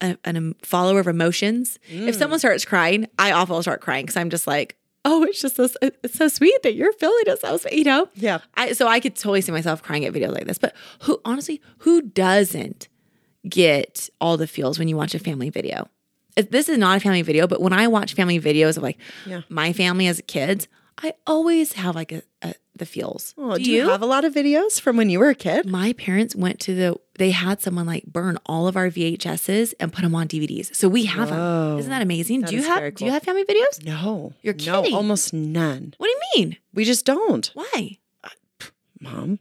A, 0.00 0.18
a 0.24 0.54
follower 0.62 0.98
of 0.98 1.06
emotions. 1.06 1.78
If 1.88 2.16
mm. 2.16 2.18
someone 2.18 2.40
starts 2.40 2.64
crying, 2.64 3.06
I 3.18 3.30
often 3.30 3.62
start 3.62 3.80
crying 3.80 4.04
because 4.04 4.16
I'm 4.16 4.30
just 4.30 4.48
like, 4.48 4.76
oh, 5.04 5.22
it's 5.24 5.40
just 5.40 5.56
so 5.56 5.68
it's 5.82 6.14
so 6.14 6.28
sweet 6.28 6.62
that 6.62 6.74
you're 6.74 6.92
feeling 6.94 7.22
it 7.26 7.40
so 7.40 7.56
sweet, 7.58 7.74
you 7.74 7.84
know? 7.84 8.08
Yeah. 8.14 8.38
I 8.54 8.72
so 8.72 8.86
I 8.88 9.00
could 9.00 9.14
totally 9.16 9.40
see 9.42 9.52
myself 9.52 9.82
crying 9.82 10.04
at 10.04 10.12
videos 10.12 10.32
like 10.32 10.46
this. 10.46 10.58
But 10.58 10.74
who 11.02 11.20
honestly, 11.24 11.60
who 11.78 12.00
doesn't 12.02 12.88
get 13.48 14.08
all 14.20 14.36
the 14.36 14.46
feels 14.46 14.78
when 14.78 14.88
you 14.88 14.96
watch 14.96 15.14
a 15.14 15.18
family 15.18 15.50
video? 15.50 15.88
If- 16.36 16.50
This 16.50 16.68
is 16.68 16.78
not 16.78 16.96
a 16.96 17.00
family 17.00 17.22
video, 17.22 17.46
but 17.46 17.60
when 17.60 17.72
I 17.72 17.86
watch 17.88 18.14
family 18.14 18.40
videos 18.40 18.76
of 18.76 18.82
like 18.82 18.98
Yeah. 19.26 19.42
my 19.48 19.72
family 19.72 20.06
as 20.06 20.20
kids, 20.26 20.68
I 21.02 21.14
always 21.26 21.72
have 21.74 21.94
like 21.94 22.12
a, 22.12 22.22
a 22.42 22.54
the 22.76 22.86
feels. 22.86 23.34
Oh, 23.38 23.56
do, 23.56 23.62
you? 23.70 23.88
have 23.88 24.02
a 24.02 24.06
lot 24.06 24.24
of 24.24 24.32
videos 24.34 24.80
from 24.80 24.96
when 24.96 25.10
you 25.10 25.18
were 25.18 25.28
a 25.30 25.34
kid? 25.34 25.66
my 25.66 25.92
parents 25.94 26.34
went 26.34 26.58
to 26.60 26.74
the 26.74 26.96
they 27.18 27.30
had 27.30 27.60
someone 27.60 27.86
like 27.86 28.04
burn 28.06 28.38
all 28.46 28.66
of 28.66 28.76
our 28.76 28.88
VHSs 28.88 29.74
and 29.78 29.92
put 29.92 30.02
them 30.02 30.14
on 30.14 30.26
DVDs. 30.28 30.74
So 30.74 30.88
we 30.88 31.04
have 31.04 31.28
them. 31.30 31.78
Isn't 31.78 31.90
that 31.90 32.02
amazing? 32.02 32.42
do 32.42 32.54
you 32.56 32.62
have 32.62 32.78
very 32.78 32.90
do 32.90 33.04
you 33.04 33.10
have 33.12 33.22
family 33.22 33.44
videos? 33.44 33.84
No. 33.84 34.32
You're 34.42 34.54
No, 34.54 34.82
kidding. 34.82 34.94
almost 34.96 35.32
none. 35.32 35.94
What 35.98 36.06
do 36.06 36.10
you 36.10 36.20
mean? 36.36 36.56
We 36.72 36.84
just 36.84 37.04
don't. 37.06 37.50
Why? 37.54 37.98
Mom, 39.00 39.38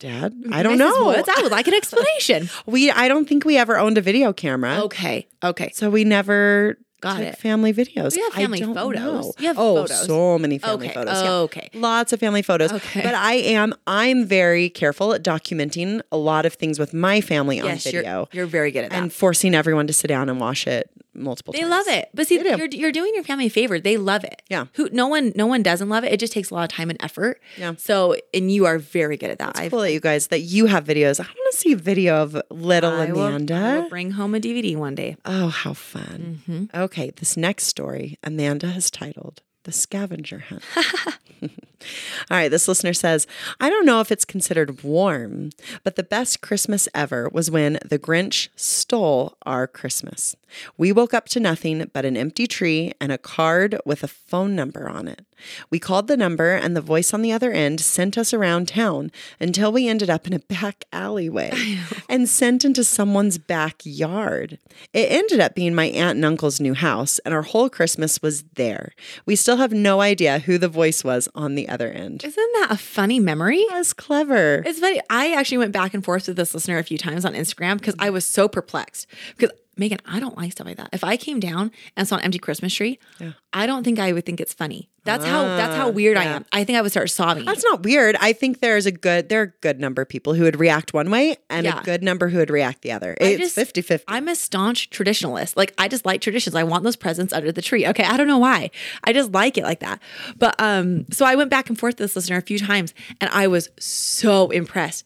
Dad, 0.00 0.34
I 0.52 0.62
don't 0.62 0.74
Mrs. 0.74 0.78
know. 0.78 1.06
Woods, 1.06 1.28
I 1.28 1.42
would 1.42 1.52
like 1.52 1.68
an 1.68 1.74
explanation. 1.82 2.50
We 2.66 2.90
I 2.90 3.08
don't 3.08 3.28
think 3.28 3.44
we 3.44 3.56
ever 3.56 3.78
owned 3.78 3.96
a 3.98 4.00
video 4.00 4.32
camera. 4.32 4.80
okay. 4.84 5.28
Okay. 5.42 5.70
So 5.74 5.88
we 5.90 6.04
never 6.04 6.78
Got 7.00 7.20
it. 7.22 7.38
family 7.38 7.72
videos. 7.72 8.16
We 8.16 8.22
have 8.22 8.32
family 8.32 8.60
photos. 8.62 8.94
know. 9.00 9.32
You 9.38 9.46
have 9.48 9.58
oh, 9.58 9.76
photos. 9.76 10.06
so 10.06 10.38
many 10.38 10.58
family 10.58 10.86
Okay. 10.86 10.94
photos. 10.94 11.22
yeah. 11.22 11.32
Okay. 11.32 11.70
Lots 11.74 12.12
of 12.12 12.18
family 12.20 12.42
photos. 12.42 12.72
Okay. 12.72 13.02
But 13.02 13.14
I 13.14 13.34
am 13.34 13.74
I'm 13.86 14.24
very 14.26 14.68
careful 14.68 15.12
at 15.14 15.22
documenting 15.22 16.00
a 16.10 16.16
lot 16.16 16.44
of 16.44 16.54
things 16.54 16.78
with 16.78 16.92
my 16.92 17.20
family 17.20 17.60
on 17.60 17.66
Yes, 17.66 17.84
video 17.84 18.28
you're 18.32 18.42
you're 18.42 18.46
very 18.46 18.70
good 18.72 18.84
at 18.84 18.90
that. 18.90 19.00
and 19.02 19.12
forcing 19.12 19.54
everyone 19.54 19.86
to 19.86 19.92
sit 19.92 20.08
down 20.08 20.28
and 20.28 20.40
watch 20.40 20.66
it 20.66 20.90
multiple 21.18 21.52
they 21.52 21.60
times. 21.60 21.70
love 21.70 21.88
it. 21.88 22.08
But 22.14 22.26
see, 22.26 22.36
you're 22.36 22.66
you're 22.66 22.92
doing 22.92 23.12
your 23.14 23.24
family 23.24 23.46
a 23.46 23.50
favor. 23.50 23.78
They 23.80 23.96
love 23.96 24.24
it. 24.24 24.42
Yeah. 24.48 24.66
Who 24.74 24.88
no 24.92 25.06
one 25.08 25.32
no 25.36 25.46
one 25.46 25.62
doesn't 25.62 25.88
love 25.88 26.04
it. 26.04 26.12
It 26.12 26.20
just 26.20 26.32
takes 26.32 26.50
a 26.50 26.54
lot 26.54 26.64
of 26.64 26.70
time 26.76 26.90
and 26.90 27.02
effort. 27.02 27.40
Yeah. 27.56 27.74
So 27.76 28.16
and 28.32 28.50
you 28.50 28.66
are 28.66 28.78
very 28.78 29.16
good 29.16 29.30
at 29.30 29.38
that. 29.38 29.58
I've- 29.58 29.70
Cool 29.70 29.80
that 29.80 29.92
you 29.92 30.00
guys 30.00 30.28
that 30.28 30.40
you 30.40 30.66
have 30.66 30.84
videos. 30.84 31.20
I 31.20 31.24
want 31.24 31.52
to 31.52 31.56
see 31.58 31.72
a 31.72 31.76
video 31.76 32.16
of 32.22 32.40
little 32.50 32.90
I 32.92 33.12
will, 33.12 33.26
Amanda. 33.26 33.54
I 33.54 33.78
will 33.80 33.88
bring 33.88 34.12
home 34.12 34.34
a 34.34 34.40
DVD 34.40 34.76
one 34.76 34.94
day. 34.94 35.16
Oh, 35.24 35.48
how 35.48 35.72
fun. 35.74 36.40
Mm-hmm. 36.48 36.76
Okay, 36.82 37.10
this 37.10 37.36
next 37.36 37.64
story 37.64 38.18
Amanda 38.24 38.68
has 38.68 38.90
titled 38.90 39.42
The 39.64 39.72
Scavenger 39.72 40.38
Hunt. 40.48 40.62
All 42.30 42.36
right, 42.36 42.50
this 42.50 42.68
listener 42.68 42.92
says, 42.92 43.26
I 43.60 43.70
don't 43.70 43.86
know 43.86 44.00
if 44.00 44.10
it's 44.10 44.24
considered 44.24 44.82
warm, 44.82 45.50
but 45.84 45.96
the 45.96 46.02
best 46.02 46.40
Christmas 46.40 46.88
ever 46.94 47.28
was 47.28 47.50
when 47.50 47.78
the 47.84 47.98
Grinch 47.98 48.48
stole 48.56 49.36
our 49.46 49.66
Christmas. 49.66 50.36
We 50.76 50.92
woke 50.92 51.14
up 51.14 51.28
to 51.30 51.40
nothing 51.40 51.90
but 51.92 52.04
an 52.04 52.16
empty 52.16 52.46
tree 52.46 52.92
and 53.00 53.12
a 53.12 53.18
card 53.18 53.78
with 53.84 54.02
a 54.02 54.08
phone 54.08 54.56
number 54.56 54.88
on 54.88 55.08
it. 55.08 55.24
We 55.70 55.78
called 55.78 56.08
the 56.08 56.16
number, 56.16 56.54
and 56.54 56.74
the 56.74 56.80
voice 56.80 57.14
on 57.14 57.22
the 57.22 57.32
other 57.32 57.52
end 57.52 57.80
sent 57.80 58.18
us 58.18 58.34
around 58.34 58.68
town 58.68 59.12
until 59.38 59.70
we 59.70 59.86
ended 59.86 60.10
up 60.10 60.26
in 60.26 60.32
a 60.32 60.40
back 60.40 60.84
alleyway 60.92 61.78
and 62.08 62.28
sent 62.28 62.64
into 62.64 62.82
someone's 62.82 63.38
backyard. 63.38 64.58
It 64.92 65.12
ended 65.12 65.38
up 65.38 65.54
being 65.54 65.74
my 65.74 65.86
aunt 65.86 66.16
and 66.16 66.24
uncle's 66.24 66.60
new 66.60 66.74
house, 66.74 67.20
and 67.20 67.32
our 67.32 67.42
whole 67.42 67.70
Christmas 67.70 68.20
was 68.20 68.42
there. 68.54 68.94
We 69.26 69.36
still 69.36 69.58
have 69.58 69.72
no 69.72 70.00
idea 70.00 70.40
who 70.40 70.58
the 70.58 70.68
voice 70.68 71.04
was 71.04 71.28
on 71.34 71.54
the 71.54 71.67
other 71.68 71.90
end. 71.90 72.24
Isn't 72.24 72.52
that 72.54 72.68
a 72.70 72.76
funny 72.76 73.20
memory? 73.20 73.64
That's 73.70 73.92
clever. 73.92 74.62
It's 74.66 74.80
funny. 74.80 75.00
I 75.10 75.32
actually 75.34 75.58
went 75.58 75.72
back 75.72 75.94
and 75.94 76.04
forth 76.04 76.28
with 76.28 76.36
this 76.36 76.54
listener 76.54 76.78
a 76.78 76.82
few 76.82 76.98
times 76.98 77.24
on 77.24 77.34
Instagram 77.34 77.78
because 77.78 77.94
I 77.98 78.10
was 78.10 78.24
so 78.24 78.48
perplexed. 78.48 79.06
Because 79.36 79.56
Megan, 79.78 79.98
I 80.06 80.20
don't 80.20 80.36
like 80.36 80.52
stuff 80.52 80.66
like 80.66 80.76
that. 80.76 80.90
If 80.92 81.04
I 81.04 81.16
came 81.16 81.40
down 81.40 81.70
and 81.96 82.06
saw 82.06 82.16
an 82.16 82.22
empty 82.24 82.38
Christmas 82.38 82.74
tree, 82.74 82.98
I 83.52 83.66
don't 83.66 83.84
think 83.84 83.98
I 83.98 84.12
would 84.12 84.26
think 84.26 84.40
it's 84.40 84.52
funny. 84.52 84.90
That's 85.04 85.24
how 85.24 85.42
that's 85.44 85.74
how 85.74 85.88
weird 85.88 86.18
I 86.18 86.24
am. 86.24 86.44
I 86.52 86.64
think 86.64 86.76
I 86.76 86.82
would 86.82 86.90
start 86.90 87.08
sobbing. 87.08 87.46
That's 87.46 87.64
not 87.64 87.82
weird. 87.82 88.14
I 88.20 88.34
think 88.34 88.60
there's 88.60 88.84
a 88.84 88.92
good 88.92 89.30
there 89.30 89.40
are 89.40 89.44
a 89.44 89.52
good 89.62 89.80
number 89.80 90.02
of 90.02 90.08
people 90.08 90.34
who 90.34 90.42
would 90.42 90.60
react 90.60 90.92
one 90.92 91.10
way 91.10 91.36
and 91.48 91.64
Yeah. 91.64 91.80
a 91.80 91.82
good 91.82 92.02
number 92.02 92.28
who 92.28 92.36
would 92.38 92.50
react 92.50 92.82
the 92.82 92.92
other. 92.92 93.16
It's 93.18 93.38
just- 93.40 93.54
50 93.54 93.80
50. 93.80 94.04
I'm 94.08 94.28
a 94.28 94.34
staunch 94.34 94.90
traditionalist. 94.90 95.56
Like 95.56 95.72
I 95.78 95.88
just 95.88 96.04
like 96.04 96.20
traditions. 96.20 96.54
I 96.54 96.64
want 96.64 96.84
those 96.84 96.96
presents 96.96 97.32
under 97.32 97.50
the 97.52 97.62
tree. 97.62 97.86
Okay, 97.86 98.04
I 98.04 98.18
don't 98.18 98.26
know 98.28 98.38
why. 98.38 98.70
I 99.04 99.14
just 99.14 99.32
like 99.32 99.56
it 99.56 99.64
like 99.64 99.80
that. 99.80 100.02
But 100.36 100.56
um, 100.60 101.06
so 101.10 101.24
I 101.24 101.36
went 101.36 101.48
back 101.48 101.70
and 101.70 101.78
forth 101.78 101.92
with 101.94 102.08
this 102.08 102.16
listener 102.16 102.36
a 102.36 102.42
few 102.42 102.58
times, 102.58 102.92
and 103.20 103.30
I 103.32 103.46
was 103.46 103.70
so 103.78 104.50
impressed 104.50 105.04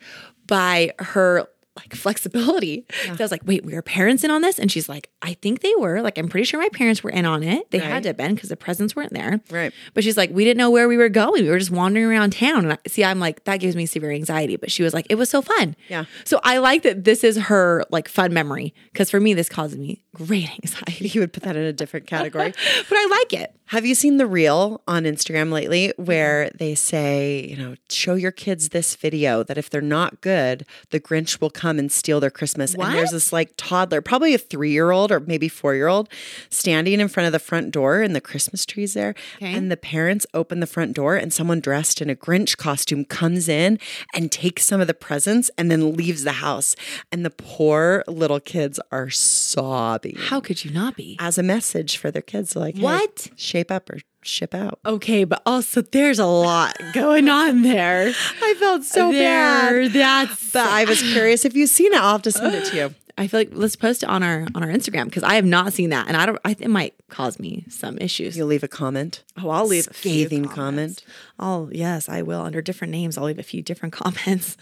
by 0.49 0.91
her 0.99 1.47
like 1.77 1.95
flexibility. 1.95 2.85
So 3.05 3.13
I 3.13 3.17
was 3.17 3.31
like, 3.31 3.43
wait, 3.45 3.65
were 3.65 3.71
your 3.71 3.83
parents 3.83 4.25
in 4.25 4.31
on 4.31 4.43
this? 4.43 4.59
And 4.59 4.71
she's 4.71 4.89
like, 4.89 5.09
I 5.23 5.35
think 5.35 5.61
they 5.61 5.75
were. 5.79 6.03
Like, 6.03 6.19
I'm 6.19 6.29
pretty 6.29 6.45
sure 6.45 6.61
my 6.61 6.69
parents 6.69 7.03
were 7.03 7.11
in 7.11 7.25
on 7.25 7.43
it. 7.43 7.71
They 7.71 7.79
had 7.79 8.03
to 8.03 8.11
have 8.11 8.17
been 8.17 8.35
because 8.35 8.51
the 8.51 8.57
presents 8.57 8.95
weren't 8.95 9.13
there. 9.13 9.41
Right. 9.51 9.73
But 9.95 10.05
she's 10.05 10.17
like, 10.17 10.31
we 10.31 10.45
didn't 10.45 10.59
know 10.59 10.71
where 10.71 10.87
we 10.87 10.97
were 10.99 11.09
going. 11.09 11.45
We 11.45 11.49
were 11.51 11.59
just 11.59 11.71
wandering 11.71 12.07
around 12.07 12.35
town. 12.35 12.65
And 12.65 12.73
I, 12.75 12.79
see, 12.87 13.05
I'm 13.05 13.21
like, 13.21 13.45
that 13.45 13.59
gives 13.59 13.75
me 13.75 13.87
severe 13.87 14.11
anxiety. 14.11 14.57
But 14.57 14.71
she 14.71 14.83
was 14.83 14.93
like, 14.93 15.07
it 15.09 15.15
was 15.15 15.31
so 15.31 15.41
fun. 15.41 15.75
Yeah. 15.89 16.05
So 16.25 16.41
I 16.45 16.59
like 16.59 16.83
that 16.83 17.05
this 17.05 17.25
is 17.25 17.37
her 17.39 17.85
like 17.91 18.09
fun 18.09 18.35
memory 18.35 18.75
because 18.93 19.11
for 19.11 19.21
me, 19.21 19.33
this 19.33 19.49
causes 19.49 19.79
me 19.79 20.03
great 20.15 20.51
anxiety. 20.51 21.09
you 21.09 21.21
would 21.21 21.33
put 21.33 21.43
that 21.45 21.57
in 21.57 21.63
a 21.63 21.73
different 21.73 22.07
category. 22.07 22.53
but 22.89 22.97
I 22.99 23.19
like 23.19 23.33
it. 23.41 23.57
Have 23.67 23.87
you 23.87 23.95
seen 23.95 24.19
the 24.19 24.27
reel 24.27 24.83
on 24.87 25.05
Instagram 25.05 25.51
lately 25.51 25.95
where 25.97 26.51
they 26.51 26.75
say, 26.75 27.47
you 27.49 27.57
know, 27.57 27.77
show 27.89 28.15
your 28.15 28.31
kids 28.31 28.69
this 28.69 28.95
video 28.95 29.43
that 29.45 29.57
if 29.57 29.71
they're 29.71 29.81
not 29.81 30.21
good, 30.21 30.67
the 30.91 31.01
Grinch 31.01 31.41
will 31.41 31.49
come 31.49 31.62
and 31.79 31.91
steal 31.93 32.21
their 32.21 32.31
Christmas? 32.31 32.75
And 32.75 32.83
there's 32.95 33.11
this 33.13 33.33
like 33.33 33.53
toddler, 33.57 34.01
probably 34.01 34.35
a 34.35 34.39
three 34.39 34.71
year 34.73 34.91
old 34.91 35.11
or 35.13 35.21
maybe 35.21 35.49
four 35.49 35.75
year 35.75 35.89
old, 35.89 36.09
standing 36.51 37.01
in 37.01 37.09
front 37.09 37.27
of 37.27 37.33
the 37.33 37.39
front 37.39 37.71
door 37.71 38.03
and 38.03 38.15
the 38.15 38.21
Christmas 38.21 38.65
tree's 38.67 38.95
there. 38.95 39.15
Okay. 39.37 39.55
And 39.55 39.71
the 39.71 39.77
parents 39.77 40.27
open 40.35 40.61
the 40.61 40.67
front 40.67 40.95
door 40.95 41.17
and 41.17 41.33
someone 41.33 41.61
dressed 41.61 42.01
in 42.03 42.11
a 42.11 42.15
Grinch 42.15 42.57
costume 42.57 43.05
comes 43.05 43.49
in 43.49 43.79
and 44.15 44.31
takes 44.33 44.65
some 44.65 44.81
of 44.81 44.87
the 44.87 44.95
presents 44.95 45.51
and 45.57 45.71
then 45.71 45.95
leaves 45.97 46.25
the 46.25 46.33
house. 46.33 46.75
And 47.11 47.25
the 47.25 47.31
poor 47.31 48.05
little 48.09 48.41
kids 48.41 48.81
are 48.91 49.11
sobbing 49.11 50.17
How 50.19 50.41
could 50.41 50.65
you 50.65 50.71
not 50.71 50.97
be? 50.97 51.17
as 51.21 51.39
a 51.39 51.43
message 51.43 51.97
for 51.97 52.11
their 52.11 52.23
kids 52.23 52.57
like 52.57 52.77
hey, 52.77 52.83
What? 52.83 53.29
shape 53.37 53.71
up 53.71 53.89
or 53.91 53.99
ship 54.25 54.55
out 54.55 54.79
Okay, 54.87 55.25
but 55.25 55.43
also 55.47 55.83
there's 55.83 56.19
a 56.19 56.27
lot 56.27 56.77
going 56.93 57.29
on 57.29 57.63
there. 57.63 58.13
i 58.43 58.55
felt 58.59 58.85
so 58.85 59.11
there, 59.13 59.83
bad 59.89 59.93
That's. 59.93 60.53
but 60.53 60.67
i 60.67 60.85
was 60.85 61.03
curious 61.03 61.45
if 61.45 61.55
you've 61.55 61.71
seen 61.71 61.93
it 61.93 62.01
i'll 62.01 62.13
have 62.13 62.23
to 62.23 62.33
send 62.33 62.55
it 62.55 62.65
to 62.67 62.77
you 62.77 62.95
I 63.19 63.27
feel 63.27 63.41
like 63.41 63.51
let's 63.53 63.77
post 63.77 64.03
it 64.03 64.09
on 64.09 64.23
our 64.23 64.47
on 64.55 64.63
our 64.63 64.71
Instagram 64.71 65.05
because 65.05 65.23
I 65.23 65.35
have 65.35 65.45
not 65.45 65.75
seen 65.75 65.91
that, 65.91 66.09
and 66.09 66.17
I 66.17 66.25
don't. 66.25 66.39
I, 66.47 66.57
it 66.59 66.71
might 66.71 66.95
cause 67.11 67.39
me 67.39 67.67
some 67.69 67.99
issues. 67.99 68.39
you'll 68.39 68.47
leave 68.47 68.63
a 68.65 68.69
comment 68.69 69.23
Oh, 69.37 69.51
I'll 69.51 69.67
leave 69.67 69.87
a 69.87 69.93
few 69.93 70.11
scathing 70.13 70.47
comment 70.47 71.05
Oh, 71.45 71.69
yes, 71.73 72.09
I 72.09 72.23
will. 72.23 72.41
Under 72.43 72.63
different 72.63 72.93
names, 72.93 73.19
I'll 73.19 73.25
leave 73.25 73.41
a 73.41 73.43
few 73.43 73.63
different 73.63 73.93
comments. 74.03 74.57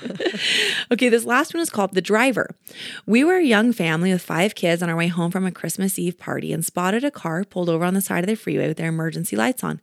okay, 0.91 1.11
this 1.11 1.27
last 1.27 1.53
one 1.53 1.61
is 1.61 1.69
called 1.69 1.93
The 1.93 2.01
Driver. 2.01 2.57
We 3.05 3.23
were 3.23 3.37
a 3.37 3.45
young 3.45 3.75
family 3.75 4.11
with 4.11 4.23
five 4.23 4.55
kids 4.55 4.83
on 4.83 4.89
our 4.89 4.97
way 4.97 5.09
home 5.09 5.31
from 5.31 5.45
a 5.45 5.53
Christmas 5.53 5.99
Eve 5.99 6.19
party 6.19 6.55
and 6.55 6.65
spotted 6.65 7.05
a 7.05 7.11
car 7.11 7.45
pulled 7.45 7.69
over 7.69 7.85
on 7.85 7.93
the 7.93 8.01
side 8.01 8.25
of 8.25 8.29
the 8.29 8.35
freeway 8.35 8.67
with 8.67 8.79
their 8.79 8.89
emergency 8.89 9.37
lights 9.37 9.63
on. 9.63 9.83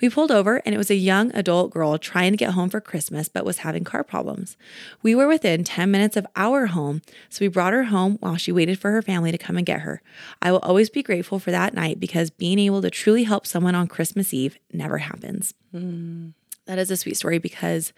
We 0.00 0.08
pulled 0.08 0.30
over, 0.30 0.62
and 0.64 0.74
it 0.74 0.78
was 0.78 0.90
a 0.90 0.94
young 0.94 1.30
adult 1.34 1.70
girl 1.70 1.98
trying 1.98 2.32
to 2.32 2.38
get 2.38 2.52
home 2.52 2.70
for 2.70 2.80
Christmas 2.80 3.28
but 3.28 3.44
was 3.44 3.58
having 3.58 3.84
car 3.84 4.02
problems. 4.02 4.56
We 5.02 5.14
were 5.14 5.28
within 5.28 5.64
10 5.64 5.90
minutes 5.90 6.16
of 6.16 6.26
our 6.34 6.68
home, 6.68 7.02
so 7.28 7.44
we 7.44 7.48
brought 7.48 7.74
her 7.74 7.84
home 7.84 8.16
while 8.20 8.36
she 8.36 8.52
waited 8.52 8.78
for 8.78 8.90
her 8.92 9.02
family 9.02 9.32
to 9.32 9.38
come 9.38 9.58
and 9.58 9.66
get 9.66 9.80
her. 9.80 10.00
I 10.40 10.52
will 10.52 10.60
always 10.60 10.88
be 10.88 11.02
grateful 11.02 11.38
for 11.38 11.50
that 11.50 11.74
night 11.74 12.00
because 12.00 12.30
being 12.30 12.58
able 12.58 12.80
to 12.80 12.88
truly 12.90 13.24
help 13.24 13.46
someone 13.46 13.74
on 13.74 13.86
Christmas 13.86 14.32
Eve 14.32 14.58
never 14.72 14.96
happens. 14.96 15.52
Hmm. 15.72 16.28
That 16.68 16.78
is 16.78 16.90
a 16.90 16.96
sweet 16.96 17.16
story 17.16 17.38
because 17.38 17.92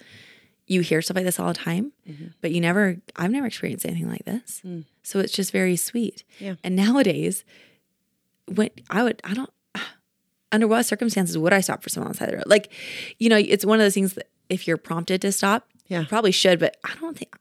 you 0.66 0.80
hear 0.80 1.02
stuff 1.02 1.16
like 1.16 1.24
this 1.24 1.40
all 1.40 1.48
the 1.48 1.54
time, 1.54 1.92
mm-hmm. 2.08 2.28
but 2.40 2.52
you 2.52 2.60
never, 2.60 2.96
I've 3.16 3.32
never 3.32 3.46
experienced 3.48 3.84
anything 3.84 4.08
like 4.08 4.24
this. 4.24 4.62
Mm. 4.64 4.84
So 5.02 5.18
it's 5.18 5.32
just 5.32 5.50
very 5.50 5.74
sweet. 5.74 6.22
Yeah. 6.38 6.54
And 6.62 6.76
nowadays, 6.76 7.44
when 8.46 8.70
I 8.88 9.02
would, 9.02 9.20
I 9.24 9.34
don't, 9.34 9.50
under 10.52 10.68
what 10.68 10.86
circumstances 10.86 11.36
would 11.36 11.52
I 11.52 11.60
stop 11.60 11.82
for 11.82 11.88
someone 11.88 12.06
on 12.06 12.12
the 12.12 12.18
side 12.18 12.28
of 12.28 12.30
the 12.32 12.36
road? 12.38 12.46
Like, 12.46 12.72
you 13.18 13.28
know, 13.28 13.36
it's 13.36 13.64
one 13.66 13.80
of 13.80 13.84
those 13.84 13.94
things 13.94 14.14
that 14.14 14.28
if 14.48 14.68
you're 14.68 14.76
prompted 14.76 15.20
to 15.22 15.32
stop, 15.32 15.68
Yeah. 15.88 16.00
you 16.02 16.06
probably 16.06 16.32
should, 16.32 16.60
but 16.60 16.76
I 16.84 16.94
don't 17.00 17.18
think 17.18 17.36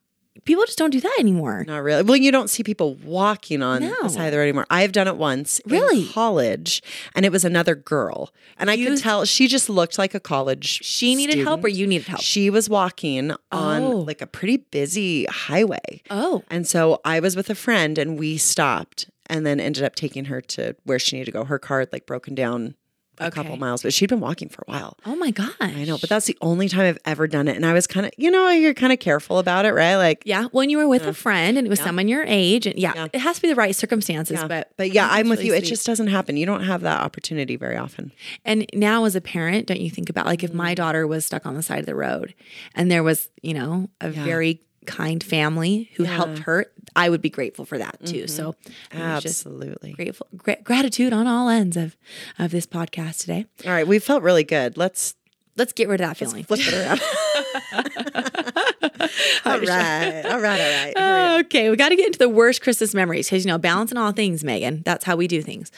people 0.45 0.65
just 0.65 0.77
don't 0.77 0.89
do 0.91 0.99
that 1.01 1.15
anymore. 1.19 1.63
not 1.67 1.83
really 1.83 2.03
well 2.03 2.15
you 2.15 2.31
don't 2.31 2.49
see 2.49 2.63
people 2.63 2.95
walking 3.03 3.61
on 3.61 3.81
No. 3.81 3.95
the 4.03 4.09
side 4.09 4.25
of 4.27 4.31
the 4.31 4.37
road 4.37 4.43
anymore 4.43 4.65
i've 4.69 4.91
done 4.91 5.07
it 5.07 5.17
once 5.17 5.59
Really? 5.65 6.01
in 6.07 6.07
college 6.09 6.81
and 7.15 7.25
it 7.25 7.31
was 7.31 7.43
another 7.45 7.75
girl 7.75 8.31
and 8.57 8.69
i 8.69 8.77
could 8.77 8.97
tell 8.99 9.25
she 9.25 9.47
just 9.47 9.69
looked 9.69 9.97
like 9.97 10.13
a 10.15 10.19
college 10.19 10.79
She 10.83 11.15
needed 11.15 11.39
help 11.39 11.63
or 11.63 11.67
you 11.67 11.85
needed 11.87 12.07
help? 12.07 12.21
she 12.21 12.49
was 12.49 12.69
walking 12.69 13.31
on 13.51 13.81
Oh. 13.83 13.97
like 13.97 14.21
a 14.21 14.27
pretty 14.27 14.57
busy 14.57 15.25
highway 15.25 16.01
Oh, 16.09 16.43
And 16.49 16.67
so 16.67 17.01
I 17.05 17.19
was 17.19 17.35
with 17.35 17.49
a 17.49 17.55
friend 17.55 17.97
and 17.97 18.17
we 18.19 18.37
stopped 18.37 19.09
and 19.27 19.45
then 19.45 19.59
ended 19.59 19.83
up 19.83 19.95
taking 19.95 20.25
her 20.25 20.41
to 20.41 20.75
where 20.85 20.97
she 20.97 21.15
needed 21.15 21.25
to 21.27 21.31
go. 21.31 21.43
Her 21.43 21.59
car 21.59 21.81
had 21.81 21.93
like 21.93 22.07
broken 22.07 22.33
down 22.33 22.73
a 23.19 23.31
couple 23.31 23.57
miles, 23.57 23.83
but 23.83 23.93
she'd 23.93 24.09
been 24.09 24.19
walking 24.19 24.49
for 24.49 24.63
a 24.67 24.71
while. 24.71 24.97
oh 25.05 25.15
my 25.15 25.31
gosh. 25.31 25.51
I 25.59 25.83
know, 25.85 25.97
but 25.97 26.09
that's 26.09 26.25
the 26.25 26.37
only 26.41 26.69
time 26.69 26.81
I've 26.81 26.97
ever 27.05 27.27
done 27.27 27.47
it. 27.47 27.55
And 27.55 27.65
I 27.65 27.73
was 27.73 27.87
kind 27.87 28.05
of, 28.05 28.11
you 28.17 28.31
know, 28.31 28.49
you're 28.49 28.73
kind 28.73 28.93
of 28.93 28.99
careful 28.99 29.39
about 29.39 29.65
it, 29.65 29.73
right? 29.73 29.95
Like, 29.95 30.23
Yeah, 30.25 30.45
when 30.51 30.69
you 30.69 30.77
were 30.77 30.87
with 30.87 31.05
a 31.05 31.13
friend 31.13 31.57
and 31.57 31.67
it 31.67 31.69
was 31.69 31.79
someone 31.79 32.07
your 32.07 32.23
age, 32.27 32.65
and 32.65 32.77
yeah, 32.77 32.93
Yeah. 32.95 33.07
it 33.13 33.19
has 33.19 33.37
to 33.37 33.41
be 33.41 33.47
the 33.49 33.55
right 33.55 33.75
circumstances. 33.75 34.39
yeah. 34.39 34.47
But 34.47 34.71
but 34.77 34.91
yeah, 34.91 35.07
I'm 35.09 35.29
with 35.29 35.39
really 35.39 35.49
you. 35.49 35.55
It 35.55 35.65
just 35.65 35.85
doesn't 35.85 36.07
happen. 36.07 36.37
You 36.37 36.45
don't 36.45 36.63
have 36.63 36.81
that 36.81 37.01
opportunity 37.01 37.55
very 37.55 37.77
often. 37.77 38.11
And 38.45 38.65
now, 38.73 39.05
as 39.05 39.15
a 39.15 39.21
parent, 39.21 39.67
don't 39.67 39.81
you 39.81 39.89
think 39.89 40.09
about 40.09 40.25
like 40.25 40.43
if 40.43 40.53
my 40.53 40.73
mm. 40.73 40.75
daughter 40.75 41.07
was 41.07 41.25
stuck 41.25 41.45
on 41.45 41.55
the 41.55 41.63
side 41.63 41.79
of 41.79 41.85
the 41.85 41.95
road 41.95 42.33
and 42.75 42.91
there 42.91 43.03
was, 43.03 43.29
you 43.41 43.53
know, 43.53 43.89
a 44.01 44.09
very 44.09 44.61
kind 44.89 45.23
family 45.23 45.89
who 45.95 46.03
helped 46.03 46.39
her, 46.39 46.65
I 46.95 47.09
would 47.09 47.21
be 47.21 47.29
grateful 47.29 47.65
for 47.65 47.77
that 47.77 48.03
too. 48.05 48.27
So, 48.27 48.55
was 48.93 49.23
just 49.23 49.45
Absolutely. 49.45 49.93
grateful, 49.93 50.27
gra- 50.35 50.61
gratitude 50.63 51.13
on 51.13 51.27
all 51.27 51.49
ends 51.49 51.77
of 51.77 51.95
of 52.37 52.51
this 52.51 52.65
podcast 52.65 53.19
today. 53.19 53.45
All 53.65 53.71
right. 53.71 53.87
We 53.87 53.99
felt 53.99 54.23
really 54.23 54.43
good. 54.43 54.77
Let's 54.77 55.15
Let's 55.59 55.73
get 55.73 55.89
rid 55.89 55.99
of 55.99 56.07
that 56.07 56.15
feeling. 56.15 56.45
flip 56.45 56.61
it 56.63 56.73
around. 56.73 57.01
all 59.45 59.59
right. 59.59 60.25
All 60.25 60.39
right. 60.39 60.93
All 60.95 61.11
right. 61.11 61.39
Okay, 61.41 61.69
we 61.69 61.75
got 61.75 61.89
to 61.89 61.97
get 61.97 62.05
into 62.05 62.19
the 62.19 62.29
worst 62.29 62.61
Christmas 62.61 62.93
memories 62.95 63.27
because, 63.27 63.43
you 63.43 63.51
know, 63.51 63.57
balancing 63.57 63.97
all 63.97 64.13
things, 64.13 64.41
Megan. 64.41 64.83
That's 64.85 65.03
how 65.03 65.17
we 65.17 65.27
do 65.27 65.41
things. 65.41 65.69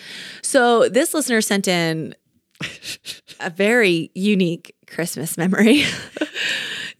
So, 0.43 0.88
this 0.88 1.15
listener 1.15 1.41
sent 1.41 1.67
in 1.67 2.13
a 3.39 3.50
very 3.50 4.12
unique 4.13 4.76
Christmas 4.86 5.36
memory. 5.36 5.86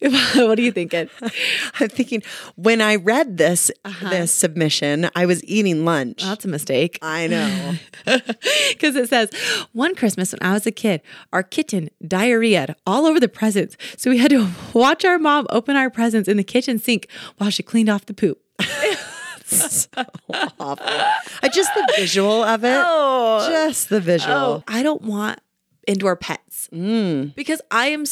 What 0.02 0.58
are 0.58 0.62
you 0.62 0.72
thinking? 0.72 1.08
I'm 1.80 1.88
thinking 1.88 2.22
when 2.56 2.80
I 2.80 2.96
read 2.96 3.36
this 3.36 3.70
uh-huh. 3.84 4.10
this 4.10 4.32
submission, 4.32 5.08
I 5.14 5.26
was 5.26 5.44
eating 5.44 5.84
lunch. 5.84 6.22
That's 6.22 6.44
a 6.44 6.48
mistake. 6.48 6.98
I 7.02 7.26
know. 7.26 7.74
Because 8.72 8.96
it 8.96 9.08
says, 9.08 9.30
one 9.72 9.94
Christmas 9.94 10.32
when 10.32 10.42
I 10.42 10.52
was 10.52 10.66
a 10.66 10.72
kid, 10.72 11.02
our 11.32 11.42
kitten 11.42 11.88
diarrheaed 12.02 12.74
all 12.86 13.06
over 13.06 13.20
the 13.20 13.28
presents. 13.28 13.76
So 13.96 14.10
we 14.10 14.18
had 14.18 14.30
to 14.30 14.48
watch 14.74 15.04
our 15.04 15.18
mom 15.18 15.46
open 15.50 15.76
our 15.76 15.90
presents 15.90 16.28
in 16.28 16.36
the 16.36 16.44
kitchen 16.44 16.78
sink 16.78 17.08
while 17.38 17.50
she 17.50 17.62
cleaned 17.62 17.88
off 17.88 18.06
the 18.06 18.14
poop. 18.14 18.40
so 19.46 19.88
awful. 20.28 20.76
I 21.42 21.48
just 21.52 21.72
the 21.74 21.92
visual 21.96 22.42
of 22.42 22.64
it. 22.64 22.82
Oh. 22.84 23.48
just 23.48 23.88
the 23.88 24.00
visual. 24.00 24.34
Oh, 24.34 24.64
I 24.66 24.82
don't 24.82 25.02
want 25.02 25.38
indoor 25.86 26.16
pets 26.16 26.68
mm. 26.72 27.34
because 27.34 27.60
I 27.70 27.88
am, 27.88 28.04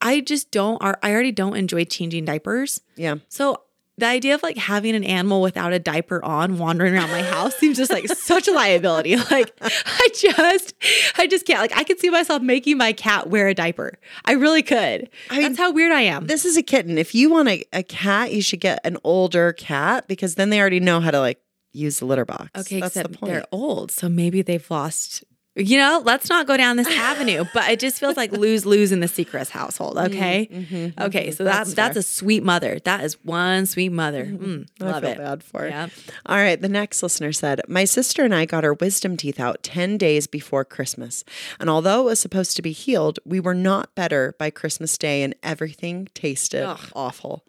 I 0.00 0.20
just 0.20 0.50
don't, 0.50 0.82
I 0.82 0.94
already 1.10 1.32
don't 1.32 1.56
enjoy 1.56 1.84
changing 1.84 2.24
diapers. 2.24 2.80
Yeah. 2.96 3.16
So 3.28 3.62
the 3.98 4.06
idea 4.06 4.34
of 4.34 4.42
like 4.42 4.58
having 4.58 4.94
an 4.94 5.04
animal 5.04 5.40
without 5.40 5.72
a 5.72 5.78
diaper 5.78 6.22
on 6.22 6.58
wandering 6.58 6.94
around 6.94 7.10
my 7.10 7.22
house 7.22 7.56
seems 7.56 7.78
just 7.78 7.90
like 7.90 8.06
such 8.14 8.46
a 8.46 8.52
liability. 8.52 9.16
Like 9.30 9.52
I 9.60 10.08
just 10.14 10.74
I 11.16 11.26
just 11.26 11.46
can't. 11.46 11.60
Like 11.60 11.76
I 11.76 11.82
could 11.82 11.98
see 11.98 12.10
myself 12.10 12.42
making 12.42 12.76
my 12.76 12.92
cat 12.92 13.28
wear 13.30 13.48
a 13.48 13.54
diaper. 13.54 13.94
I 14.24 14.32
really 14.32 14.62
could. 14.62 15.08
I 15.30 15.38
mean, 15.38 15.42
That's 15.42 15.58
how 15.58 15.72
weird 15.72 15.92
I 15.92 16.02
am. 16.02 16.26
This 16.26 16.44
is 16.44 16.56
a 16.56 16.62
kitten. 16.62 16.98
If 16.98 17.14
you 17.14 17.30
want 17.30 17.48
a, 17.48 17.64
a 17.72 17.82
cat, 17.82 18.32
you 18.32 18.42
should 18.42 18.60
get 18.60 18.80
an 18.84 18.98
older 19.02 19.52
cat 19.54 20.06
because 20.08 20.34
then 20.34 20.50
they 20.50 20.60
already 20.60 20.80
know 20.80 21.00
how 21.00 21.10
to 21.10 21.20
like 21.20 21.40
use 21.72 21.98
the 21.98 22.04
litter 22.04 22.24
box. 22.24 22.50
Okay, 22.56 22.80
That's 22.80 22.94
the 22.94 23.00
except 23.00 23.20
point. 23.20 23.32
they're 23.32 23.44
old, 23.50 23.90
so 23.90 24.08
maybe 24.08 24.42
they've 24.42 24.70
lost. 24.70 25.24
You 25.56 25.78
know, 25.78 26.02
let's 26.04 26.28
not 26.28 26.46
go 26.46 26.56
down 26.58 26.76
this 26.76 26.86
avenue. 26.88 27.44
But 27.54 27.70
it 27.70 27.80
just 27.80 27.98
feels 27.98 28.16
like 28.16 28.30
lose 28.30 28.66
lose 28.66 28.92
in 28.92 29.00
the 29.00 29.06
Seacrest 29.06 29.50
household. 29.50 29.96
Okay, 29.96 30.92
okay. 31.00 31.30
So 31.30 31.44
that 31.44 31.52
That's 31.52 31.74
that's, 31.74 31.96
a 31.96 32.02
sweet 32.02 32.42
mother. 32.42 32.78
That 32.84 33.02
is 33.02 33.14
one 33.24 33.64
sweet 33.64 33.88
mother. 33.88 34.26
Mm, 34.26 34.68
I 34.80 34.84
love 34.84 35.02
feel 35.02 35.12
it. 35.12 35.18
bad 35.18 35.42
for. 35.42 35.66
Yeah. 35.66 35.88
All 36.26 36.36
right. 36.36 36.60
The 36.60 36.68
next 36.68 37.02
listener 37.02 37.32
said, 37.32 37.62
My 37.68 37.84
sister 37.86 38.22
and 38.24 38.34
I 38.34 38.44
got 38.44 38.64
our 38.64 38.74
wisdom 38.74 39.16
teeth 39.16 39.40
out 39.40 39.62
10 39.62 39.96
days 39.96 40.26
before 40.26 40.64
Christmas. 40.64 41.24
And 41.58 41.70
although 41.70 42.02
it 42.02 42.04
was 42.04 42.20
supposed 42.20 42.54
to 42.56 42.62
be 42.62 42.72
healed, 42.72 43.18
we 43.24 43.40
were 43.40 43.54
not 43.54 43.94
better 43.94 44.34
by 44.38 44.50
Christmas 44.50 44.98
Day 44.98 45.22
and 45.22 45.34
everything 45.42 46.08
tasted 46.12 46.64
Ugh. 46.64 46.90
awful. 46.94 47.44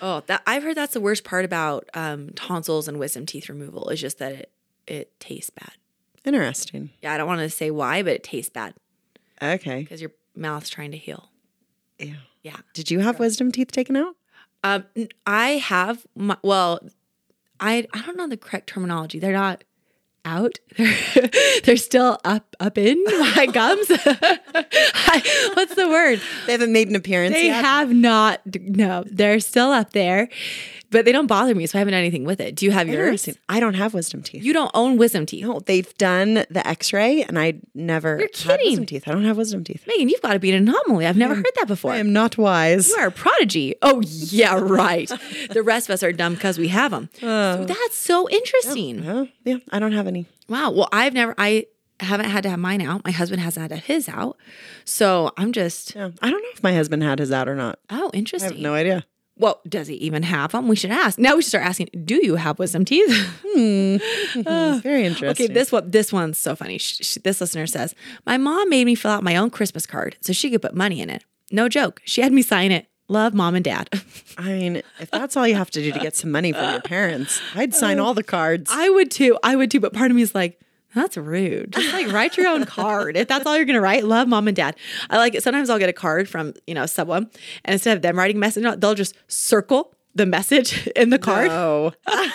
Oh, 0.00 0.24
that 0.26 0.42
I've 0.48 0.64
heard 0.64 0.76
that's 0.76 0.94
the 0.94 1.00
worst 1.00 1.22
part 1.22 1.44
about 1.44 1.88
um, 1.94 2.30
tonsils 2.30 2.88
and 2.88 2.98
wisdom 2.98 3.24
teeth 3.24 3.48
removal 3.48 3.88
is 3.90 4.00
just 4.00 4.18
that 4.18 4.32
it 4.32 4.52
it 4.88 5.20
tastes 5.20 5.50
bad. 5.50 5.70
Interesting. 6.24 6.90
Yeah, 7.02 7.14
I 7.14 7.16
don't 7.18 7.26
want 7.26 7.40
to 7.40 7.50
say 7.50 7.70
why, 7.70 8.02
but 8.02 8.12
it 8.12 8.22
tastes 8.22 8.50
bad 8.50 8.74
Okay. 9.42 9.80
because 9.80 10.00
your 10.00 10.12
mouth's 10.36 10.68
trying 10.70 10.92
to 10.92 10.96
heal. 10.96 11.30
Ew. 11.98 12.14
Yeah. 12.42 12.56
Did 12.74 12.90
you 12.90 13.00
have 13.00 13.18
wisdom 13.18 13.50
teeth 13.52 13.72
taken 13.72 13.96
out? 13.96 14.16
Um, 14.64 14.84
n- 14.96 15.08
I 15.26 15.50
have 15.52 16.06
my, 16.14 16.36
well, 16.42 16.80
I 17.60 17.86
I 17.92 18.02
don't 18.02 18.16
know 18.16 18.28
the 18.28 18.36
correct 18.36 18.68
terminology. 18.68 19.18
They're 19.18 19.32
not 19.32 19.64
out. 20.24 20.58
They're, 20.76 21.30
they're 21.64 21.76
still 21.76 22.18
up 22.24 22.54
up 22.60 22.78
in 22.78 23.02
my 23.04 23.46
gums. 23.52 23.90
What's 25.54 25.74
the 25.74 25.88
word? 25.88 26.20
They 26.46 26.52
haven't 26.52 26.72
made 26.72 26.88
an 26.88 26.94
appearance 26.96 27.34
They 27.34 27.46
yet. 27.46 27.64
have 27.64 27.92
not. 27.92 28.40
No, 28.60 29.04
they're 29.06 29.40
still 29.40 29.70
up 29.70 29.90
there, 29.92 30.28
but 30.90 31.04
they 31.04 31.12
don't 31.12 31.26
bother 31.26 31.54
me. 31.54 31.66
So 31.66 31.78
I 31.78 31.80
haven't 31.80 31.92
done 31.92 32.00
anything 32.00 32.24
with 32.24 32.40
it. 32.40 32.54
Do 32.54 32.64
you 32.66 32.70
have 32.72 32.88
yours? 32.88 33.06
Interesting. 33.06 33.36
I 33.48 33.60
don't 33.60 33.74
have 33.74 33.94
wisdom 33.94 34.22
teeth. 34.22 34.42
You 34.44 34.52
don't 34.52 34.70
own 34.74 34.96
wisdom 34.96 35.26
teeth. 35.26 35.44
no, 35.44 35.60
they've 35.60 35.92
done 35.98 36.44
the 36.50 36.62
x-ray 36.66 37.22
and 37.22 37.38
I 37.38 37.54
never 37.74 38.10
You're 38.18 38.28
had 38.28 38.32
kidding. 38.58 38.66
wisdom 38.70 38.86
teeth. 38.86 39.08
I 39.08 39.12
don't 39.12 39.24
have 39.24 39.36
wisdom 39.36 39.64
teeth. 39.64 39.84
Megan, 39.86 40.08
you've 40.08 40.22
got 40.22 40.32
to 40.34 40.38
be 40.38 40.50
an 40.52 40.68
anomaly. 40.68 41.06
I've 41.06 41.16
never 41.16 41.34
heard 41.34 41.46
that 41.56 41.66
before. 41.68 41.92
I 41.92 41.98
am 41.98 42.12
not 42.12 42.38
wise. 42.38 42.88
You 42.90 42.96
are 42.96 43.06
a 43.08 43.12
prodigy. 43.12 43.74
Oh, 43.82 44.00
yeah, 44.04 44.54
right. 44.60 45.10
the 45.50 45.62
rest 45.62 45.88
of 45.88 45.94
us 45.94 46.02
are 46.02 46.12
dumb 46.12 46.34
because 46.34 46.58
we 46.58 46.68
have 46.68 46.90
them. 46.90 47.08
Uh. 47.22 47.56
so 47.58 47.64
that's 47.64 47.96
so 47.96 48.28
interesting. 48.28 49.06
Oh, 49.08 49.28
yeah, 49.44 49.56
I 49.70 49.78
don't 49.78 49.92
have 49.92 50.06
any. 50.06 50.26
Wow. 50.48 50.72
Well, 50.72 50.88
I've 50.92 51.14
never, 51.14 51.34
I 51.38 51.66
haven't 52.04 52.30
had 52.30 52.42
to 52.44 52.50
have 52.50 52.58
mine 52.58 52.80
out. 52.82 53.04
My 53.04 53.10
husband 53.10 53.40
hasn't 53.42 53.70
had 53.70 53.80
his 53.80 54.08
out. 54.08 54.36
So 54.84 55.30
I'm 55.36 55.52
just, 55.52 55.94
Yeah. 55.94 56.10
I 56.20 56.30
don't 56.30 56.42
know 56.42 56.48
if 56.52 56.62
my 56.62 56.72
husband 56.74 57.02
had 57.02 57.18
his 57.18 57.32
out 57.32 57.48
or 57.48 57.54
not. 57.54 57.78
oh, 57.90 58.10
I 58.12 58.16
interesting. 58.16 58.50
have 58.52 58.60
no 58.60 58.74
idea. 58.74 59.04
Well, 59.38 59.60
does 59.66 59.88
he 59.88 59.94
even 59.94 60.24
have 60.24 60.52
them? 60.52 60.68
We 60.68 60.76
should 60.76 60.90
ask. 60.90 61.18
Now 61.18 61.36
we 61.36 61.42
should 61.42 61.48
start 61.48 61.64
asking, 61.64 61.88
do 62.04 62.20
you 62.22 62.36
have 62.36 62.58
wisdom 62.58 62.84
teeth? 62.84 63.10
Hmm. 63.52 63.96
Uh, 64.46 64.80
very 64.82 65.04
interesting. 65.04 65.44
okay, 65.46 65.52
this 65.52 65.70
one, 65.70 65.90
this 65.90 66.10
one's 66.10 66.38
so 66.38 66.56
funny. 66.56 66.78
Sh 66.78 67.00
sh 67.02 67.18
this 67.22 67.38
listener 67.38 67.66
says, 67.66 67.94
my 68.24 68.38
mom 68.38 68.70
made 68.70 68.86
me 68.86 68.94
fill 68.94 69.10
out 69.10 69.22
my 69.22 69.36
own 69.36 69.50
Christmas 69.50 69.84
card 69.84 70.16
so 70.22 70.32
she 70.32 70.48
could 70.50 70.62
put 70.62 70.74
money 70.74 71.02
in 71.02 71.10
it. 71.10 71.22
No 71.50 71.68
joke. 71.68 72.00
She 72.06 72.22
had 72.22 72.32
me 72.32 72.40
sign 72.40 72.72
it. 72.72 72.86
Love 73.08 73.34
mom 73.34 73.54
and 73.54 73.62
dad. 73.62 73.90
I 74.38 74.44
mean, 74.54 74.76
if 75.00 75.10
that's 75.10 75.36
all 75.36 75.46
you 75.46 75.54
have 75.54 75.70
to 75.72 75.82
do 75.82 75.92
to 75.92 75.98
get 75.98 76.16
some 76.16 76.30
money 76.30 76.52
from 76.52 76.70
your 76.70 76.80
parents, 76.80 77.42
I'd 77.54 77.74
sign 77.74 78.00
uh, 78.00 78.04
all 78.04 78.14
the 78.14 78.22
cards. 78.22 78.70
I 78.72 78.88
would 78.88 79.10
too. 79.10 79.38
I 79.42 79.54
would 79.54 79.70
too. 79.70 79.80
But 79.80 79.92
part 79.92 80.10
of 80.10 80.16
me 80.16 80.22
is 80.22 80.34
like, 80.34 80.58
that's 80.94 81.16
rude. 81.16 81.72
Just 81.72 81.92
like 81.92 82.12
write 82.12 82.36
your 82.36 82.48
own 82.48 82.64
card. 82.64 83.16
If 83.16 83.28
that's 83.28 83.46
all 83.46 83.56
you're 83.56 83.64
gonna 83.66 83.80
write, 83.80 84.04
love 84.04 84.28
mom 84.28 84.48
and 84.48 84.56
dad. 84.56 84.76
I 85.10 85.16
like 85.18 85.34
it. 85.34 85.42
Sometimes 85.42 85.70
I'll 85.70 85.78
get 85.78 85.88
a 85.88 85.92
card 85.94 86.28
from, 86.28 86.54
you 86.66 86.74
know, 86.74 86.86
someone, 86.86 87.30
and 87.64 87.72
instead 87.72 87.96
of 87.96 88.02
them 88.02 88.18
writing 88.18 88.38
message, 88.38 88.64
they'll 88.78 88.94
just 88.94 89.14
circle 89.28 89.94
the 90.14 90.26
message 90.26 90.86
in 90.96 91.10
the 91.10 91.18
card. 91.18 91.48
Oh, 91.50 91.92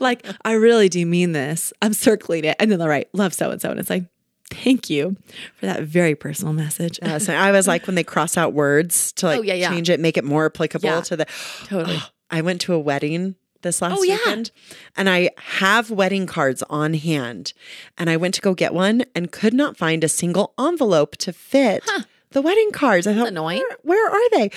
Like, 0.00 0.26
I 0.44 0.52
really 0.52 0.88
do 0.88 1.04
mean 1.04 1.32
this. 1.32 1.72
I'm 1.82 1.92
circling 1.92 2.44
it. 2.44 2.56
And 2.58 2.70
then 2.70 2.78
they'll 2.78 2.88
write, 2.88 3.08
love 3.12 3.34
so 3.34 3.50
and 3.50 3.60
so. 3.60 3.70
And 3.70 3.80
it's 3.80 3.90
like, 3.90 4.04
thank 4.50 4.88
you 4.90 5.16
for 5.56 5.66
that 5.66 5.82
very 5.82 6.14
personal 6.14 6.52
message. 6.52 6.98
Uh, 7.02 7.18
so 7.18 7.34
I 7.34 7.50
was 7.52 7.66
like 7.66 7.86
when 7.86 7.94
they 7.96 8.04
cross 8.04 8.36
out 8.36 8.52
words 8.52 9.12
to 9.14 9.26
like 9.26 9.38
Oh, 9.40 9.42
yeah, 9.42 9.54
yeah. 9.54 9.70
change 9.70 9.90
it, 9.90 9.98
make 10.00 10.16
it 10.16 10.24
more 10.24 10.46
applicable 10.46 10.86
Yeah. 10.88 11.00
to 11.02 11.16
the. 11.16 11.26
Totally. 11.64 11.98
I 12.30 12.40
went 12.40 12.60
to 12.62 12.72
a 12.74 12.78
wedding 12.78 13.34
this 13.62 13.80
last 13.82 13.98
Oh, 13.98 14.02
yeah. 14.02 14.16
weekend, 14.16 14.50
and 14.96 15.08
I 15.08 15.30
have 15.36 15.90
wedding 15.90 16.26
cards 16.26 16.62
on 16.70 16.94
hand, 16.94 17.52
and 17.98 18.08
I 18.10 18.16
went 18.16 18.34
to 18.34 18.40
go 18.40 18.54
get 18.54 18.74
one 18.74 19.04
and 19.14 19.32
could 19.32 19.54
not 19.54 19.76
find 19.76 20.04
a 20.04 20.08
single 20.08 20.52
envelope 20.58 21.16
to 21.18 21.32
fit 21.32 21.82
the 22.30 22.42
wedding 22.42 22.70
cards. 22.72 23.06
I 23.06 23.14
thought, 23.14 23.28
annoying. 23.28 23.58
Where, 23.58 23.78
where 23.82 24.10
are 24.10 24.30
they? 24.30 24.50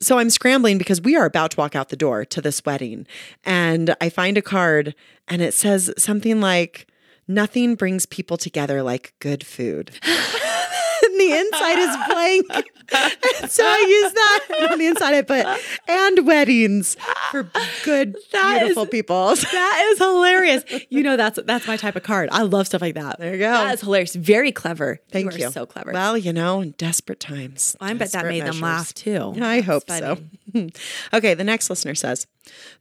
So 0.00 0.18
I'm 0.18 0.30
scrambling 0.30 0.78
because 0.78 1.00
we 1.00 1.16
are 1.16 1.24
about 1.26 1.50
to 1.52 1.56
walk 1.56 1.74
out 1.74 1.88
the 1.88 1.96
door 1.96 2.24
to 2.26 2.40
this 2.40 2.64
wedding, 2.64 3.06
and 3.44 3.94
I 4.00 4.08
find 4.10 4.36
a 4.38 4.42
card, 4.42 4.94
and 5.28 5.40
it 5.42 5.54
says 5.54 5.92
something 5.96 6.40
like. 6.40 6.86
Nothing 7.30 7.74
brings 7.74 8.06
people 8.06 8.38
together 8.38 8.82
like 8.82 9.12
good 9.18 9.44
food. 9.44 9.90
the 11.18 11.32
inside 11.32 11.78
is 11.78 11.96
blank. 12.08 12.46
and 13.40 13.50
so 13.50 13.64
I 13.64 13.86
use 14.02 14.12
that. 14.12 14.70
On 14.72 14.78
the 14.78 14.86
inside, 14.86 15.14
I 15.14 15.22
put 15.22 15.46
and 15.88 16.26
weddings 16.26 16.96
for 17.30 17.50
good, 17.84 18.16
That 18.32 18.58
beautiful 18.60 18.84
is- 18.84 18.88
people. 18.90 19.34
That 19.58 19.88
is 19.92 19.98
hilarious. 19.98 20.64
You 20.90 21.02
know, 21.02 21.16
that's 21.16 21.38
that's 21.44 21.66
my 21.66 21.76
type 21.76 21.96
of 21.96 22.02
card. 22.02 22.28
I 22.32 22.42
love 22.42 22.66
stuff 22.66 22.80
like 22.80 22.94
that. 22.94 23.18
There 23.18 23.32
you 23.32 23.38
go. 23.40 23.50
That 23.50 23.74
is 23.74 23.80
hilarious. 23.80 24.14
Very 24.14 24.52
clever. 24.52 25.00
Thank 25.10 25.36
you. 25.36 25.46
you. 25.46 25.50
So 25.50 25.66
clever. 25.66 25.92
Well, 25.92 26.16
you 26.16 26.32
know, 26.32 26.60
in 26.60 26.70
desperate 26.72 27.20
times. 27.20 27.76
I 27.80 27.92
bet 27.92 27.98
that 28.12 28.22
desperate 28.22 28.30
made 28.30 28.44
them 28.44 28.60
laugh 28.60 28.94
too. 28.94 29.34
I 29.40 29.60
hope 29.60 29.84
so. 29.88 30.18
okay, 31.12 31.34
the 31.34 31.44
next 31.44 31.68
listener 31.70 31.94
says 31.94 32.26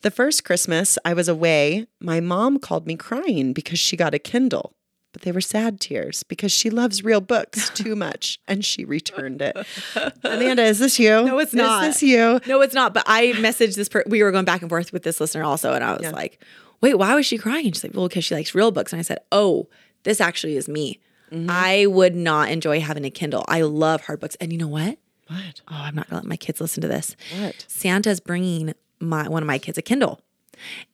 The 0.02 0.12
first 0.12 0.44
Christmas 0.44 0.98
I 1.04 1.14
was 1.14 1.28
away, 1.28 1.88
my 2.00 2.20
mom 2.20 2.60
called 2.60 2.88
me 2.88 2.96
crying 2.96 3.54
because 3.54 3.80
she 3.80 3.98
got 3.98 4.14
a 4.14 4.20
Kindle. 4.20 4.74
But 5.18 5.24
they 5.24 5.32
were 5.32 5.42
sad 5.42 5.80
tears 5.80 6.22
because 6.22 6.52
she 6.52 6.70
loves 6.70 7.04
real 7.04 7.22
books 7.22 7.70
too 7.74 7.96
much 7.96 8.40
and 8.48 8.64
she 8.64 8.86
returned 8.86 9.42
it. 9.42 9.58
Amanda, 10.24 10.64
is 10.64 10.78
this 10.78 11.00
you? 11.00 11.10
No, 11.26 11.40
it's 11.40 11.56
not. 11.56 11.86
Is 11.86 11.96
this 11.96 12.04
you? 12.04 12.40
No, 12.46 12.62
it's 12.62 12.76
not. 12.76 12.94
But 12.94 13.02
I 13.08 13.32
messaged 13.38 13.76
this. 13.78 13.90
Per- 13.90 14.04
we 14.06 14.22
were 14.22 14.32
going 14.32 14.46
back 14.46 14.62
and 14.62 14.70
forth 14.70 14.94
with 14.94 15.02
this 15.02 15.20
listener 15.20 15.44
also, 15.44 15.74
and 15.74 15.84
I 15.84 15.94
was 15.94 16.04
Yeah. 16.04 16.12
like, 16.12 16.40
"Wait, 16.82 16.94
why 17.00 17.16
was 17.16 17.26
she 17.26 17.40
crying?" 17.40 17.72
She's 17.72 17.84
like, 17.84 17.96
"Well, 17.96 18.08
because 18.08 18.26
she 18.26 18.36
likes 18.36 18.54
real 18.54 18.70
books." 18.70 18.94
And 18.94 19.00
I 19.00 19.04
said, 19.04 19.18
"Oh, 19.32 19.68
this 20.04 20.22
actually 20.22 20.56
is 20.56 20.70
me. 20.70 21.00
Mm-hmm. 21.32 21.48
I 21.50 21.88
would 21.88 22.16
not 22.16 22.50
enjoy 22.52 22.80
having 22.80 23.04
a 23.06 23.10
Kindle. 23.10 23.44
I 23.48 23.62
love 23.62 24.02
hard 24.06 24.20
books. 24.20 24.36
And 24.40 24.52
you 24.54 24.60
know 24.60 24.68
what? 24.68 25.00
What? 25.28 25.62
Oh, 25.68 25.76
I'm 25.76 25.96
not 25.96 26.10
gonna 26.10 26.22
let 26.22 26.30
my 26.30 26.38
kids 26.38 26.62
listen 26.62 26.82
to 26.82 26.88
this. 26.88 27.16
What? 27.40 27.66
Santa's 27.68 28.20
bringing 28.20 28.74
my 29.00 29.28
one 29.28 29.42
of 29.42 29.48
my 29.48 29.58
kids 29.58 29.80
a 29.80 29.82
Kindle. 29.82 30.22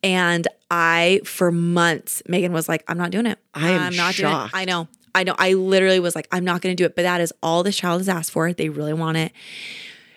And 0.03 0.47
I, 0.71 1.21
for 1.25 1.51
months, 1.51 2.21
Megan 2.27 2.51
was 2.53 2.67
like, 2.69 2.83
I'm 2.87 2.97
not 2.97 3.11
doing 3.11 3.25
it. 3.25 3.39
I 3.53 3.71
am 3.71 3.81
I'm 3.81 3.95
not 3.95 4.13
shocked. 4.15 4.53
doing 4.53 4.61
it. 4.61 4.61
I 4.61 4.65
know. 4.65 4.87
I 5.15 5.23
know. 5.23 5.35
I 5.37 5.53
literally 5.53 5.99
was 5.99 6.15
like, 6.15 6.27
I'm 6.31 6.43
not 6.43 6.61
going 6.61 6.75
to 6.75 6.81
do 6.81 6.85
it. 6.85 6.95
But 6.95 7.03
that 7.03 7.21
is 7.21 7.31
all 7.43 7.61
this 7.63 7.75
child 7.77 7.99
has 8.01 8.09
asked 8.09 8.31
for. 8.31 8.51
They 8.51 8.69
really 8.69 8.93
want 8.93 9.17
it. 9.17 9.31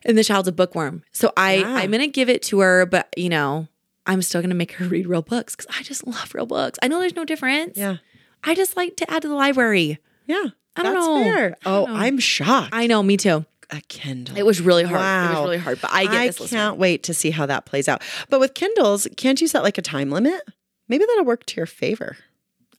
And 0.04 0.16
the 0.16 0.24
child's 0.24 0.48
a 0.48 0.52
bookworm. 0.52 1.02
So 1.12 1.32
I, 1.36 1.56
Yeah. 1.56 1.74
I'm 1.74 1.90
going 1.90 2.00
to 2.02 2.06
give 2.08 2.28
it 2.28 2.42
to 2.44 2.60
her. 2.60 2.86
But, 2.86 3.12
you 3.16 3.28
know, 3.28 3.68
I'm 4.06 4.22
still 4.22 4.40
going 4.40 4.50
to 4.50 4.56
make 4.56 4.72
her 4.72 4.84
read 4.88 5.06
real 5.06 5.22
books 5.22 5.54
because 5.56 5.74
I 5.78 5.82
just 5.82 6.06
love 6.06 6.34
real 6.34 6.46
books. 6.46 6.78
I 6.82 6.88
know 6.88 7.00
there's 7.00 7.16
no 7.16 7.24
difference. 7.24 7.76
Yeah. 7.76 7.96
I 8.44 8.54
just 8.54 8.76
like 8.76 8.96
to 8.98 9.10
add 9.10 9.22
to 9.22 9.28
the 9.28 9.34
library. 9.34 9.98
Yeah. 10.26 10.44
I 10.78 10.82
don't 10.82 10.94
that's 10.94 11.06
know. 11.06 11.22
fair. 11.24 11.56
I 11.64 11.68
Oh, 11.70 11.86
don't 11.86 11.94
know. 11.94 12.00
I'm 12.00 12.18
shocked. 12.18 12.70
I 12.72 12.86
know. 12.86 13.02
Me 13.02 13.16
too. 13.16 13.44
A 13.70 13.80
Kindle. 13.88 14.36
It 14.36 14.46
was 14.46 14.60
really 14.60 14.84
hard. 14.84 15.00
Wow. 15.00 15.26
It 15.26 15.34
was 15.34 15.44
really 15.44 15.58
hard. 15.58 15.80
But 15.80 15.90
I 15.92 16.04
get 16.04 16.12
I 16.14 16.26
this 16.28 16.40
listener. 16.40 16.58
can't 16.58 16.78
wait 16.78 17.02
to 17.04 17.14
see 17.14 17.30
how 17.30 17.46
that 17.46 17.66
plays 17.66 17.88
out. 17.88 18.02
But 18.30 18.40
with 18.40 18.54
Kindles, 18.54 19.06
can't 19.16 19.40
you 19.40 19.48
set 19.48 19.62
like 19.62 19.78
a 19.78 19.82
time 19.82 20.10
limit? 20.10 20.40
Maybe 20.88 21.04
that'll 21.06 21.24
work 21.24 21.44
to 21.46 21.56
your 21.56 21.66
favor. 21.66 22.16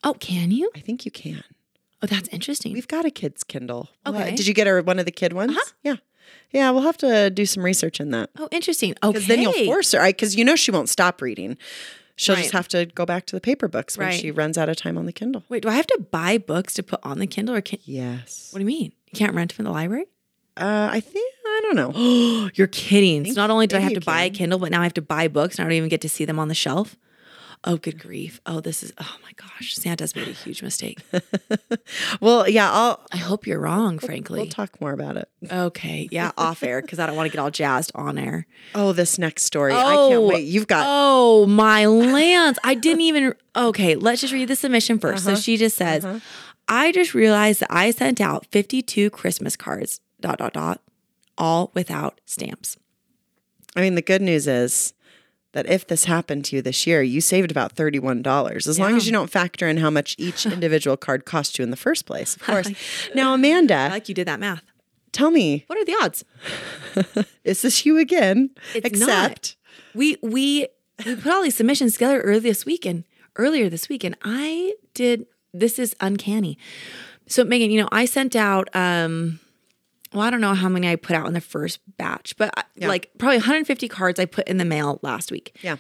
Oh, 0.04 0.14
can 0.14 0.52
you? 0.52 0.72
I 0.76 0.80
think 0.80 1.04
you 1.06 1.12
can. 1.12 1.44
Oh, 2.02 2.08
that's 2.08 2.30
interesting. 2.30 2.74
We've 2.74 2.88
got 2.88 3.06
a 3.06 3.12
kid's 3.12 3.44
Kindle. 3.44 3.90
What? 4.04 4.16
Okay. 4.16 4.36
Did 4.36 4.48
you 4.48 4.54
get 4.54 4.68
her 4.68 4.82
one 4.82 5.00
of 5.00 5.06
the 5.06 5.12
kid 5.12 5.34
ones? 5.34 5.52
Uh-huh. 5.52 5.72
Yeah. 5.84 5.96
Yeah, 6.52 6.70
we'll 6.72 6.84
have 6.84 6.98
to 6.98 7.30
do 7.30 7.46
some 7.46 7.64
research 7.64 8.00
in 8.00 8.12
that. 8.12 8.30
Oh, 8.38 8.48
interesting. 8.52 8.92
Okay. 9.04 9.14
Because 9.14 9.28
then 9.28 9.42
you'll 9.42 9.54
force 9.66 9.92
her, 9.94 10.06
because 10.06 10.36
you 10.36 10.46
know 10.46 10.56
she 10.56 10.72
won't 10.72 10.90
stop 10.90 11.22
reading. 11.22 11.58
She'll 12.16 12.36
Right. 12.36 12.42
just 12.42 12.54
have 12.54 12.68
to 12.70 12.86
go 12.86 13.06
back 13.06 13.26
to 13.28 13.36
the 13.36 13.42
paper 13.42 13.68
books 13.68 13.98
when 13.98 14.08
Right. 14.08 14.20
she 14.20 14.32
runs 14.32 14.58
out 14.58 14.70
of 14.70 14.76
time 14.78 14.98
on 14.98 15.06
the 15.06 15.14
Kindle. 15.14 15.44
Wait, 15.50 15.64
do 15.64 15.70
I 15.70 15.74
have 15.76 15.88
to 15.88 16.00
buy 16.12 16.38
books 16.38 16.74
to 16.76 16.84
put 16.84 17.00
on 17.04 17.20
the 17.20 17.28
Kindle, 17.28 17.56
or 17.56 17.62
can? 17.62 17.80
Yes. 17.84 18.50
What 18.52 18.60
do 18.60 18.64
you 18.64 18.68
mean? 18.68 18.92
You 19.12 19.18
can't 19.18 19.34
rent 19.36 19.52
from 19.54 19.66
the 19.66 19.72
library? 19.72 20.06
Uh, 20.60 20.90
I 20.92 21.00
think, 21.00 21.34
I 21.46 21.60
don't 21.64 21.76
know. 21.76 21.92
Oh, 21.96 22.50
you're 22.56 22.68
kidding! 22.68 23.26
So 23.26 23.40
not 23.42 23.50
only 23.50 23.68
do 23.68 23.76
I 23.78 23.80
have 23.80 23.94
to 23.94 24.02
buy 24.02 24.24
a. 24.24 24.30
Kindle, 24.30 24.60
but 24.60 24.72
now 24.72 24.82
I 24.82 24.84
have 24.84 24.94
to 24.96 25.02
buy 25.02 25.28
books, 25.28 25.58
and 25.58 25.66
I 25.66 25.70
don't 25.70 25.78
even 25.78 25.90
get 25.90 26.02
to 26.02 26.10
see 26.10 26.26
them 26.26 26.40
on 26.40 26.48
the 26.48 26.56
shelf. 26.56 26.96
Oh, 27.64 27.76
good 27.76 28.00
grief. 28.00 28.40
Oh, 28.46 28.60
this 28.60 28.84
is, 28.84 28.94
oh 29.00 29.16
my 29.24 29.32
gosh. 29.36 29.74
Santa's 29.76 30.16
made 30.16 30.28
a 30.28 30.32
huge 30.32 30.62
mistake. 30.62 31.00
Well, 32.22 32.48
yeah, 32.50 32.72
I'll 32.72 33.06
I 33.12 33.18
hope 33.18 33.48
you're 33.48 33.60
wrong, 33.60 33.98
frankly. 34.00 34.40
we'll 34.42 34.50
talk 34.50 34.80
more 34.82 34.92
about 34.92 35.18
it. 35.18 35.30
okay. 35.52 36.08
Yeah. 36.12 36.32
Off 36.38 36.64
air 36.64 36.82
because 36.82 37.00
I 37.00 37.08
don't 37.08 37.16
want 37.16 37.30
to 37.32 37.36
get 37.36 37.42
all 37.42 37.50
jazzed 37.52 37.92
on 37.96 38.18
air. 38.18 38.46
Oh, 38.76 38.94
this 38.94 39.18
next 39.18 39.44
story. 39.44 39.74
I 39.74 39.96
can't 40.10 40.24
wait. 40.24 40.46
You've 40.46 40.68
got 40.68 40.86
Oh, 40.88 41.46
my 41.48 41.86
lands. 41.86 42.60
I 42.64 42.76
didn't 42.76 43.02
even. 43.02 43.34
Okay. 43.56 43.96
Let's 43.96 44.22
just 44.22 44.34
read 44.34 44.48
the 44.48 44.56
submission 44.56 45.00
1st 45.00 45.10
Uh-huh. 45.10 45.18
So 45.18 45.36
she 45.36 45.58
just 45.58 45.76
says, 45.78 46.06
I 46.68 46.92
just 46.92 47.14
realized 47.14 47.62
that 47.62 47.72
I 47.74 47.92
sent 47.92 48.20
out 48.22 48.46
52 48.52 49.10
Christmas 49.12 49.56
cards, 49.56 50.00
dot, 50.22 50.40
dot, 50.40 50.54
dot, 50.54 50.82
all 51.38 51.72
without 51.74 52.20
stamps. 52.26 52.78
I 53.76 53.82
mean, 53.82 53.96
the 53.96 54.02
good 54.02 54.22
news 54.22 54.48
is 54.48 54.94
that 55.54 55.66
if 55.68 55.88
this 55.88 56.06
happened 56.06 56.46
to 56.46 56.56
you 56.56 56.62
this 56.62 56.86
year, 56.86 57.02
you 57.02 57.22
saved 57.22 57.52
about 57.52 57.76
$31, 57.76 58.68
as 58.68 58.80
long 58.80 58.96
as 58.96 59.06
you 59.06 59.12
don't 59.12 59.30
factor 59.30 59.68
in 59.68 59.78
how 59.78 59.90
much 59.90 60.16
each 60.18 60.46
individual 60.58 60.98
card 60.98 61.26
cost 61.26 61.58
you 61.58 61.64
in 61.64 61.72
the 61.72 61.78
first 61.78 62.06
place, 62.06 62.36
of 62.36 62.44
course. 62.44 62.70
now, 63.16 63.32
I 63.32 63.36
Amanda, 63.36 63.88
like 63.92 64.10
you 64.10 64.16
did 64.16 64.28
that 64.28 64.40
math. 64.40 64.64
tell 65.12 65.32
me, 65.32 65.64
What 65.68 65.78
are 65.80 65.86
the 65.86 65.96
odds? 66.02 66.26
is 67.44 67.62
this 67.62 67.86
you 67.86 67.98
again? 67.98 68.50
It's 68.74 68.86
Except, 68.88 69.56
We 69.94 70.18
we 70.22 70.68
we 71.06 71.16
put 71.16 71.32
all 71.32 71.44
these 71.44 71.56
submissions 71.56 71.94
together 71.94 72.20
earlier 72.22 72.40
this 72.42 72.66
week 72.66 72.86
and 72.86 73.04
earlier 73.36 73.70
this 73.70 73.88
week, 73.90 74.04
and 74.04 74.16
I 74.24 74.74
did. 74.94 75.28
This 75.54 75.80
is 75.80 75.96
uncanny. 76.02 76.58
So 77.28 77.44
Megan, 77.44 77.72
you 77.72 77.82
know, 77.82 77.90
I 77.92 78.06
sent 78.06 78.36
out. 78.36 78.68
um 78.76 79.40
well, 80.14 80.24
I 80.24 80.30
don't 80.30 80.42
know 80.42 80.54
how 80.54 80.70
many 80.70 80.90
I 80.90 80.96
put 80.96 81.16
out 81.16 81.28
in 81.28 81.34
the 81.34 81.42
first 81.42 81.80
batch, 81.98 82.36
but 82.38 82.50
uh, 82.58 82.64
I- 82.82 82.86
like 82.88 83.12
probably 83.18 83.38
150 83.38 83.88
cards 83.88 84.20
I 84.20 84.26
put 84.26 84.48
in 84.48 84.58
the 84.58 84.66
mail 84.66 85.00
last 85.02 85.32
week. 85.32 85.58
yeah. 85.62 85.78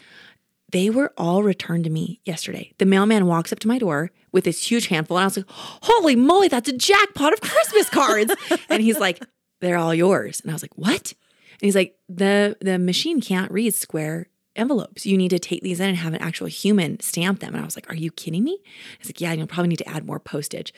They 0.73 0.89
were 0.89 1.13
all 1.17 1.43
returned 1.43 1.86
to 1.86 1.89
me 1.89 2.19
yesterday. 2.25 2.73
The 2.78 2.86
mailman 2.86 3.25
walks 3.25 3.53
up 3.53 3.59
to 3.59 3.69
my 3.69 3.78
door 3.80 4.11
with 4.34 4.43
this 4.43 4.69
huge 4.69 4.88
handful, 4.88 5.15
and 5.17 5.23
I 5.23 5.28
was 5.28 5.38
like, 5.38 5.45
"Holy 5.49 6.17
moly, 6.17 6.49
that's 6.49 6.67
a 6.67 6.73
jackpot 6.73 7.32
of 7.32 7.39
Christmas 7.39 7.89
cards!" 7.89 8.36
and 8.69 8.84
he's 8.84 8.99
like, 8.99 9.23
"They're 9.61 9.78
all 9.78 9.93
yours." 9.95 10.41
And 10.41 10.51
I 10.51 10.53
was 10.53 10.61
like, 10.61 10.78
"What?" 10.78 11.13
And 11.51 11.61
he's 11.61 11.73
like, 11.75 11.95
"the 12.09 12.57
The 12.59 12.78
machine 12.78 13.21
can't 13.21 13.49
read 13.49 13.75
square 13.75 14.28
envelopes. 14.58 15.05
You 15.05 15.18
need 15.18 15.30
to 15.30 15.39
take 15.39 15.62
these 15.62 15.80
in 15.80 15.89
and 15.89 15.97
have 15.97 16.14
an 16.14 16.22
actual 16.22 16.47
human 16.47 16.99
stamp 16.99 17.39
them." 17.39 17.53
And 17.53 17.62
I 17.62 17.66
was 17.66 17.76
like, 17.78 17.89
"Are 17.89 17.95
you 17.95 18.12
kidding 18.12 18.43
me?" 18.43 18.58
He's 18.99 19.08
like, 19.10 19.22
"Yeah, 19.22 19.34
you'll 19.34 19.47
probably 19.47 19.70
need 19.70 19.78
to 19.80 19.89
add 19.89 20.05
more 20.05 20.20
postage." 20.20 20.74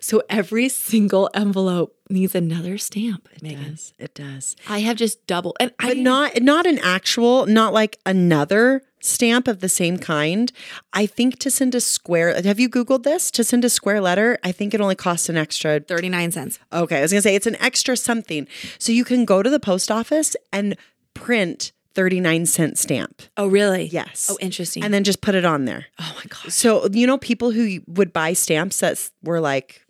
So 0.00 0.22
every 0.28 0.68
single 0.68 1.30
envelope 1.34 1.96
needs 2.10 2.34
another 2.34 2.76
stamp, 2.78 3.28
Megan. 3.42 3.70
does. 3.72 3.92
it 3.98 4.14
does. 4.14 4.56
I 4.68 4.80
have 4.80 4.96
just 4.96 5.26
double, 5.26 5.54
and 5.58 5.72
But 5.78 5.88
didn't- 5.88 6.02
not 6.04 6.42
not 6.42 6.66
an 6.66 6.78
actual, 6.80 7.46
not 7.46 7.72
like 7.72 7.98
another 8.04 8.82
stamp 9.00 9.46
of 9.48 9.60
the 9.60 9.68
same 9.68 9.98
kind. 9.98 10.50
I 10.94 11.04
think 11.04 11.38
to 11.40 11.50
send 11.50 11.74
a 11.74 11.80
square. 11.80 12.40
Have 12.42 12.58
you 12.58 12.70
googled 12.70 13.02
this? 13.02 13.30
To 13.32 13.44
send 13.44 13.62
a 13.64 13.68
square 13.68 14.00
letter, 14.00 14.38
I 14.42 14.50
think 14.50 14.72
it 14.72 14.80
only 14.80 14.94
costs 14.94 15.28
an 15.28 15.36
extra 15.36 15.80
39 15.80 16.32
cents. 16.32 16.58
Okay, 16.72 16.98
I 16.98 17.02
was 17.02 17.12
gonna 17.12 17.20
say 17.22 17.34
it's 17.34 17.46
an 17.46 17.56
extra 17.60 17.96
something. 17.98 18.46
So 18.78 18.92
you 18.92 19.04
can 19.04 19.24
go 19.26 19.42
to 19.42 19.50
the 19.50 19.60
post 19.60 19.90
office 19.90 20.36
and 20.52 20.76
print 21.12 21.72
39 21.94 22.46
cent 22.46 22.78
stamp. 22.78 23.22
Oh, 23.36 23.46
really? 23.46 23.84
Yes. 23.86 24.28
Oh, 24.32 24.36
interesting. 24.40 24.82
And 24.84 24.92
then 24.92 25.04
just 25.04 25.20
put 25.20 25.34
it 25.34 25.44
on 25.44 25.64
there. 25.64 25.86
oh 26.00 26.12
my 26.16 26.24
gosh. 26.28 26.52
So, 26.54 26.86
you 26.88 27.06
know, 27.06 27.18
people 27.18 27.50
who 27.52 27.80
would 27.86 28.12
buy 28.12 28.32
stamps 28.32 28.80
that 28.80 29.10
were 29.22 29.40
like, 29.40 29.80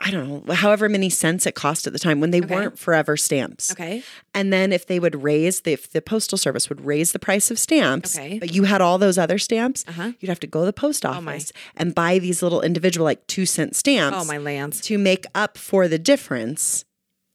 I 0.00 0.12
don't 0.12 0.46
know, 0.46 0.54
however 0.54 0.88
many 0.88 1.10
cents 1.10 1.44
it 1.44 1.56
cost 1.56 1.88
at 1.88 1.92
the 1.92 1.98
time 1.98 2.20
when 2.20 2.30
they 2.30 2.40
weren't 2.40 2.78
forever 2.78 3.16
stamps. 3.16 3.72
Okay. 3.72 4.04
And 4.32 4.52
then 4.52 4.72
if 4.72 4.86
they 4.86 5.00
would 5.00 5.20
raise, 5.24 5.62
the, 5.62 5.72
if 5.72 5.90
the 5.90 6.00
postal 6.00 6.38
service 6.38 6.68
would 6.68 6.84
raise 6.84 7.10
the 7.10 7.18
price 7.18 7.50
of 7.50 7.58
stamps, 7.58 8.16
Okay. 8.16 8.38
But 8.38 8.54
you 8.54 8.62
had 8.62 8.80
all 8.80 8.98
those 8.98 9.18
other 9.18 9.38
stamps, 9.38 9.84
uh-huh. 9.88 10.12
you'd 10.20 10.28
have 10.28 10.38
to 10.40 10.46
go 10.46 10.60
to 10.60 10.66
the 10.66 10.72
post 10.72 11.04
Oh 11.04 11.10
office 11.10 11.52
and 11.76 11.96
buy 11.96 12.20
these 12.20 12.44
little 12.44 12.60
individual, 12.60 13.04
like 13.04 13.26
two 13.26 13.44
cent 13.44 13.74
stamps 13.74 14.18
Oh, 14.20 14.24
my 14.24 14.38
lands. 14.38 14.80
to 14.82 14.98
make 14.98 15.26
up 15.34 15.58
for 15.58 15.88
the 15.88 15.98
difference 15.98 16.84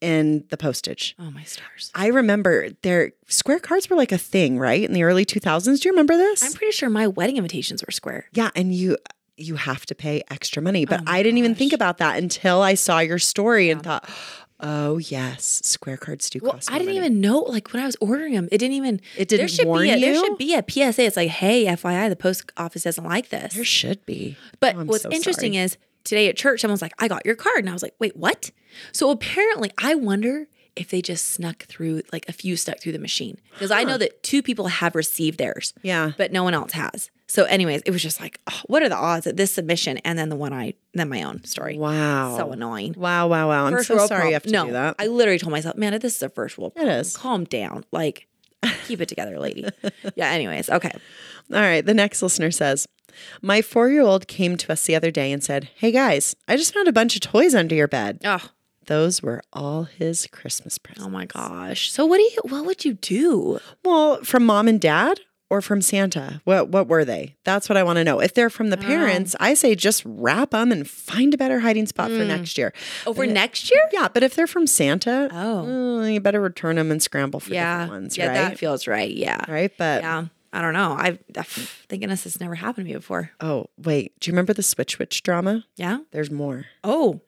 in 0.04 0.43
the 0.49 0.58
postage. 0.58 1.16
Oh, 1.18 1.32
my 1.32 1.43
stars. 1.43 1.89
I 1.95 2.08
remember 2.08 2.70
their 2.82 3.14
square 3.28 3.60
cards 3.60 3.89
were 3.89 3.95
like 3.95 4.12
a 4.12 4.18
thing, 4.18 4.60
right? 4.60 4.84
In 4.84 4.93
the 4.93 5.04
early 5.04 5.26
2000s. 5.26 5.80
Do 5.80 5.88
you 5.88 5.93
remember 5.93 6.18
this? 6.18 6.43
I'm 6.43 6.51
pretty 6.54 6.74
sure 6.74 6.89
my 6.89 7.08
wedding 7.08 7.38
invitations 7.38 7.84
were 7.86 7.91
square. 7.91 8.26
yeah, 8.34 8.49
and 8.56 8.74
you 8.76 8.97
you 9.36 9.56
have 9.56 9.84
to 9.88 9.95
pay 9.95 10.22
extra 10.30 10.62
money, 10.62 10.86
but 10.86 10.99
Oh 11.01 11.04
I 11.08 11.24
didn't 11.24 11.39
even 11.39 11.56
think 11.56 11.74
about 11.74 11.97
that 11.97 12.18
until 12.22 12.62
I 12.62 12.76
saw 12.76 12.99
your 12.99 13.18
story 13.18 13.72
and 13.72 13.82
thought, 13.82 14.08
"Oh, 14.60 14.99
yes, 14.99 15.60
square 15.66 15.97
cards 15.97 16.30
do 16.30 16.39
Well, 16.43 16.51
cost 16.54 16.70
I 16.72 16.74
didn't 16.78 16.93
money. 16.93 16.97
even 16.97 17.20
know. 17.20 17.39
Like 17.39 17.74
when 17.74 17.82
I 17.82 17.86
was 17.88 17.97
ordering 17.99 18.34
them, 18.34 18.47
it 18.51 18.60
didn't 18.60 18.76
even. 18.76 19.01
It 19.18 19.28
didn't 19.30 19.47
should 19.49 19.66
warn 19.66 19.84
be 19.86 19.89
a, 19.91 19.99
There 19.99 20.16
should 20.16 20.38
be 20.38 20.54
a 20.54 20.64
PSA. 20.70 21.01
It's 21.04 21.18
like, 21.18 21.30
hey, 21.30 21.66
FYI, 21.66 22.10
the 22.10 22.16
post 22.16 22.51
office 22.58 22.84
doesn't 22.84 23.04
like 23.04 23.30
this. 23.30 23.56
There 23.56 23.66
should 23.66 24.06
be. 24.06 24.38
But 24.60 24.76
Oh, 24.76 24.84
what's 24.84 25.01
so 25.04 25.10
interesting 25.10 25.54
sorry. 25.54 25.64
is 25.66 25.78
today 26.04 26.28
at 26.30 26.38
church, 26.38 26.62
someone's 26.62 26.82
like, 26.82 26.93
I 26.99 27.08
got 27.08 27.26
your 27.26 27.36
card. 27.36 27.60
And 27.60 27.70
I 27.70 27.74
was 27.74 27.84
like, 27.84 27.95
wait, 27.99 28.16
what? 28.16 28.51
So 28.91 29.10
apparently, 29.10 29.72
I 29.78 29.95
wonder 29.95 30.47
if 30.76 30.89
they 30.89 31.01
just 31.01 31.26
snuck 31.28 31.64
through, 31.66 32.01
like 32.12 32.28
a 32.28 32.34
few 32.34 32.56
stuck 32.58 32.80
through 32.80 32.93
the 32.93 32.99
machine. 32.99 33.39
Because 33.51 33.72
I 33.72 33.84
know 33.84 33.97
that 33.97 34.24
two 34.24 34.41
people 34.41 34.68
have 34.68 34.95
received 34.95 35.38
theirs. 35.38 35.74
Yeah. 35.84 36.14
But 36.18 36.32
no 36.32 36.43
one 36.43 36.54
else 36.54 36.72
has. 36.72 37.12
So, 37.28 37.45
anyways, 37.45 37.82
it 37.86 37.91
was 37.91 38.01
just 38.01 38.20
like, 38.20 38.39
oh, 38.47 38.62
what 38.68 38.84
are 38.84 38.89
the 38.89 38.95
odds 38.95 39.26
that 39.26 39.38
this 39.38 39.51
submission 39.51 39.97
and 39.99 40.20
then 40.20 40.30
the 40.30 40.36
one 40.36 40.54
I, 40.54 40.74
then 40.93 41.10
my 41.10 41.24
own 41.24 41.43
story? 41.45 41.78
Wow. 41.78 42.38
So 42.38 42.51
annoying. 42.51 42.95
Wow, 42.97 43.28
wow, 43.28 43.47
wow. 43.49 43.66
I'm 43.66 43.74
First 43.74 43.88
so 43.88 44.06
sorry 44.06 44.28
you 44.28 44.34
have 44.34 44.43
to 44.43 44.49
problem. 44.49 44.68
do 44.68 44.74
that. 44.74 44.95
I 44.99 45.08
literally 45.08 45.39
told 45.39 45.51
myself, 45.51 45.76
man, 45.76 45.97
this 45.99 46.16
is 46.16 46.24
a 46.24 46.30
first 46.30 46.58
world 46.58 46.76
problem. 46.76 46.95
is. 46.95 47.16
Calm 47.16 47.43
down. 47.45 47.86
Like, 47.91 48.28
keep 48.88 49.01
it 49.01 49.07
together, 49.09 49.39
lady. 49.39 49.68
yeah, 50.16 50.30
anyways, 50.30 50.70
okay. 50.70 50.91
All 51.53 51.59
right. 51.61 51.86
The 51.86 51.93
next 51.93 52.22
listener 52.22 52.51
says, 52.51 52.88
My 53.41 53.61
four 53.61 53.89
year 53.89 54.01
old 54.01 54.28
came 54.28 54.57
to 54.57 54.72
us 54.72 54.84
the 54.86 54.95
other 54.95 55.11
day 55.11 55.32
and 55.32 55.43
said, 55.43 55.70
Hey 55.76 55.91
guys, 55.91 56.36
I 56.47 56.55
just 56.57 56.74
found 56.74 56.88
a 56.88 56.93
bunch 56.93 57.16
of 57.16 57.22
toys 57.22 57.53
under 57.55 57.76
your 57.76 57.88
bed. 57.88 58.20
Oh, 58.24 58.49
Those 58.88 59.22
were 59.22 59.41
all 59.51 59.84
his 59.84 60.28
Christmas 60.32 60.78
presents. 60.78 61.05
oh 61.05 61.09
my 61.09 61.26
gosh. 61.26 61.91
So 61.91 62.05
what 62.05 62.18
do 62.18 62.24
you 62.24 62.39
what 62.49 62.66
would 62.66 62.86
you 62.86 62.93
do? 62.93 63.59
Well, 63.84 64.24
from 64.24 64.45
mom 64.45 64.68
and 64.68 64.80
dad 64.80 65.20
or 65.54 65.62
from 65.62 65.82
Santa? 65.82 66.41
What 66.45 66.70
what 66.70 66.88
were 66.88 67.06
they? 67.06 67.36
That's 67.43 67.70
what 67.70 67.78
I 67.78 67.84
want 67.84 67.97
to 67.97 68.04
know. 68.04 68.20
If 68.20 68.34
they're 68.34 68.49
from 68.49 68.70
the 68.72 68.78
parents, 68.78 69.36
I 69.39 69.54
say 69.54 69.76
just 69.76 70.01
wrap 70.06 70.49
them 70.49 70.72
and 70.72 70.89
find 70.89 71.34
a 71.34 71.38
better 71.38 71.60
hiding 71.60 71.86
spot 71.86 72.10
for 72.10 72.26
next 72.26 72.58
year. 72.58 72.74
Over 73.06 73.26
next 73.28 73.70
year? 73.70 73.82
Yeah, 73.91 74.08
but 74.14 74.24
if 74.24 74.36
they're 74.36 74.47
from 74.47 74.66
Santa, 74.68 75.30
Oh. 75.32 75.99
uh, 76.01 76.06
you 76.08 76.20
better 76.20 76.41
return 76.41 76.78
them 76.78 76.89
and 76.91 77.01
scramble 77.01 77.39
for 77.39 77.54
Yeah. 77.54 77.84
different 77.84 78.01
ones, 78.04 78.18
yeah, 78.18 78.28
right? 78.28 78.34
that 78.34 78.58
feels 78.58 78.88
right. 78.88 79.12
Yeah. 79.12 79.39
right, 79.47 79.72
but 79.78 80.01
Yeah. 80.01 80.26
I 80.51 80.62
don't 80.62 80.74
know. 80.74 80.95
I've 80.99 81.20
thank 81.88 82.01
goodness 82.01 82.24
this 82.24 82.39
never 82.39 82.56
happened 82.56 82.88
to 82.88 82.93
me 82.93 82.97
before. 82.97 83.32
oh 83.39 83.68
wait, 83.78 84.20
do 84.20 84.30
you 84.30 84.34
remember 84.34 84.54
the 84.54 84.64
Switch 84.64 84.97
Witch 84.99 85.22
drama? 85.24 85.66
Yeah. 85.76 85.99
There's 86.12 86.32
more. 86.32 86.66
Oh. 86.84 87.22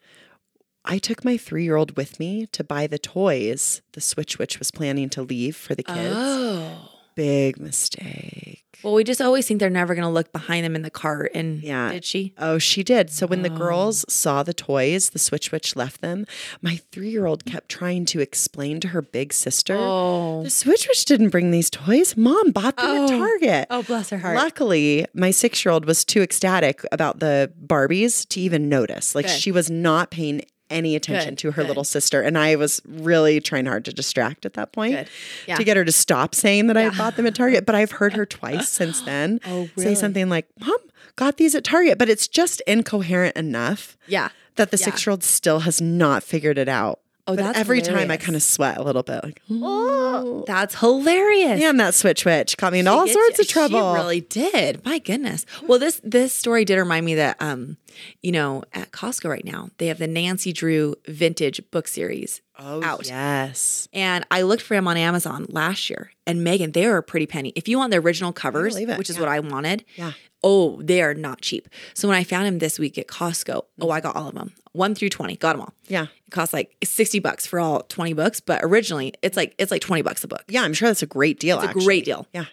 I 0.88 1.00
took 1.00 1.26
my 1.26 1.36
three 1.36 1.64
year 1.64 1.76
old 1.78 1.98
with 1.98 2.20
me 2.20 2.46
to 2.52 2.64
buy 2.64 2.86
the 2.86 3.00
toys 3.00 3.82
the 3.94 4.02
Switch 4.02 4.38
Witch 4.38 4.60
was 4.60 4.70
planning 4.70 5.10
to 5.10 5.24
leave 5.24 5.56
for 5.56 5.74
the 5.74 5.82
kids. 5.84 6.14
Oh. 6.16 6.90
Big 7.16 7.60
mistake. 7.60 8.66
Well, 8.84 8.94
we 8.94 9.04
just 9.04 9.22
always 9.22 9.48
think 9.48 9.60
they're 9.60 9.70
never 9.70 9.96
gonna 9.96 10.12
look 10.12 10.32
behind 10.32 10.64
them 10.64 10.76
in 10.76 10.84
the 10.84 10.92
cart. 10.92 11.32
And 11.34 11.64
Yeah. 11.64 11.92
did 11.92 12.06
she? 12.06 12.34
Oh, 12.38 12.60
she 12.60 12.84
did. 12.84 13.10
So 13.10 13.26
when 13.26 13.42
the 13.42 13.52
oh. 13.52 13.58
girls 13.58 14.06
saw 14.08 14.44
the 14.44 14.54
toys, 14.54 15.10
the 15.10 15.18
Switch 15.18 15.52
Witch 15.52 15.76
left 15.76 16.02
them. 16.02 16.28
My 16.62 16.80
three 16.92 17.10
year 17.10 17.26
old 17.26 17.46
kept 17.46 17.70
trying 17.70 18.06
to 18.06 18.20
explain 18.20 18.80
to 18.82 18.90
her 18.90 19.02
big 19.02 19.34
sister. 19.34 19.76
Oh. 19.76 20.44
The 20.44 20.50
Switch 20.50 20.88
Witch 20.88 21.06
didn't 21.06 21.30
bring 21.30 21.50
these 21.50 21.70
toys. 21.72 22.16
Mom 22.16 22.52
bought 22.52 22.78
them 22.78 22.86
at 22.86 23.12
oh. 23.12 23.18
Target. 23.18 23.68
Oh, 23.72 23.82
bless 23.82 24.12
her 24.12 24.20
heart. 24.20 24.36
Luckily, 24.36 25.08
my 25.14 25.32
six 25.32 25.66
year 25.66 25.72
old 25.72 25.86
was 25.86 26.06
too 26.06 26.22
ecstatic 26.22 26.82
about 26.92 27.20
the 27.20 27.52
Barbies 27.66 28.28
to 28.30 28.40
even 28.40 28.70
notice. 28.70 29.16
Like 29.16 29.26
Good. 29.26 29.40
she 29.40 29.52
was 29.52 29.70
not 29.70 30.12
paying 30.12 30.44
any 30.70 30.96
attention 30.96 31.32
Good, 31.32 31.38
to 31.40 31.52
her 31.52 31.62
good. 31.62 31.68
little 31.70 31.84
sister. 31.84 32.22
And 32.22 32.38
I 32.38 32.56
was 32.56 32.82
really 32.88 33.40
trying 33.40 33.66
hard 33.66 33.86
to 33.86 33.94
distract 33.94 34.46
at 34.46 34.54
that 34.54 34.72
point 34.72 35.08
Yeah. 35.48 35.56
to 35.58 35.64
get 35.64 35.78
her 35.78 35.86
to 35.86 35.92
stop 35.92 36.34
saying 36.36 36.68
that 36.68 36.78
I 36.78 36.90
bought 36.90 37.16
them 37.18 37.26
at 37.28 37.36
Target. 37.36 37.66
But 37.66 37.76
I've 37.76 37.92
heard 37.92 38.14
her 38.14 38.26
twice 38.26 38.70
since 38.70 39.02
then 39.06 39.40
Oh, 39.46 39.70
say 39.78 39.94
something 39.96 40.30
like, 40.30 40.48
Mom, 40.60 40.78
got 41.16 41.38
these 41.38 41.56
at 41.56 41.64
Target. 41.64 41.98
But 41.98 42.10
it's 42.10 42.28
just 42.28 42.62
incoherent 42.68 43.36
enough 43.36 43.98
Yeah. 44.08 44.30
that 44.56 44.72
the 44.72 44.78
Yeah. 44.78 44.86
six 44.86 45.06
year 45.06 45.12
old 45.12 45.24
still 45.24 45.60
has 45.60 45.80
not 45.82 46.24
figured 46.24 46.58
it 46.58 46.68
out. 46.70 47.00
Oh, 47.28 47.36
but 47.36 47.44
that's 47.44 47.58
every 47.58 47.82
time 47.82 48.12
I 48.12 48.18
kind 48.18 48.36
of 48.36 48.44
sweat 48.44 48.78
a 48.78 48.84
little 48.84 49.02
bit, 49.02 49.24
like, 49.24 49.42
Oh, 49.52 50.44
that's 50.46 50.76
hilarious. 50.76 51.60
damn, 51.60 51.78
that 51.78 51.94
switch 51.96 52.24
witch 52.26 52.56
caught 52.58 52.72
me 52.74 52.80
in 52.80 52.88
all 52.88 53.08
sorts 53.08 53.38
gets- 53.38 53.40
of 53.42 53.48
trouble. 53.48 53.94
She 53.94 54.00
really 54.00 54.22
did. 54.22 54.86
My 54.86 55.00
goodness. 55.00 55.46
Well, 55.64 55.80
this 55.80 56.00
this 56.04 56.34
story 56.34 56.66
did 56.66 56.78
remind 56.78 57.06
me 57.06 57.16
that 57.16 57.38
um, 57.42 57.78
you 58.22 58.32
know, 58.32 58.64
at 58.74 58.92
Costco 58.92 59.30
right 59.30 59.46
now, 59.46 59.70
they 59.78 59.88
have 59.88 59.98
the 59.98 60.08
Nancy 60.08 60.54
Drew 60.54 60.96
vintage 61.08 61.62
book 61.72 61.88
series 61.88 62.42
oh, 62.60 62.84
out. 62.84 63.08
yes. 63.08 63.88
And 63.94 64.26
I 64.30 64.42
looked 64.44 64.62
for 64.64 64.76
them 64.76 64.88
on 64.88 64.98
Amazon 64.98 65.46
last 65.50 65.90
year. 65.90 66.12
And 66.28 66.44
Megan, 66.44 66.72
they 66.74 66.86
are 66.86 66.98
a 66.98 67.04
pretty 67.04 67.26
penny. 67.26 67.54
If 67.56 67.68
you 67.68 67.78
want 67.78 67.92
the 67.92 67.98
original 67.98 68.34
covers, 68.34 68.76
which 68.76 69.10
is 69.10 69.16
Yeah. 69.16 69.22
what 69.22 69.30
I 69.30 69.40
wanted, 69.40 69.86
Yeah. 69.96 70.12
Oh, 70.46 70.80
they 70.82 71.02
are 71.02 71.16
not 71.16 71.42
cheap. 71.42 71.68
So 71.96 72.08
when 72.08 72.16
I 72.16 72.24
found 72.24 72.46
them 72.46 72.60
this 72.60 72.78
week 72.78 73.00
at 73.00 73.08
Costco, 73.08 73.64
oh, 73.82 73.90
I 73.90 74.00
got 74.00 74.16
all 74.16 74.30
of 74.30 74.36
them. 74.36 74.54
One 74.74 74.94
through 74.94 75.10
20, 75.10 75.36
got 75.38 75.54
them 75.54 75.62
all. 75.62 75.74
Yeah. 75.88 76.04
It 76.28 76.32
costs 76.32 76.54
like 76.54 76.76
60 76.84 77.20
bucks 77.20 77.48
for 77.48 77.60
all 77.60 77.82
20 77.82 78.14
books, 78.14 78.40
but 78.40 78.62
originally 78.64 79.14
it's 79.24 79.36
like 79.36 79.56
it's 79.58 79.72
like 79.72 79.82
20 79.82 80.04
bucks 80.04 80.24
a 80.24 80.28
book. 80.28 80.44
Yeah, 80.48 80.62
I'm 80.62 80.74
sure 80.74 80.88
that's 80.88 81.02
a 81.02 81.08
great 81.08 81.40
deal. 81.40 81.60
It's 81.60 81.72
a 81.72 81.74
great 81.74 82.06
deal. 82.06 82.28
Yeah. 82.32 82.46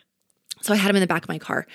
So 0.63 0.73
I 0.73 0.77
had 0.77 0.89
them 0.89 0.97
in 0.97 1.01
the 1.01 1.09
back 1.09 1.25
of 1.25 1.29
my 1.29 1.39
car 1.39 1.67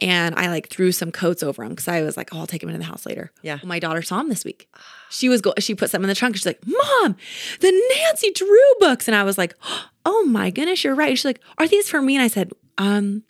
and 0.00 0.34
I 0.34 0.48
like 0.48 0.68
threw 0.68 0.92
some 0.92 1.10
coats 1.12 1.42
over 1.42 1.62
them 1.62 1.70
because 1.70 1.88
I 1.88 2.02
was 2.02 2.16
like, 2.16 2.34
oh, 2.34 2.40
I'll 2.40 2.46
take 2.46 2.62
him 2.62 2.68
into 2.68 2.80
the 2.80 2.84
house 2.84 3.06
later. 3.06 3.30
Yeah. 3.40 3.58
Well, 3.62 3.68
my 3.68 3.78
daughter 3.78 4.02
saw 4.02 4.20
him 4.20 4.28
this 4.28 4.44
week. 4.44 4.68
She 5.08 5.28
was 5.28 5.40
go 5.40 5.54
she 5.58 5.74
put 5.74 5.90
something 5.90 6.04
in 6.04 6.08
the 6.08 6.14
trunk. 6.14 6.36
She's 6.36 6.44
like, 6.44 6.60
Mom, 6.66 7.16
the 7.60 7.96
Nancy 7.96 8.30
Drew 8.32 8.74
books. 8.80 9.08
And 9.08 9.14
I 9.14 9.22
was 9.22 9.38
like, 9.38 9.54
Oh 10.04 10.24
my 10.24 10.50
goodness, 10.50 10.82
you're 10.82 10.96
right. 10.96 11.16
She's 11.16 11.24
like, 11.24 11.40
Are 11.58 11.68
these 11.68 11.88
for 11.88 12.02
me? 12.02 12.16
And 12.16 12.22
I 12.24 12.28
said, 12.28 12.50
Um, 12.76 13.22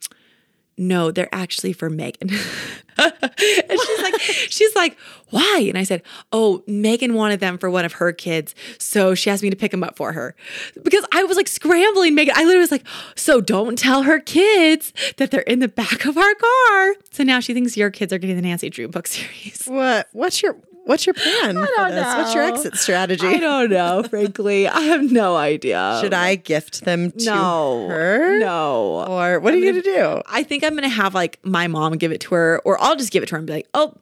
no, 0.76 1.10
they're 1.10 1.32
actually 1.32 1.72
for 1.72 1.90
Megan. 1.90 2.30
and 2.98 3.80
she's 3.80 4.02
like, 4.02 4.20
she's 4.20 4.76
like, 4.76 4.96
why? 5.30 5.64
And 5.68 5.76
I 5.76 5.84
said, 5.84 6.02
oh, 6.32 6.62
Megan 6.66 7.14
wanted 7.14 7.40
them 7.40 7.58
for 7.58 7.70
one 7.70 7.84
of 7.84 7.94
her 7.94 8.12
kids. 8.12 8.54
So 8.78 9.14
she 9.14 9.30
asked 9.30 9.42
me 9.42 9.50
to 9.50 9.56
pick 9.56 9.70
them 9.70 9.84
up 9.84 9.96
for 9.96 10.12
her. 10.12 10.34
Because 10.82 11.04
I 11.12 11.24
was 11.24 11.36
like 11.36 11.48
scrambling, 11.48 12.14
Megan. 12.14 12.34
I 12.36 12.44
literally 12.44 12.60
was 12.60 12.70
like, 12.70 12.86
so 13.16 13.40
don't 13.40 13.78
tell 13.78 14.02
her 14.02 14.18
kids 14.18 14.92
that 15.16 15.30
they're 15.30 15.40
in 15.42 15.58
the 15.58 15.68
back 15.68 16.04
of 16.04 16.16
our 16.16 16.34
car. 16.34 16.94
So 17.10 17.22
now 17.22 17.40
she 17.40 17.54
thinks 17.54 17.76
your 17.76 17.90
kids 17.90 18.12
are 18.12 18.18
getting 18.18 18.36
the 18.36 18.42
Nancy 18.42 18.70
Drew 18.70 18.88
book 18.88 19.06
series. 19.06 19.64
What? 19.66 20.08
What's 20.12 20.42
your 20.42 20.56
What's 20.84 21.06
your 21.06 21.14
plan? 21.14 21.56
I 21.56 21.66
don't 21.76 21.94
know. 21.94 22.14
What's 22.18 22.34
your 22.34 22.42
exit 22.42 22.76
strategy? 22.76 23.26
I 23.26 23.38
don't 23.38 23.70
know, 23.70 24.02
frankly. 24.10 24.66
I 24.66 24.80
have 24.80 25.12
no 25.12 25.36
idea. 25.36 25.98
Should 26.00 26.12
I 26.14 26.34
gift 26.34 26.84
them 26.84 27.12
to 27.12 27.24
No. 27.24 27.86
her? 27.88 28.38
No. 28.40 29.04
Or 29.08 29.38
what 29.40 29.54
are 29.54 29.56
you 29.58 29.70
gonna 29.70 29.82
do? 29.82 30.22
I 30.26 30.42
think 30.42 30.64
I'm 30.64 30.74
gonna 30.74 30.88
have 30.88 31.14
like 31.14 31.38
my 31.44 31.68
mom 31.68 31.92
give 31.98 32.10
it 32.12 32.20
to 32.22 32.34
her, 32.34 32.60
or 32.64 32.80
I'll 32.82 32.96
just 32.96 33.12
give 33.12 33.22
it 33.22 33.26
to 33.26 33.34
her 33.36 33.38
and 33.38 33.46
be 33.46 33.52
like, 33.52 33.68
oh, 33.74 33.94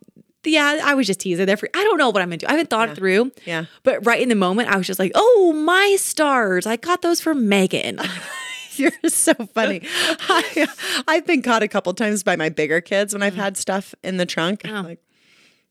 yeah, 0.45 0.81
I 0.83 0.95
was 0.95 1.07
just 1.07 1.21
teasing 1.21 1.45
there 1.45 1.59
for 1.59 1.69
I 1.75 1.85
don't 1.85 1.99
know 1.99 2.09
what 2.09 2.23
I'm 2.23 2.29
gonna 2.29 2.39
do. 2.39 2.47
I 2.47 2.53
haven't 2.53 2.71
thought 2.71 2.89
it 2.89 2.97
through. 2.97 3.31
Yeah. 3.45 3.67
But 3.83 4.07
right 4.07 4.21
in 4.21 4.31
the 4.31 4.35
moment, 4.35 4.71
I 4.71 4.77
was 4.79 4.87
just 4.87 4.99
like, 4.99 5.13
oh, 5.15 5.53
my 5.55 5.97
stars. 5.99 6.67
I 6.67 6.77
got 6.77 7.03
those 7.03 7.21
for 7.21 7.35
Megan. 7.35 7.99
You're 8.77 8.93
so 9.09 9.35
funny. 9.53 9.83
I, 9.85 10.67
I've 11.07 11.27
been 11.27 11.43
caught 11.43 11.63
a 11.63 11.69
couple 11.69 11.93
times 11.93 12.23
by 12.23 12.37
my 12.37 12.49
bigger 12.49 12.81
kids 12.81 13.13
when 13.13 13.23
I've 13.23 13.35
mm. 13.35 13.39
had 13.39 13.57
stuff 13.59 13.95
in 14.03 14.17
the 14.17 14.25
trunk. 14.25 14.63
I'm 14.65 14.75
Oh. 14.87 14.89
like, 14.89 15.01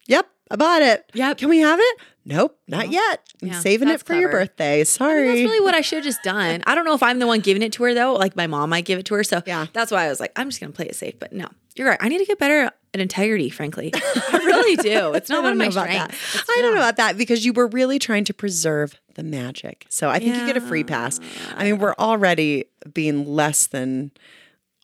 yep, 0.06 0.28
I 0.52 0.56
bought 0.56 0.82
it. 0.82 1.10
Yep. 1.14 1.38
Can 1.38 1.50
we 1.50 1.60
have 1.60 1.80
it? 1.80 1.98
Nope, 2.26 2.60
not 2.68 2.90
yet. 2.92 3.24
I'm 3.42 3.48
Yeah, 3.50 3.60
saving 3.60 3.88
it 3.88 4.04
for 4.04 4.14
your 4.14 4.30
birthday. 4.30 4.84
Sorry. 4.84 5.28
That's 5.28 5.40
really 5.40 5.60
what 5.62 5.74
I 5.74 5.82
should 5.82 5.98
have 5.98 6.06
just 6.06 6.22
done. 6.24 6.62
I 6.68 6.76
don't 6.76 6.86
know 6.86 6.94
if 6.94 7.02
I'm 7.02 7.18
the 7.20 7.26
one 7.28 7.40
giving 7.40 7.64
it 7.64 7.72
to 7.74 7.84
her 7.84 7.94
though. 7.94 8.14
Like 8.14 8.36
my 8.36 8.46
mom 8.48 8.70
might 8.70 8.86
give 8.86 9.00
it 9.00 9.06
to 9.08 9.16
her. 9.16 9.24
So 9.24 9.42
Yeah. 9.46 9.68
that's 9.74 9.92
why 9.92 10.06
I 10.06 10.10
was 10.10 10.20
like, 10.20 10.32
I'm 10.36 10.50
just 10.50 10.60
gonna 10.60 10.72
play 10.74 10.86
it 10.88 10.96
safe. 10.96 11.18
But 11.20 11.34
no, 11.34 11.48
you're 11.76 11.88
right. 11.88 11.98
I 12.02 12.08
need 12.10 12.20
to 12.20 12.26
get 12.26 12.38
better 12.38 12.72
at 12.94 13.00
integrity, 13.00 13.50
frankly. 13.50 13.92
I 14.32 14.42
really 14.46 14.76
do. 14.76 15.14
It's 15.14 15.30
not 15.30 15.42
one 15.44 15.54
of 15.54 15.58
my 15.58 15.70
strengths. 15.70 16.44
I 16.50 16.60
don't 16.62 16.74
know 16.76 16.82
about 16.82 16.98
that 16.98 17.18
because 17.18 17.46
you 17.46 17.54
were 17.54 17.68
really 17.68 17.98
trying 18.00 18.26
to 18.26 18.34
preserve 18.34 18.96
the 19.16 19.24
magic. 19.24 19.86
So 19.90 20.10
I 20.10 20.20
think 20.20 20.36
you 20.36 20.46
get 20.46 20.58
a 20.58 20.62
free 20.62 20.84
pass. 20.84 21.20
I 21.56 21.64
mean, 21.64 21.78
we're 21.80 21.96
already 21.96 22.66
being 22.94 23.26
less 23.28 23.66
than 23.68 24.12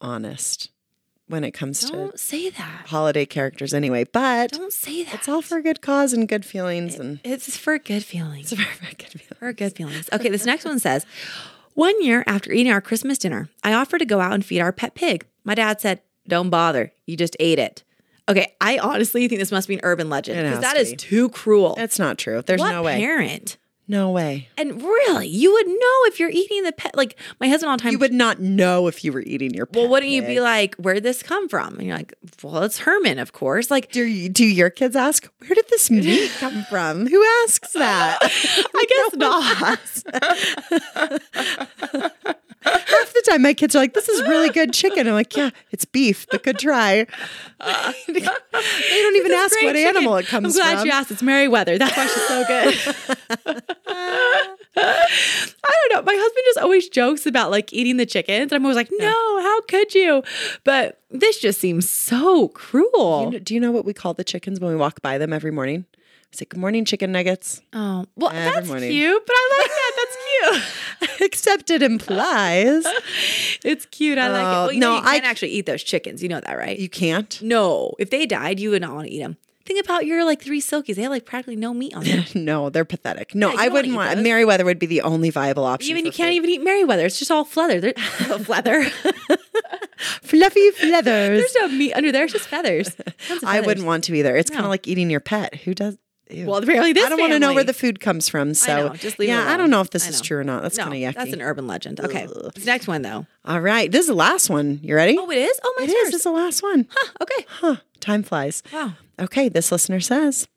honest 0.01 0.69
when 1.27 1.43
it 1.43 1.51
comes 1.51 1.79
to 1.81 1.91
Don't 1.91 2.19
say 2.19 2.49
that. 2.51 2.85
holiday 2.87 3.25
characters 3.25 3.73
anyway, 3.73 4.03
but 4.03 4.51
Don't 4.51 4.73
say 4.73 5.03
that. 5.03 5.13
it's 5.15 5.27
all 5.29 5.41
for 5.41 5.57
a 5.57 5.63
good 5.63 5.81
cause 5.81 6.13
and 6.13 6.27
good 6.27 6.45
feelings 6.45 6.95
and 6.95 7.19
It's 7.23 7.57
for 7.57 7.77
good 7.77 8.03
feelings. 8.03 8.51
it's 8.51 8.61
very, 8.61 8.75
very 8.79 8.93
good 8.93 9.07
feelings. 9.09 9.37
For 9.39 9.53
good 9.53 9.75
feelings. 9.75 10.09
Okay, 10.13 10.29
this 10.29 10.45
next 10.45 10.65
one 10.65 10.79
says 10.79 11.05
One 11.73 11.99
year 12.03 12.23
after 12.27 12.51
eating 12.51 12.71
our 12.71 12.81
Christmas 12.81 13.17
dinner, 13.17 13.49
I 13.63 13.73
offered 13.73 13.99
to 13.99 14.05
go 14.05 14.19
out 14.19 14.33
and 14.33 14.45
feed 14.45 14.59
our 14.61 14.71
pet 14.71 14.95
pig. 14.95 15.25
My 15.43 15.55
dad 15.55 15.81
said, 15.81 16.01
Don't 16.27 16.49
bother. 16.49 16.91
You 17.05 17.17
just 17.17 17.35
ate 17.39 17.59
it. 17.59 17.83
Okay, 18.27 18.55
I 18.59 18.79
honestly 18.79 19.27
think 19.27 19.37
this 19.39 19.51
must 19.51 19.67
be 19.67 19.75
an 19.75 19.81
urban 19.83 20.09
legend 20.09 20.41
because 20.43 20.61
that 20.61 20.73
to 20.73 20.79
is 20.79 20.93
too 20.97 21.29
cruel. 21.29 21.75
It's 21.77 21.99
not 21.99 22.17
true. 22.17 22.41
There's 22.41 22.59
what 22.59 22.71
no 22.71 22.81
way. 22.81 22.97
parent? 22.97 23.57
No 23.87 24.09
way. 24.09 24.49
And 24.57 24.81
really, 24.81 25.27
you 25.27 25.53
would 25.53 25.67
know 25.67 25.99
if 26.05 26.19
you're 26.19 26.31
eating 26.31 26.63
the 26.63 26.71
pet. 26.71 26.95
Like 26.97 27.19
my 27.39 27.47
husband 27.47 27.69
all 27.69 27.77
the 27.77 27.83
time. 27.83 27.91
You 27.91 27.99
would 27.99 28.13
not 28.13 28.39
know 28.39 28.87
if 28.87 29.03
you 29.03 29.11
were 29.13 29.21
eating 29.21 29.53
your 29.53 29.67
pet 29.67 29.79
well, 29.81 29.89
wouldn't 29.91 30.11
you 30.11 30.23
be 30.23 30.39
like, 30.39 30.73
"Where'd 30.75 31.03
this 31.03 31.21
come 31.21 31.47
from?" 31.47 31.75
And 31.77 31.87
you're 31.87 31.95
like, 31.97 32.15
"Well, 32.41 32.63
it's 32.63 32.79
Herman, 32.79 33.19
of 33.19 33.33
course." 33.33 33.69
Like, 33.69 33.91
Do, 33.91 34.03
you, 34.03 34.27
do 34.29 34.43
your 34.45 34.71
kids 34.71 34.95
ask, 34.95 35.29
where 35.39 35.53
did 35.53 35.65
this 35.69 35.91
meat 35.91 36.31
come 36.39 36.65
from? 36.69 37.05
Who 37.07 37.23
asks 37.43 37.73
that? 37.73 38.17
I 38.23 38.85
guess 38.89 39.15
not. 42.13 42.35
Half 42.65 43.13
the 43.13 43.23
time, 43.29 43.41
my 43.43 43.53
kids 43.53 43.75
are 43.75 43.79
like, 43.79 43.93
this 43.93 44.09
is 44.09 44.21
really 44.23 44.49
good 44.49 44.73
chicken. 44.73 45.07
I'm 45.07 45.13
like, 45.13 45.35
yeah, 45.37 45.51
it's 45.71 45.85
beef, 45.85 46.25
but 46.31 46.43
good 46.43 46.57
try. 46.59 47.05
they 48.07 48.19
don't 48.19 49.15
even 49.15 49.31
ask 49.33 49.55
what 49.61 49.75
animal 49.75 50.15
it 50.17 50.25
comes 50.25 50.55
from. 50.57 50.63
I'm 50.65 50.67
glad 50.73 50.77
from. 50.79 50.85
you 50.87 50.91
asked. 50.91 51.11
It's 51.11 51.21
Meriwether. 51.21 51.77
That's 51.77 51.95
why 51.95 52.07
she's 52.07 52.27
so 52.27 52.43
good. 52.47 53.63
I 54.77 55.07
don't 55.89 55.93
know. 55.93 56.01
My 56.11 56.15
husband 56.19 56.43
just 56.45 56.59
always 56.59 56.89
jokes 56.89 57.25
about 57.25 57.51
like 57.51 57.71
eating 57.73 57.97
the 57.97 58.05
chickens. 58.05 58.51
I'm 58.51 58.63
always 58.65 58.75
like, 58.75 58.89
no, 58.91 59.41
how 59.41 59.61
could 59.61 59.93
you? 59.93 60.23
But 60.63 60.99
this 61.11 61.39
just 61.39 61.59
seems 61.59 61.89
so 61.89 62.49
cruel. 62.49 63.25
You 63.25 63.31
know- 63.31 63.39
do 63.39 63.53
you 63.53 63.59
know 63.59 63.71
what 63.71 63.85
we 63.85 63.93
call 63.93 64.13
the 64.13 64.23
chickens 64.23 64.59
when 64.59 64.71
we 64.71 64.75
walk 64.75 65.01
by 65.01 65.17
them 65.17 65.31
every 65.33 65.51
morning? 65.51 65.85
We 66.31 66.37
say, 66.37 66.45
good 66.45 66.59
morning, 66.59 66.83
chicken 66.85 67.11
nuggets. 67.11 67.61
oh, 67.73 68.05
well, 68.15 68.31
Every 68.31 68.51
that's 68.51 68.67
morning. 68.67 68.89
cute. 68.91 69.25
But 69.25 69.33
I 69.37 69.57
like 69.61 69.69
that. 69.69 69.84
That's 70.05 70.17
cute. 70.99 71.21
Except 71.21 71.69
it 71.71 71.81
implies 71.83 72.85
It's 73.63 73.85
cute. 73.87 74.17
I 74.17 74.29
like 74.29 74.41
it. 74.41 74.43
Well, 74.43 74.71
you 74.71 74.79
know, 74.79 74.95
no, 74.95 75.01
you 75.01 75.07
I- 75.07 75.13
can't 75.15 75.25
actually 75.25 75.49
eat 75.51 75.65
those 75.65 75.83
chickens. 75.83 76.21
You 76.23 76.29
know 76.29 76.39
that, 76.41 76.53
right? 76.57 76.77
you 76.77 76.89
can't. 76.89 77.41
no, 77.41 77.93
if 77.99 78.09
they 78.09 78.25
died, 78.25 78.59
you 78.59 78.69
would 78.71 78.81
not 78.81 78.93
want 78.95 79.07
to 79.07 79.13
eat 79.13 79.19
them. 79.19 79.37
Think 79.65 79.83
about 79.83 80.05
your 80.05 80.23
like 80.23 80.43
three 80.43 80.61
silkies. 80.61 80.95
They 80.95 81.01
have 81.01 81.09
like 81.11 81.25
practically 81.25 81.55
no 81.55 81.73
meat 81.73 81.95
on 81.95 82.03
them. 82.03 82.23
No, 82.35 82.69
they're 82.69 82.85
pathetic. 82.85 83.33
No, 83.33 83.49
you 83.51 83.57
I 83.59 83.67
wouldn't 83.69 83.95
want. 83.95 84.13
those. 84.15 84.23
Meriwether 84.23 84.63
would 84.63 84.77
be 84.77 84.85
the 84.85 85.01
only 85.01 85.31
viable 85.31 85.63
option. 85.65 85.89
even 85.89 86.05
you 86.05 86.11
can't 86.11 86.29
food. 86.29 86.35
even 86.35 86.49
eat 86.51 86.61
Meriwether. 86.61 87.03
It's 87.07 87.17
just 87.17 87.31
all 87.31 87.43
feather. 87.45 87.81
They're, 87.81 87.93
feather. 88.39 88.83
fluffy 90.21 90.69
feathers. 90.71 91.39
There's 91.39 91.55
no 91.59 91.67
meat 91.69 91.93
under 91.93 92.11
there. 92.11 92.25
It's 92.25 92.33
just 92.33 92.47
feathers. 92.47 92.95
I 92.99 93.11
feathers. 93.39 93.65
wouldn't 93.65 93.85
want 93.87 94.03
to 94.05 94.15
either. 94.15 94.35
It's 94.35 94.51
kind 94.51 94.65
of 94.65 94.69
like 94.69 94.87
eating 94.87 95.09
your 95.09 95.19
pet. 95.19 95.55
Who 95.55 95.73
does? 95.73 95.97
Ew. 96.29 96.47
Well, 96.47 96.57
apparently 96.57 96.91
this 96.93 97.05
I 97.05 97.09
don't 97.09 97.19
want 97.19 97.33
to 97.33 97.39
know 97.39 97.53
where 97.53 97.63
the 97.63 97.73
food 97.73 97.99
comes 97.99 98.27
from. 98.27 98.53
So 98.55 98.87
know, 98.87 98.93
just 98.95 99.19
leave 99.19 99.29
it 99.29 99.33
yeah, 99.33 99.51
I 99.53 99.57
don't 99.57 99.69
know 99.69 99.81
if 99.81 99.91
this 99.91 100.07
is 100.07 100.21
true 100.21 100.39
or 100.39 100.43
not. 100.43 100.63
That's 100.63 100.77
No, 100.77 100.85
kind 100.85 100.95
of 101.05 101.13
yucky. 101.13 101.15
that's 101.17 101.33
an 101.33 101.41
urban 101.41 101.67
legend. 101.67 101.99
Okay, 101.99 102.27
next 102.65 102.87
one 102.87 103.03
though. 103.03 103.27
All 103.45 103.61
right, 103.61 103.91
this 103.91 104.01
is 104.01 104.07
the 104.07 104.15
last 104.15 104.49
one. 104.49 104.79
You 104.81 104.95
ready? 104.95 105.17
Oh, 105.19 105.29
it 105.29 105.37
is. 105.37 105.59
Oh 105.63 105.75
my 105.77 105.83
it 105.83 105.89
is. 105.89 106.05
This 106.11 106.15
is 106.15 106.23
the 106.23 106.31
last 106.31 106.63
one. 106.63 106.87
Okay. 107.21 107.45
Huh. 107.47 107.75
Time 107.99 108.23
flies. 108.23 108.61
Wow. 108.73 108.93
Okay, 109.19 109.47
this 109.49 109.71
listener 109.71 109.99
says 109.99 110.47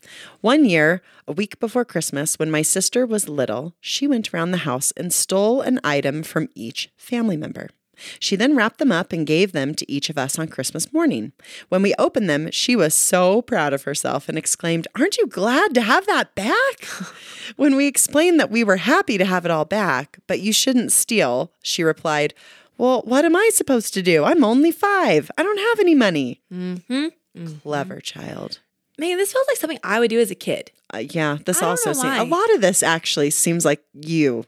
One 0.41 0.65
year, 0.65 1.01
a 1.27 1.33
week 1.33 1.61
before 1.61 1.85
Christmas, 1.85 2.39
when 2.39 2.51
my 2.51 2.63
sister 2.63 3.07
was 3.07 3.29
little, 3.29 3.75
she 3.81 4.07
went 4.07 4.33
around 4.35 4.51
the 4.51 4.59
house 4.59 4.93
and 4.97 5.13
stole 5.13 5.61
an 5.61 5.79
item 5.85 6.23
from 6.23 6.49
each 6.55 6.91
family 6.97 7.37
member. 7.37 7.69
She 8.19 8.37
then 8.37 8.57
wrapped 8.57 8.79
them 8.79 8.93
up 8.93 9.13
and 9.13 9.27
gave 9.27 9.53
them 9.53 9.75
to 9.75 9.91
each 9.91 10.11
of 10.11 10.19
us 10.19 10.39
on 10.39 10.49
Christmas 10.49 10.93
morning. 10.93 11.33
When 11.69 11.83
we 11.83 11.95
opened 11.99 12.29
them, 12.29 12.51
she 12.51 12.77
was 12.77 12.95
so 12.95 13.43
proud 13.43 13.73
of 13.73 13.83
herself 13.83 14.29
and 14.29 14.39
exclaimed, 14.39 14.89
Aren't 14.99 15.19
you 15.19 15.27
glad 15.27 15.75
to 15.75 15.83
have 15.83 16.07
that 16.07 16.35
back? 16.35 16.85
when 17.57 17.77
we 17.77 17.87
explained 17.87 18.39
that 18.41 18.51
we 18.51 18.65
were 18.65 18.77
happy 18.77 19.19
to 19.19 19.25
have 19.25 19.45
it 19.45 19.51
all 19.51 19.65
back, 19.65 20.19
but 20.27 20.41
you 20.41 20.53
shouldn't 20.53 20.93
steal, 20.93 21.53
she 21.63 21.83
replied, 21.83 22.35
Well, 22.77 23.03
what 23.05 23.25
am 23.25 23.37
I 23.37 23.51
supposed 23.53 23.95
to 23.95 24.03
do? 24.03 24.25
I'm 24.25 24.45
only 24.45 24.71
five. 24.71 25.31
I 25.37 25.43
don't 25.43 25.59
have 25.59 25.81
any 25.81 25.95
money. 25.95 26.41
Mm-hmm. 26.53 27.49
Clever 27.63 28.01
child. 28.01 28.61
Man, 28.99 29.17
this 29.17 29.33
feels 29.33 29.47
like 29.47 29.57
something 29.57 29.79
I 29.85 30.01
would 30.01 30.11
do 30.11 30.19
as 30.19 30.31
a 30.31 30.35
kid. 30.35 30.73
Uh, 30.93 30.99
yeah, 30.99 31.39
this 31.45 31.63
also 31.63 31.93
seems 31.93 32.19
a 32.19 32.25
lot 32.25 32.53
of 32.55 32.61
this 32.61 32.83
actually 32.83 33.31
seems 33.31 33.65
like 33.65 33.83
you. 33.93 34.45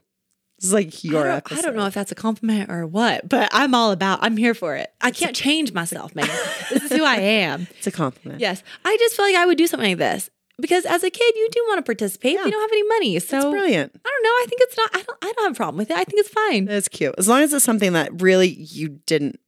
Is 0.61 0.71
like 0.73 1.03
your 1.03 1.27
I 1.31 1.39
don't. 1.39 1.51
I 1.53 1.61
don't 1.61 1.75
know 1.75 1.85
if 1.87 1.93
that's 1.93 2.11
a 2.11 2.15
compliment 2.15 2.69
or 2.71 2.85
what, 2.85 3.27
but 3.27 3.49
I'm 3.51 3.73
all 3.73 3.91
about. 3.91 4.19
I'm 4.21 4.37
here 4.37 4.53
for 4.53 4.75
it. 4.75 4.93
I 5.01 5.11
can't 5.11 5.35
change 5.35 5.73
myself, 5.73 6.13
man. 6.13 6.27
this 6.69 6.83
is 6.83 6.91
who 6.91 7.03
I 7.03 7.15
am. 7.15 7.67
It's 7.77 7.87
a 7.87 7.91
compliment. 7.91 8.39
Yes, 8.41 8.61
I 8.85 8.95
just 8.99 9.15
feel 9.15 9.25
like 9.25 9.35
I 9.35 9.45
would 9.45 9.57
do 9.57 9.65
something 9.67 9.89
like 9.89 9.97
this 9.97 10.29
because 10.59 10.85
as 10.85 11.03
a 11.03 11.09
kid, 11.09 11.35
you 11.35 11.49
do 11.51 11.63
want 11.67 11.79
to 11.79 11.83
participate. 11.83 12.37
but 12.37 12.45
You 12.45 12.51
don't 12.51 12.61
have 12.61 12.71
any 12.71 12.87
money, 12.87 13.19
so 13.19 13.37
It's 13.37 13.45
brilliant. 13.45 13.91
I 14.05 14.09
don't 14.09 14.23
know. 14.23 14.29
I 14.29 14.45
think 14.47 14.61
it's 14.61 14.77
not. 14.77 14.89
I 14.93 15.01
don't. 15.01 15.17
I 15.23 15.33
don't 15.33 15.43
have 15.45 15.53
a 15.53 15.55
problem 15.55 15.77
with 15.77 15.89
it. 15.91 15.97
I 15.97 16.03
think 16.03 16.19
it's 16.19 16.29
fine. 16.29 16.67
It's 16.67 16.87
cute. 16.87 17.15
As 17.17 17.27
long 17.27 17.41
as 17.41 17.53
it's 17.53 17.65
something 17.65 17.93
that 17.93 18.21
really 18.21 18.49
you 18.49 18.89
didn't 19.07 19.39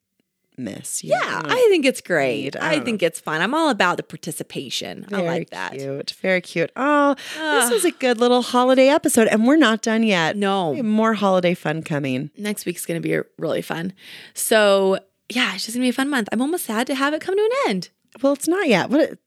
miss. 0.57 1.03
You 1.03 1.11
Yeah, 1.11 1.41
don't 1.41 1.51
I 1.51 1.55
think 1.69 1.85
it's 1.85 2.01
great. 2.01 2.55
I 2.55 2.69
I, 2.69 2.75
don't 2.75 2.85
think 2.85 3.03
it's 3.03 3.19
fun. 3.19 3.41
I'm 3.41 3.53
all 3.53 3.69
about 3.69 3.97
the 3.97 4.03
participation. 4.03 5.05
I 5.11 5.21
like 5.21 5.49
that. 5.51 5.73
Cute. 5.73 6.11
Very 6.21 6.41
cute. 6.41 6.71
Oh, 6.75 7.15
this 7.15 7.37
ah. 7.39 7.69
was 7.71 7.85
a 7.85 7.91
good 7.91 8.19
little 8.19 8.41
holiday 8.41 8.89
episode, 8.89 9.27
and 9.27 9.45
we're 9.45 9.57
not 9.57 9.81
done 9.81 10.03
yet. 10.03 10.37
No. 10.37 10.81
More 10.81 11.13
holiday 11.13 11.53
fun 11.53 11.83
coming. 11.83 12.31
Next 12.37 12.65
week's 12.65 12.85
going 12.85 13.01
to 13.01 13.07
be 13.07 13.19
really 13.37 13.61
fun. 13.61 13.93
So, 14.33 14.99
yeah, 15.29 15.53
it's 15.55 15.65
just 15.65 15.75
going 15.75 15.81
to 15.81 15.85
be 15.85 15.89
a 15.89 15.93
fun 15.93 16.09
month. 16.09 16.29
I'm 16.31 16.41
almost 16.41 16.65
sad 16.65 16.87
to 16.87 16.95
have 16.95 17.13
it 17.13 17.21
come 17.21 17.35
to 17.35 17.43
an 17.43 17.69
end. 17.69 17.89
Well, 18.21 18.33
it's 18.33 18.47
not 18.47 18.67
yet. 18.67 18.89
What? 18.89 19.17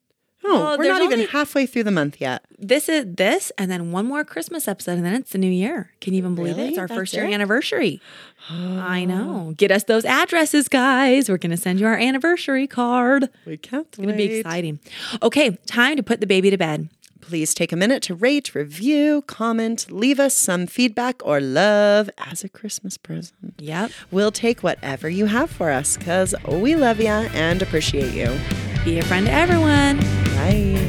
Oh, 0.49 0.61
Well, 0.61 0.78
we're 0.78 0.88
not 0.88 1.03
even 1.03 1.26
halfway 1.28 1.66
through 1.66 1.82
the 1.84 1.90
month 1.90 2.20
yet. 2.20 2.44
This 2.59 2.88
is 2.88 3.05
this, 3.16 3.51
and 3.59 3.70
then 3.70 3.90
one 3.92 4.07
more 4.07 4.24
Christmas 4.24 4.68
episode, 4.68 4.92
and 4.92 5.05
then 5.05 5.14
it's 5.14 5.32
the 5.32 5.38
new 5.38 5.51
year. 5.51 5.90
Can 6.01 6.14
you 6.14 6.18
even 6.18 6.34
believe 6.34 6.59
it? 6.59 6.68
It's 6.70 6.78
our 6.78 6.86
That's 6.86 6.97
first 6.99 7.14
year 7.14 7.24
it? 7.26 7.32
anniversary. 7.34 8.01
I 8.49 9.05
know. 9.09 9.55
Get 9.57 9.70
us 9.72 9.84
those 9.84 10.05
addresses, 10.05 10.68
guys. 10.68 11.28
We're 11.28 11.36
going 11.38 11.51
to 11.51 11.57
send 11.57 11.80
you 11.80 11.86
our 11.86 11.97
anniversary 11.97 12.66
card. 12.66 13.28
We 13.44 13.57
can't. 13.57 13.86
It's 13.88 13.97
going 13.99 14.09
to 14.11 14.14
be 14.16 14.36
exciting. 14.36 14.78
Okay, 15.22 15.59
time 15.66 15.97
to 15.97 16.03
put 16.03 16.20
the 16.20 16.26
baby 16.26 16.51
to 16.51 16.57
bed. 16.57 16.88
Please 17.20 17.55
take 17.55 17.72
a 17.72 17.76
minute 17.76 18.05
to 18.05 18.14
rate, 18.14 18.55
review, 18.55 19.22
comment, 19.22 19.90
leave 19.90 20.20
us 20.20 20.32
some 20.32 20.68
feedback 20.68 21.20
or 21.26 21.40
love 21.40 22.09
as 22.18 22.44
a 22.44 22.49
Christmas 22.49 22.97
present. 22.97 23.55
Yep. 23.59 23.90
We'll 24.12 24.30
take 24.30 24.62
whatever 24.62 25.09
you 25.09 25.26
have 25.26 25.51
for 25.51 25.72
us 25.72 25.97
because 25.97 26.36
we 26.49 26.76
love 26.76 27.01
you 27.01 27.09
and 27.09 27.62
appreciate 27.62 28.14
you. 28.14 28.38
Be 28.84 29.01
a 29.01 29.03
friend 29.03 29.26
to 29.26 29.32
everyone. 29.32 29.99
Bye. 30.47 30.86